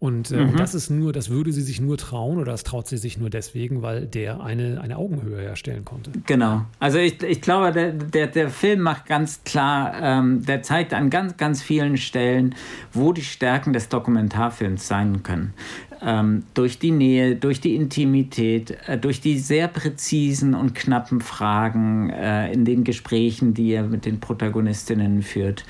Und, 0.00 0.30
äh, 0.30 0.44
mhm. 0.44 0.56
das 0.56 0.76
ist 0.76 0.90
nur, 0.90 1.12
das 1.12 1.28
würde 1.28 1.50
sie 1.50 1.60
sich 1.60 1.80
nur 1.80 1.98
trauen 1.98 2.38
oder 2.38 2.52
das 2.52 2.62
traut 2.62 2.86
sie 2.86 2.98
sich 2.98 3.18
nur 3.18 3.30
deswegen, 3.30 3.82
weil 3.82 4.06
der 4.06 4.40
eine, 4.40 4.80
eine 4.80 4.96
Augenhöhe 4.96 5.40
herstellen 5.40 5.84
konnte. 5.84 6.12
Genau. 6.24 6.64
Also 6.78 6.98
ich, 6.98 7.20
ich 7.24 7.40
glaube, 7.40 7.72
der, 7.72 7.92
der, 7.92 8.28
der 8.28 8.48
Film 8.48 8.80
macht 8.80 9.06
ganz 9.06 9.42
klar, 9.42 9.94
ähm, 10.00 10.44
der 10.44 10.62
zeigt 10.62 10.94
an 10.94 11.10
ganz, 11.10 11.36
ganz 11.36 11.62
vielen 11.62 11.96
Stellen, 11.96 12.54
wo 12.92 13.12
die 13.12 13.24
Stärken 13.24 13.72
des 13.72 13.88
Dokumentarfilms 13.88 14.86
sein 14.86 15.24
können. 15.24 15.52
Ähm, 16.00 16.44
durch 16.54 16.78
die 16.78 16.92
Nähe, 16.92 17.34
durch 17.34 17.60
die 17.60 17.74
Intimität, 17.74 18.78
äh, 18.86 18.98
durch 18.98 19.20
die 19.20 19.36
sehr 19.36 19.66
präzisen 19.66 20.54
und 20.54 20.76
knappen 20.76 21.20
Fragen 21.20 22.10
äh, 22.10 22.52
in 22.52 22.64
den 22.64 22.84
Gesprächen, 22.84 23.52
die 23.52 23.72
er 23.72 23.82
mit 23.82 24.04
den 24.04 24.20
Protagonistinnen 24.20 25.22
führt. 25.22 25.64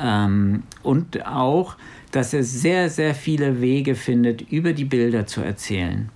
Ähm, 0.00 0.62
und 0.84 1.26
auch 1.26 1.76
dass 2.14 2.32
er 2.32 2.44
sehr, 2.44 2.90
sehr 2.90 3.12
viele 3.14 3.60
Wege 3.60 3.96
findet, 3.96 4.52
über 4.52 4.72
die 4.72 4.84
Bilder 4.84 5.26
zu 5.26 5.40
erzählen. 5.40 6.10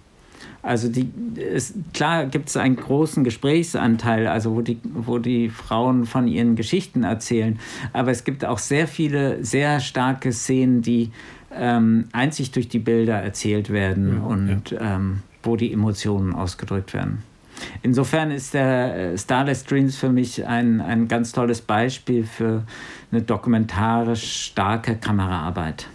Also 0.63 0.89
die, 0.89 1.11
es, 1.37 1.75
klar 1.93 2.27
gibt 2.27 2.49
es 2.49 2.57
einen 2.57 2.77
großen 2.77 3.25
Gesprächsanteil, 3.25 4.29
also 4.29 4.55
wo 4.55 4.61
die, 4.61 4.79
wo 4.83 5.19
die 5.19 5.49
Frauen 5.49 6.05
von 6.05 6.29
ihren 6.29 6.55
Geschichten 6.55 7.03
erzählen, 7.03 7.59
aber 7.93 8.13
es 8.13 8.23
gibt 8.23 8.45
auch 8.45 8.59
sehr 8.59 8.87
viele, 8.87 9.43
sehr 9.45 9.81
starke 9.81 10.33
Szenen, 10.33 10.83
die 10.83 11.11
ähm, 11.53 12.09
einzig 12.13 12.53
durch 12.53 12.69
die 12.69 12.79
Bilder 12.79 13.17
erzählt 13.17 13.71
werden 13.71 14.19
ja, 14.19 14.23
und 14.23 14.71
ja. 14.71 14.97
Ähm, 14.97 15.23
wo 15.43 15.57
die 15.57 15.73
Emotionen 15.73 16.35
ausgedrückt 16.35 16.95
werden. 16.95 17.23
Insofern 17.83 18.31
ist 18.31 18.55
der 18.55 19.13
äh, 19.13 19.19
Starless 19.19 19.65
Dreams 19.65 19.97
für 19.97 20.11
mich 20.11 20.47
ein, 20.47 20.81
ein 20.81 21.09
ganz 21.09 21.33
tolles 21.33 21.61
Beispiel 21.61 22.25
für 22.25 22.65
eine 23.11 23.23
dokumentarisch 23.23 24.47
starke 24.47 24.97
Kameraarbeit. 24.97 25.89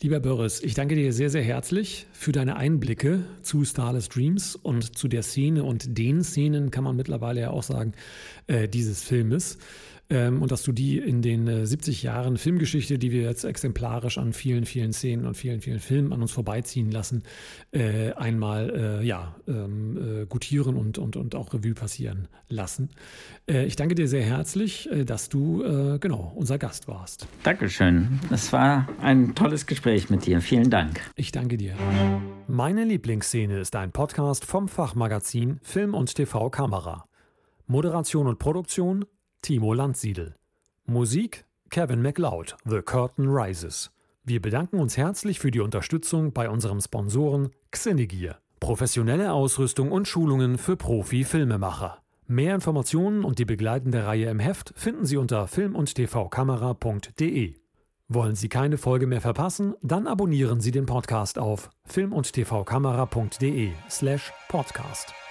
Lieber 0.00 0.20
Boris, 0.20 0.62
ich 0.62 0.74
danke 0.74 0.94
dir 0.94 1.10
sehr, 1.12 1.30
sehr 1.30 1.42
herzlich 1.42 2.06
für 2.12 2.30
deine 2.30 2.56
Einblicke 2.56 3.24
zu 3.40 3.64
Starless 3.64 4.10
Dreams 4.10 4.54
und 4.54 4.96
zu 4.96 5.08
der 5.08 5.22
Szene 5.22 5.64
und 5.64 5.96
den 5.96 6.22
Szenen, 6.22 6.70
kann 6.70 6.84
man 6.84 6.96
mittlerweile 6.96 7.40
ja 7.40 7.50
auch 7.50 7.62
sagen, 7.62 7.92
äh, 8.46 8.68
dieses 8.68 9.02
Filmes 9.02 9.56
ähm, 10.08 10.42
und 10.42 10.52
dass 10.52 10.62
du 10.62 10.72
die 10.72 10.98
in 10.98 11.22
den 11.22 11.48
äh, 11.48 11.66
70 11.66 12.02
Jahren 12.02 12.36
Filmgeschichte, 12.36 12.98
die 12.98 13.10
wir 13.10 13.22
jetzt 13.22 13.44
exemplarisch 13.44 14.18
an 14.18 14.32
vielen, 14.32 14.64
vielen 14.64 14.92
Szenen 14.92 15.26
und 15.26 15.36
vielen, 15.36 15.60
vielen 15.60 15.80
Filmen 15.80 16.12
an 16.12 16.22
uns 16.22 16.32
vorbeiziehen 16.32 16.90
lassen, 16.90 17.22
äh, 17.72 18.12
einmal 18.12 19.00
äh, 19.02 19.04
ja, 19.04 19.34
ähm, 19.48 20.22
äh, 20.22 20.26
gutieren 20.26 20.76
und, 20.76 20.98
und, 20.98 21.16
und 21.16 21.34
auch 21.34 21.52
Revue 21.52 21.74
passieren 21.74 22.28
lassen. 22.48 22.90
Äh, 23.48 23.66
ich 23.66 23.76
danke 23.76 23.94
dir 23.94 24.06
sehr 24.08 24.24
herzlich, 24.24 24.90
äh, 24.90 25.04
dass 25.04 25.28
du 25.28 25.46
genau 26.00 26.32
unser 26.34 26.58
Gast 26.58 26.88
warst. 26.88 27.26
Dankeschön. 27.42 28.20
Das 28.30 28.52
war 28.52 28.88
ein 29.00 29.34
tolles 29.34 29.66
Gespräch 29.66 30.10
mit 30.10 30.26
dir. 30.26 30.40
Vielen 30.40 30.70
Dank. 30.70 31.00
Ich 31.16 31.32
danke 31.32 31.56
dir. 31.56 31.74
Meine 32.46 32.84
Lieblingsszene 32.84 33.58
ist 33.58 33.74
ein 33.76 33.92
Podcast 33.92 34.44
vom 34.44 34.68
Fachmagazin 34.68 35.58
Film 35.62 35.94
und 35.94 36.14
TV 36.14 36.50
Kamera. 36.50 37.06
Moderation 37.66 38.26
und 38.26 38.38
Produktion 38.38 39.04
Timo 39.42 39.72
Landsiedel. 39.72 40.34
Musik 40.86 41.44
Kevin 41.70 42.02
MacLeod, 42.02 42.56
The 42.64 42.80
Curtain 42.82 43.28
Rises. 43.28 43.90
Wir 44.24 44.40
bedanken 44.40 44.78
uns 44.78 44.96
herzlich 44.96 45.38
für 45.38 45.50
die 45.50 45.60
Unterstützung 45.60 46.32
bei 46.32 46.48
unserem 46.48 46.80
Sponsoren 46.80 47.50
Xenegear. 47.70 48.38
Professionelle 48.60 49.32
Ausrüstung 49.32 49.92
und 49.92 50.08
Schulungen 50.08 50.58
für 50.58 50.76
Profi-Filmemacher. 50.76 51.98
Mehr 52.26 52.54
Informationen 52.54 53.24
und 53.24 53.38
die 53.38 53.44
begleitende 53.44 54.06
Reihe 54.06 54.28
im 54.30 54.40
Heft 54.40 54.72
finden 54.76 55.06
Sie 55.06 55.16
unter 55.16 55.46
film- 55.46 55.76
und 55.76 55.94
tvkamera.de. 55.94 57.54
Wollen 58.08 58.34
Sie 58.34 58.48
keine 58.48 58.78
Folge 58.78 59.06
mehr 59.06 59.20
verpassen? 59.20 59.74
Dann 59.82 60.06
abonnieren 60.06 60.60
Sie 60.60 60.70
den 60.70 60.86
Podcast 60.86 61.38
auf 61.38 61.70
film- 61.84 62.12
und 62.12 62.32
tvkamera.de 62.32 63.72
slash 63.88 64.32
podcast. 64.48 65.25